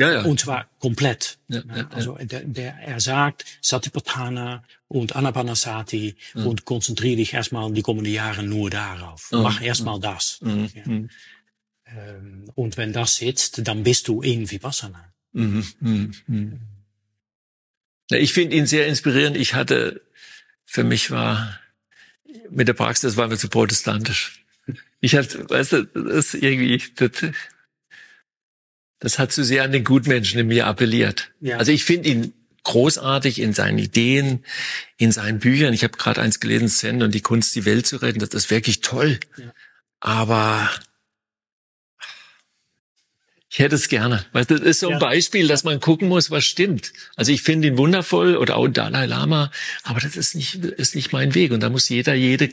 Ja, 0.00 0.12
ja. 0.12 0.22
Und 0.22 0.38
zwar 0.38 0.68
komplett. 0.78 1.38
Ja, 1.48 1.62
ja, 1.74 1.88
also 1.88 2.16
der, 2.20 2.44
der, 2.44 2.74
er 2.74 3.00
sagt 3.00 3.44
Satipatthana 3.60 4.62
und 4.86 5.16
Anapanasati 5.16 6.14
ja. 6.34 6.44
und 6.44 6.64
konzentriere 6.64 7.16
dich 7.16 7.34
erstmal 7.34 7.72
die 7.72 7.82
kommenden 7.82 8.12
Jahre 8.12 8.44
nur 8.44 8.70
darauf. 8.70 9.30
Mach 9.32 9.60
erstmal 9.60 9.98
das. 9.98 10.38
Mhm. 10.40 11.10
Ähm, 11.96 12.50
und 12.54 12.76
wenn 12.76 12.92
das 12.92 13.16
sitzt, 13.16 13.66
dann 13.66 13.82
bist 13.82 14.08
du 14.08 14.22
in 14.22 14.50
Vipassana. 14.50 15.12
Mhm, 15.32 15.66
mhm, 15.80 16.14
mhm. 16.26 16.60
Ich 18.10 18.32
finde 18.32 18.56
ihn 18.56 18.66
sehr 18.66 18.86
inspirierend. 18.86 19.36
Ich 19.36 19.54
hatte, 19.54 20.00
für 20.64 20.84
mich 20.84 21.10
war 21.10 21.60
mit 22.50 22.68
der 22.68 22.74
Praxis, 22.74 23.02
das 23.02 23.16
war 23.16 23.28
mir 23.28 23.36
zu 23.36 23.48
protestantisch. 23.48 24.44
Ich 25.00 25.14
hatte, 25.14 25.48
weißt 25.48 25.72
du, 25.72 25.84
das 25.84 26.34
ist 26.34 26.42
irgendwie, 26.42 26.82
das, 26.96 27.10
das 28.98 29.18
hat 29.18 29.32
zu 29.32 29.44
sehr 29.44 29.62
an 29.62 29.72
den 29.72 29.84
Gutmenschen 29.84 30.40
in 30.40 30.48
mir 30.48 30.66
appelliert. 30.66 31.30
Ja. 31.40 31.58
Also 31.58 31.72
ich 31.72 31.84
finde 31.84 32.08
ihn 32.08 32.32
großartig 32.64 33.40
in 33.40 33.52
seinen 33.54 33.78
Ideen, 33.78 34.44
in 34.96 35.12
seinen 35.12 35.38
Büchern. 35.38 35.72
Ich 35.72 35.84
habe 35.84 35.96
gerade 35.96 36.20
eins 36.20 36.40
gelesen, 36.40 36.68
Zen 36.68 37.02
und 37.02 37.14
die 37.14 37.20
Kunst, 37.20 37.54
die 37.54 37.64
Welt 37.64 37.86
zu 37.86 37.96
retten. 37.96 38.18
Das 38.18 38.30
ist 38.30 38.50
wirklich 38.50 38.80
toll. 38.80 39.20
Ja. 39.36 39.54
Aber 40.00 40.70
ich 43.50 43.60
hätte 43.60 43.76
es 43.76 43.88
gerne. 43.88 44.24
Weil 44.32 44.44
das 44.44 44.60
ist 44.60 44.80
so 44.80 44.88
ein 44.88 44.94
ja. 44.94 44.98
Beispiel, 44.98 45.48
dass 45.48 45.64
man 45.64 45.80
gucken 45.80 46.08
muss, 46.08 46.30
was 46.30 46.44
stimmt. 46.44 46.92
Also 47.16 47.32
ich 47.32 47.42
finde 47.42 47.68
ihn 47.68 47.78
wundervoll 47.78 48.36
oder 48.36 48.56
auch 48.56 48.68
Dalai 48.68 49.06
Lama, 49.06 49.50
aber 49.84 50.00
das 50.00 50.16
ist 50.16 50.34
nicht, 50.34 50.56
ist 50.56 50.94
nicht 50.94 51.12
mein 51.12 51.34
Weg. 51.34 51.52
Und 51.52 51.60
da 51.60 51.70
muss 51.70 51.88
jeder, 51.88 52.14
jede 52.14 52.50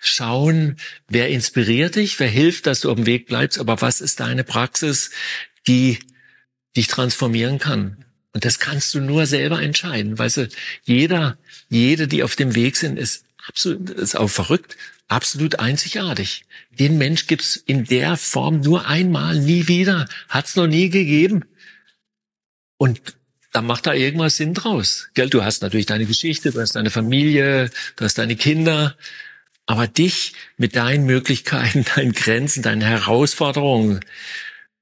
schauen, 0.00 0.76
wer 1.08 1.28
inspiriert 1.28 1.96
dich, 1.96 2.18
wer 2.18 2.28
hilft, 2.28 2.66
dass 2.66 2.80
du 2.80 2.90
auf 2.90 2.96
dem 2.96 3.06
Weg 3.06 3.26
bleibst, 3.26 3.58
aber 3.58 3.82
was 3.82 4.00
ist 4.00 4.20
deine 4.20 4.44
Praxis, 4.44 5.10
die 5.66 5.98
dich 6.74 6.86
transformieren 6.86 7.58
kann. 7.58 8.04
Und 8.32 8.44
das 8.44 8.58
kannst 8.58 8.94
du 8.94 9.00
nur 9.00 9.26
selber 9.26 9.60
entscheiden. 9.60 10.18
Weißt 10.18 10.38
du, 10.38 10.48
jeder, 10.84 11.36
jede, 11.68 12.08
die 12.08 12.22
auf 12.22 12.36
dem 12.36 12.54
Weg 12.54 12.76
sind, 12.76 12.98
ist 12.98 13.24
absolut, 13.46 13.90
ist 13.90 14.16
auch 14.16 14.30
verrückt, 14.30 14.76
absolut 15.10 15.58
einzigartig. 15.58 16.44
Den 16.70 16.96
Mensch 16.96 17.26
gibt's 17.26 17.56
in 17.56 17.84
der 17.84 18.16
Form 18.16 18.60
nur 18.60 18.86
einmal, 18.86 19.38
nie 19.38 19.68
wieder. 19.68 20.08
Hat's 20.28 20.56
noch 20.56 20.66
nie 20.66 20.88
gegeben. 20.88 21.44
Und 22.78 23.00
da 23.52 23.60
macht 23.60 23.86
da 23.86 23.92
irgendwas 23.92 24.36
Sinn 24.36 24.54
draus. 24.54 25.08
Gell, 25.14 25.28
du 25.28 25.44
hast 25.44 25.62
natürlich 25.62 25.86
deine 25.86 26.06
Geschichte, 26.06 26.52
du 26.52 26.60
hast 26.60 26.76
deine 26.76 26.90
Familie, 26.90 27.70
du 27.96 28.04
hast 28.04 28.18
deine 28.18 28.36
Kinder. 28.36 28.96
Aber 29.66 29.86
dich 29.86 30.34
mit 30.56 30.76
deinen 30.76 31.04
Möglichkeiten, 31.06 31.84
deinen 31.96 32.12
Grenzen, 32.12 32.62
deinen 32.62 32.82
Herausforderungen, 32.82 34.00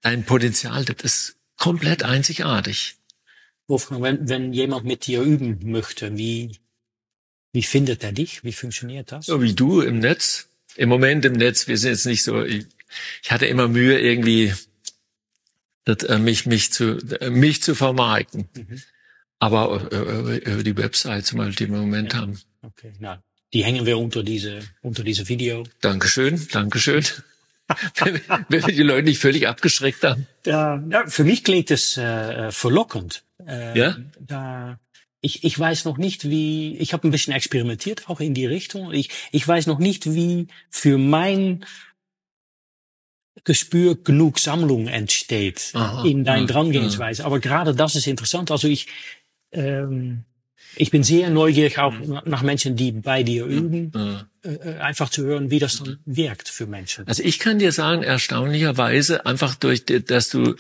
dein 0.03 0.25
Potenzial, 0.25 0.85
das 0.85 0.97
ist 1.03 1.37
komplett 1.57 2.03
einzigartig. 2.03 2.97
Wolfgang, 3.67 4.03
wenn, 4.03 4.29
wenn 4.29 4.53
jemand 4.53 4.85
mit 4.85 5.07
dir 5.07 5.23
üben 5.23 5.59
möchte, 5.63 6.17
wie, 6.17 6.59
wie 7.53 7.63
findet 7.63 8.05
er 8.05 8.13
dich? 8.13 8.45
Wie 8.45 8.53
funktioniert 8.53 9.13
das? 9.13 9.27
So 9.27 9.43
wie 9.43 9.55
du 9.55 9.81
im 9.81 9.99
Netz. 9.99 10.49
Im 10.77 10.89
Moment 10.89 11.25
im 11.25 11.33
Netz, 11.33 11.67
wir 11.67 11.77
sind 11.77 11.91
jetzt 11.91 12.07
nicht 12.07 12.23
so, 12.23 12.45
ich, 12.45 12.67
ich 13.23 13.31
hatte 13.33 13.47
immer 13.47 13.69
Mühe, 13.69 13.99
irgendwie 13.99 14.55
das, 15.85 16.05
äh, 16.05 16.19
mich, 16.19 16.47
mich, 16.47 16.73
zu, 16.73 16.99
äh, 17.21 17.31
mich 17.31 17.63
zu 17.63 17.75
vermarkten. 17.75 18.49
Mhm. 18.55 18.83
Aber 19.41 19.89
äh, 19.93 20.37
über 20.39 20.63
die 20.63 20.77
Website 20.77 21.27
zum 21.27 21.39
Beispiel, 21.39 21.67
die 21.67 21.73
wir 21.73 21.79
im 21.79 21.85
Moment 21.85 22.13
ja. 22.13 22.21
haben. 22.21 22.39
Okay, 22.63 22.93
na, 22.99 23.23
die 23.53 23.65
hängen 23.65 23.87
wir 23.87 23.99
unter 23.99 24.23
diese, 24.23 24.61
unter 24.83 25.03
diese 25.03 25.29
Video. 25.29 25.65
Dankeschön, 25.81 26.47
Dankeschön. 26.53 27.05
wenn, 28.49 28.65
wir 28.67 28.75
die 28.75 28.83
Leute 28.83 29.05
nicht 29.05 29.21
völlig 29.21 29.47
abgeschreckt 29.47 30.03
haben. 30.03 30.27
Da, 30.43 30.83
ja, 30.91 31.07
für 31.07 31.25
mich 31.25 31.45
klingt 31.45 31.71
es 31.71 31.97
äh, 31.97 32.51
verlockend. 32.51 33.25
Äh, 33.47 33.79
ja? 33.79 33.97
Da, 34.21 34.79
ich, 35.29 35.45
ich 35.45 35.59
weiß 35.59 35.85
noch 35.85 35.99
nicht, 35.99 36.31
wie, 36.31 36.77
ich 36.79 36.95
habe 36.95 37.07
ein 37.07 37.11
bisschen 37.11 37.35
experimentiert, 37.35 38.09
auch 38.09 38.21
in 38.21 38.33
die 38.33 38.47
Richtung. 38.47 38.93
Ich, 38.93 39.11
ich 39.31 39.47
weiß 39.47 39.67
noch 39.67 39.79
nicht, 39.79 40.15
wie 40.15 40.47
für 40.71 40.97
mein 40.97 41.67
Gespür 43.45 43.95
genug 44.03 44.39
Sammlung 44.39 44.89
entsteht 44.89 45.73
Aha, 45.75 46.05
in 46.05 46.25
dein 46.25 46.41
ja, 46.41 46.47
Drangehensweise. 46.47 47.23
Ja. 47.23 47.27
Aber 47.27 47.41
gerade 47.41 47.75
das 47.75 47.95
ist 47.95 48.07
interessant. 48.07 48.51
Also 48.51 48.69
ich, 48.69 48.87
ähm, 49.53 50.25
ich 50.77 50.91
bin 50.91 51.03
sehr 51.03 51.29
neugierig 51.29 51.79
auch 51.79 51.93
mhm. 51.93 52.21
nach 52.25 52.43
Menschen, 52.43 52.75
die 52.75 52.93
bei 52.93 53.23
dir 53.23 53.45
üben, 53.45 53.93
ja. 53.95 54.27
äh, 54.43 54.79
einfach 54.79 55.11
zu 55.11 55.25
hören, 55.25 55.51
wie 55.51 55.59
das 55.59 55.83
dann 55.83 55.99
wirkt 56.07 56.49
für 56.49 56.67
Menschen. 56.67 57.07
Also 57.07 57.23
ich 57.23 57.39
kann 57.39 57.59
dir 57.59 57.73
sagen, 57.73 58.03
erstaunlicherweise 58.03 59.27
einfach 59.27 59.55
durch, 59.55 59.85
dass 59.85 60.31
du 60.31 60.57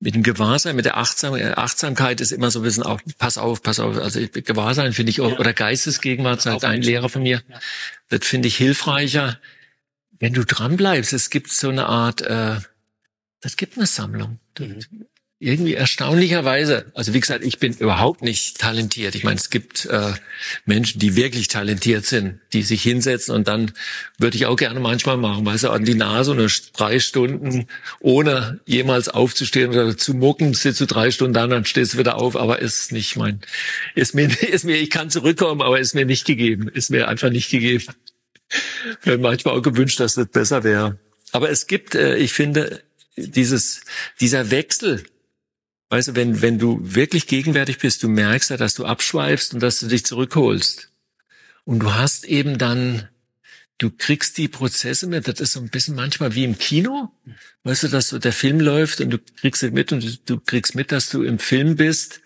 mit 0.00 0.14
dem 0.14 0.22
Gewahrsein, 0.22 0.76
mit 0.76 0.86
der 0.86 0.96
Achtsam 0.96 1.34
Achtsamkeit 1.34 2.20
ist 2.20 2.32
immer 2.32 2.50
so 2.50 2.60
ein 2.60 2.62
bisschen 2.62 2.82
auch, 2.82 3.00
pass 3.18 3.36
auf, 3.36 3.62
pass 3.62 3.78
auf. 3.78 3.98
Also 3.98 4.20
Gewahrsein 4.20 4.94
finde 4.94 5.10
ich 5.10 5.20
auch, 5.20 5.32
ja. 5.32 5.38
oder 5.38 5.52
Geistesgegenwart, 5.52 6.40
sagt 6.40 6.64
ein 6.64 6.82
Lehrer 6.82 7.10
von 7.10 7.22
mir, 7.22 7.42
das 8.08 8.26
finde 8.26 8.48
ich 8.48 8.56
hilfreicher, 8.56 9.38
wenn 10.18 10.32
du 10.32 10.44
dran 10.44 10.76
bleibst. 10.76 11.12
Es 11.12 11.28
gibt 11.28 11.52
so 11.52 11.68
eine 11.68 11.86
Art, 11.86 12.22
äh, 12.22 12.56
das 13.40 13.56
gibt 13.56 13.76
eine 13.76 13.86
Sammlung. 13.86 14.40
Mhm 14.58 15.06
irgendwie 15.42 15.72
erstaunlicherweise, 15.72 16.92
also 16.92 17.14
wie 17.14 17.20
gesagt, 17.20 17.42
ich 17.42 17.58
bin 17.58 17.72
überhaupt 17.72 18.20
nicht 18.20 18.58
talentiert. 18.58 19.14
Ich 19.14 19.24
meine, 19.24 19.38
es 19.38 19.48
gibt 19.48 19.86
äh, 19.86 20.12
Menschen, 20.66 21.00
die 21.00 21.16
wirklich 21.16 21.48
talentiert 21.48 22.04
sind, 22.04 22.40
die 22.52 22.62
sich 22.62 22.82
hinsetzen 22.82 23.34
und 23.34 23.48
dann 23.48 23.72
würde 24.18 24.36
ich 24.36 24.44
auch 24.44 24.56
gerne 24.56 24.80
manchmal 24.80 25.16
machen, 25.16 25.46
weißt 25.46 25.64
du, 25.64 25.70
an 25.70 25.86
die 25.86 25.94
Nase 25.94 26.32
und 26.32 26.78
drei 26.78 27.00
Stunden, 27.00 27.66
ohne 28.00 28.60
jemals 28.66 29.08
aufzustehen 29.08 29.70
oder 29.70 29.96
zu 29.96 30.12
mucken, 30.12 30.52
sitzt 30.52 30.82
du 30.82 30.86
drei 30.86 31.10
Stunden 31.10 31.32
da, 31.32 31.46
dann 31.46 31.64
stehst 31.64 31.94
du 31.94 31.98
wieder 31.98 32.18
auf, 32.18 32.36
aber 32.36 32.58
ist 32.58 32.92
nicht 32.92 33.16
mein, 33.16 33.40
ist 33.94 34.14
mir, 34.14 34.28
ist 34.42 34.66
mir, 34.66 34.76
ich 34.76 34.90
kann 34.90 35.08
zurückkommen, 35.08 35.62
aber 35.62 35.80
ist 35.80 35.94
mir 35.94 36.04
nicht 36.04 36.26
gegeben, 36.26 36.68
ist 36.68 36.90
mir 36.90 37.08
einfach 37.08 37.30
nicht 37.30 37.50
gegeben. 37.50 37.86
Hätte 39.00 39.16
manchmal 39.16 39.56
auch 39.56 39.62
gewünscht, 39.62 40.00
dass 40.00 40.16
das 40.16 40.26
besser 40.26 40.64
wäre. 40.64 40.98
Aber 41.32 41.48
es 41.48 41.66
gibt, 41.66 41.94
äh, 41.94 42.16
ich 42.16 42.34
finde, 42.34 42.82
dieses, 43.16 43.82
dieser 44.20 44.50
Wechsel 44.50 45.04
Weißt 45.90 46.08
du, 46.08 46.14
wenn, 46.14 46.40
wenn 46.40 46.58
du 46.60 46.78
wirklich 46.80 47.26
gegenwärtig 47.26 47.78
bist, 47.78 48.04
du 48.04 48.08
merkst 48.08 48.50
ja, 48.50 48.56
dass 48.56 48.74
du 48.74 48.84
abschweifst 48.84 49.54
und 49.54 49.60
dass 49.60 49.80
du 49.80 49.88
dich 49.88 50.06
zurückholst. 50.06 50.88
Und 51.64 51.80
du 51.80 51.92
hast 51.92 52.24
eben 52.24 52.58
dann, 52.58 53.08
du 53.78 53.90
kriegst 53.90 54.38
die 54.38 54.46
Prozesse 54.46 55.08
mit, 55.08 55.26
das 55.26 55.40
ist 55.40 55.52
so 55.52 55.60
ein 55.60 55.68
bisschen 55.68 55.96
manchmal 55.96 56.36
wie 56.36 56.44
im 56.44 56.56
Kino. 56.56 57.10
Weißt 57.64 57.82
du, 57.82 57.88
dass 57.88 58.08
so 58.08 58.20
der 58.20 58.32
Film 58.32 58.60
läuft 58.60 59.00
und 59.00 59.10
du 59.10 59.18
kriegst 59.18 59.64
es 59.64 59.72
mit 59.72 59.90
und 59.92 60.30
du, 60.30 60.38
kriegst 60.38 60.76
mit, 60.76 60.92
dass 60.92 61.10
du 61.10 61.24
im 61.24 61.40
Film 61.40 61.74
bist. 61.74 62.20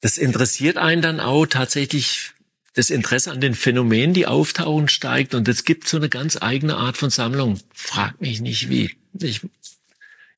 Das 0.00 0.16
interessiert 0.16 0.76
einen 0.76 1.02
dann 1.02 1.18
auch 1.18 1.46
tatsächlich, 1.46 2.32
das 2.74 2.90
Interesse 2.90 3.32
an 3.32 3.40
den 3.40 3.56
Phänomenen, 3.56 4.14
die 4.14 4.28
auftauchen, 4.28 4.88
steigt 4.88 5.34
und 5.34 5.48
es 5.48 5.64
gibt 5.64 5.88
so 5.88 5.96
eine 5.96 6.08
ganz 6.08 6.40
eigene 6.40 6.76
Art 6.76 6.96
von 6.96 7.10
Sammlung. 7.10 7.58
Frag 7.74 8.20
mich 8.20 8.40
nicht 8.40 8.70
wie. 8.70 8.96
Ich 9.20 9.40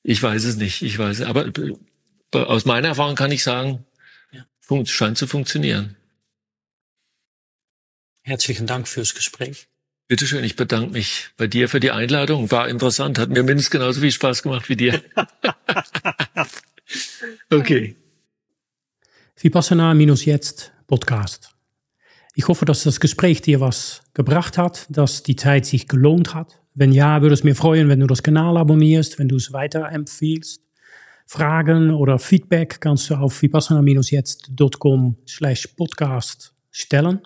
ich 0.03 0.23
weiß 0.23 0.45
es 0.45 0.57
nicht, 0.57 0.83
ich 0.83 0.99
weiß 0.99 1.21
es. 1.21 1.27
Aber 1.27 1.47
äh, 1.47 2.39
aus 2.39 2.65
meiner 2.65 2.89
Erfahrung 2.89 3.15
kann 3.15 3.31
ich 3.31 3.43
sagen, 3.43 3.85
ja. 4.33 4.45
scheint 4.87 5.19
zu 5.19 5.27
funktionieren. 5.27 5.97
Herzlichen 8.23 8.67
Dank 8.67 8.89
fürs 8.89 9.15
Gespräch. 9.15 9.69
Bitte 10.09 10.27
schön, 10.27 10.45
ich 10.45 10.57
bedanke 10.57 10.93
mich 10.93 11.31
bei 11.37 11.47
dir 11.47 11.69
für 11.69 11.81
die 11.81 11.91
Einladung. 11.91 12.51
War 12.51 12.69
interessant, 12.69 13.19
hat 13.19 13.31
mir 13.31 13.43
mindestens 13.43 13.71
genauso 13.71 14.01
viel 14.01 14.13
Spaß 14.13 14.43
gemacht 14.43 14.69
wie 14.69 14.77
dir. 14.77 15.03
okay. 17.51 17.97
Vipassana 19.41 19.95
minus 19.95 20.25
jetzt 20.25 20.73
Podcast. 20.87 21.51
Ich 22.35 22.49
hoffe, 22.49 22.65
dass 22.65 22.85
das 22.85 23.01
Gespräch 23.01 23.43
dir 23.43 23.61
was 23.61 24.03
gebracht 24.15 24.59
hat, 24.59 24.87
dass 24.89 25.23
die 25.23 25.37
Zeit 25.37 25.67
sich 25.67 25.89
gelohnt 25.89 26.35
hat 26.35 26.62
wenn 26.75 26.93
ja, 26.93 27.23
würde 27.23 27.35
es 27.35 27.45
mir 27.45 27.55
freuen, 27.55 27.89
wenn 27.89 28.01
du 28.01 28.07
das 28.07 28.23
Kanal 28.23 28.57
abonnierst, 28.57 29.19
wenn 29.19 29.29
du 29.29 29.37
es 29.37 29.53
weiterempfiehlst. 29.53 30.61
Fragen 31.27 31.91
oder 31.91 32.19
Feedback 32.19 32.81
kannst 32.81 33.09
du 33.11 33.15
auf 33.15 33.41
vipassana-jetzt.com 33.41 35.17
slash 35.27 35.67
podcast 35.69 36.55
stellen. 36.71 37.21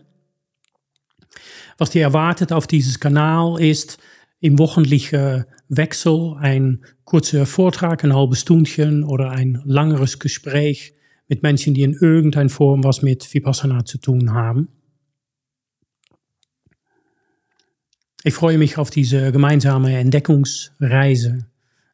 Was 1.78 1.90
dir 1.90 2.02
erwartet 2.02 2.52
auf 2.52 2.66
dieses 2.66 3.01
Kanal 3.01 3.60
ist 3.60 3.98
im 4.40 4.59
wöchentlichen 4.59 5.44
Wechsel 5.68 6.36
ein 6.39 6.85
kurzer 7.05 7.47
Vortrag, 7.47 8.05
ein 8.05 8.14
halbes 8.14 8.40
Stundchen 8.40 9.02
oder 9.02 9.31
ein 9.31 9.60
langeres 9.64 10.18
Gespräch 10.18 10.94
mit 11.28 11.43
Menschen, 11.43 11.74
die 11.74 11.82
in 11.82 11.94
irgendeiner 11.94 12.51
Form 12.51 12.85
was 12.85 13.02
mit 13.02 13.32
Vipassana 13.32 13.85
zu 13.85 13.98
tun 13.98 14.32
haben. 14.32 14.68
Ich 18.27 18.35
freue 18.35 18.59
mich 18.59 18.77
auf 18.77 18.90
diese 18.90 19.31
gemeinsame 19.31 19.97
Entdeckungsreise. 19.98 21.47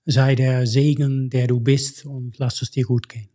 Sei 0.07 0.35
der 0.35 0.67
Segen, 0.67 1.29
der 1.29 1.47
du 1.47 1.61
bist 1.61 2.07
und 2.07 2.39
lass 2.39 2.63
es 2.63 2.71
dir 2.71 2.85
gut 2.85 3.11
gehen. 3.11 3.29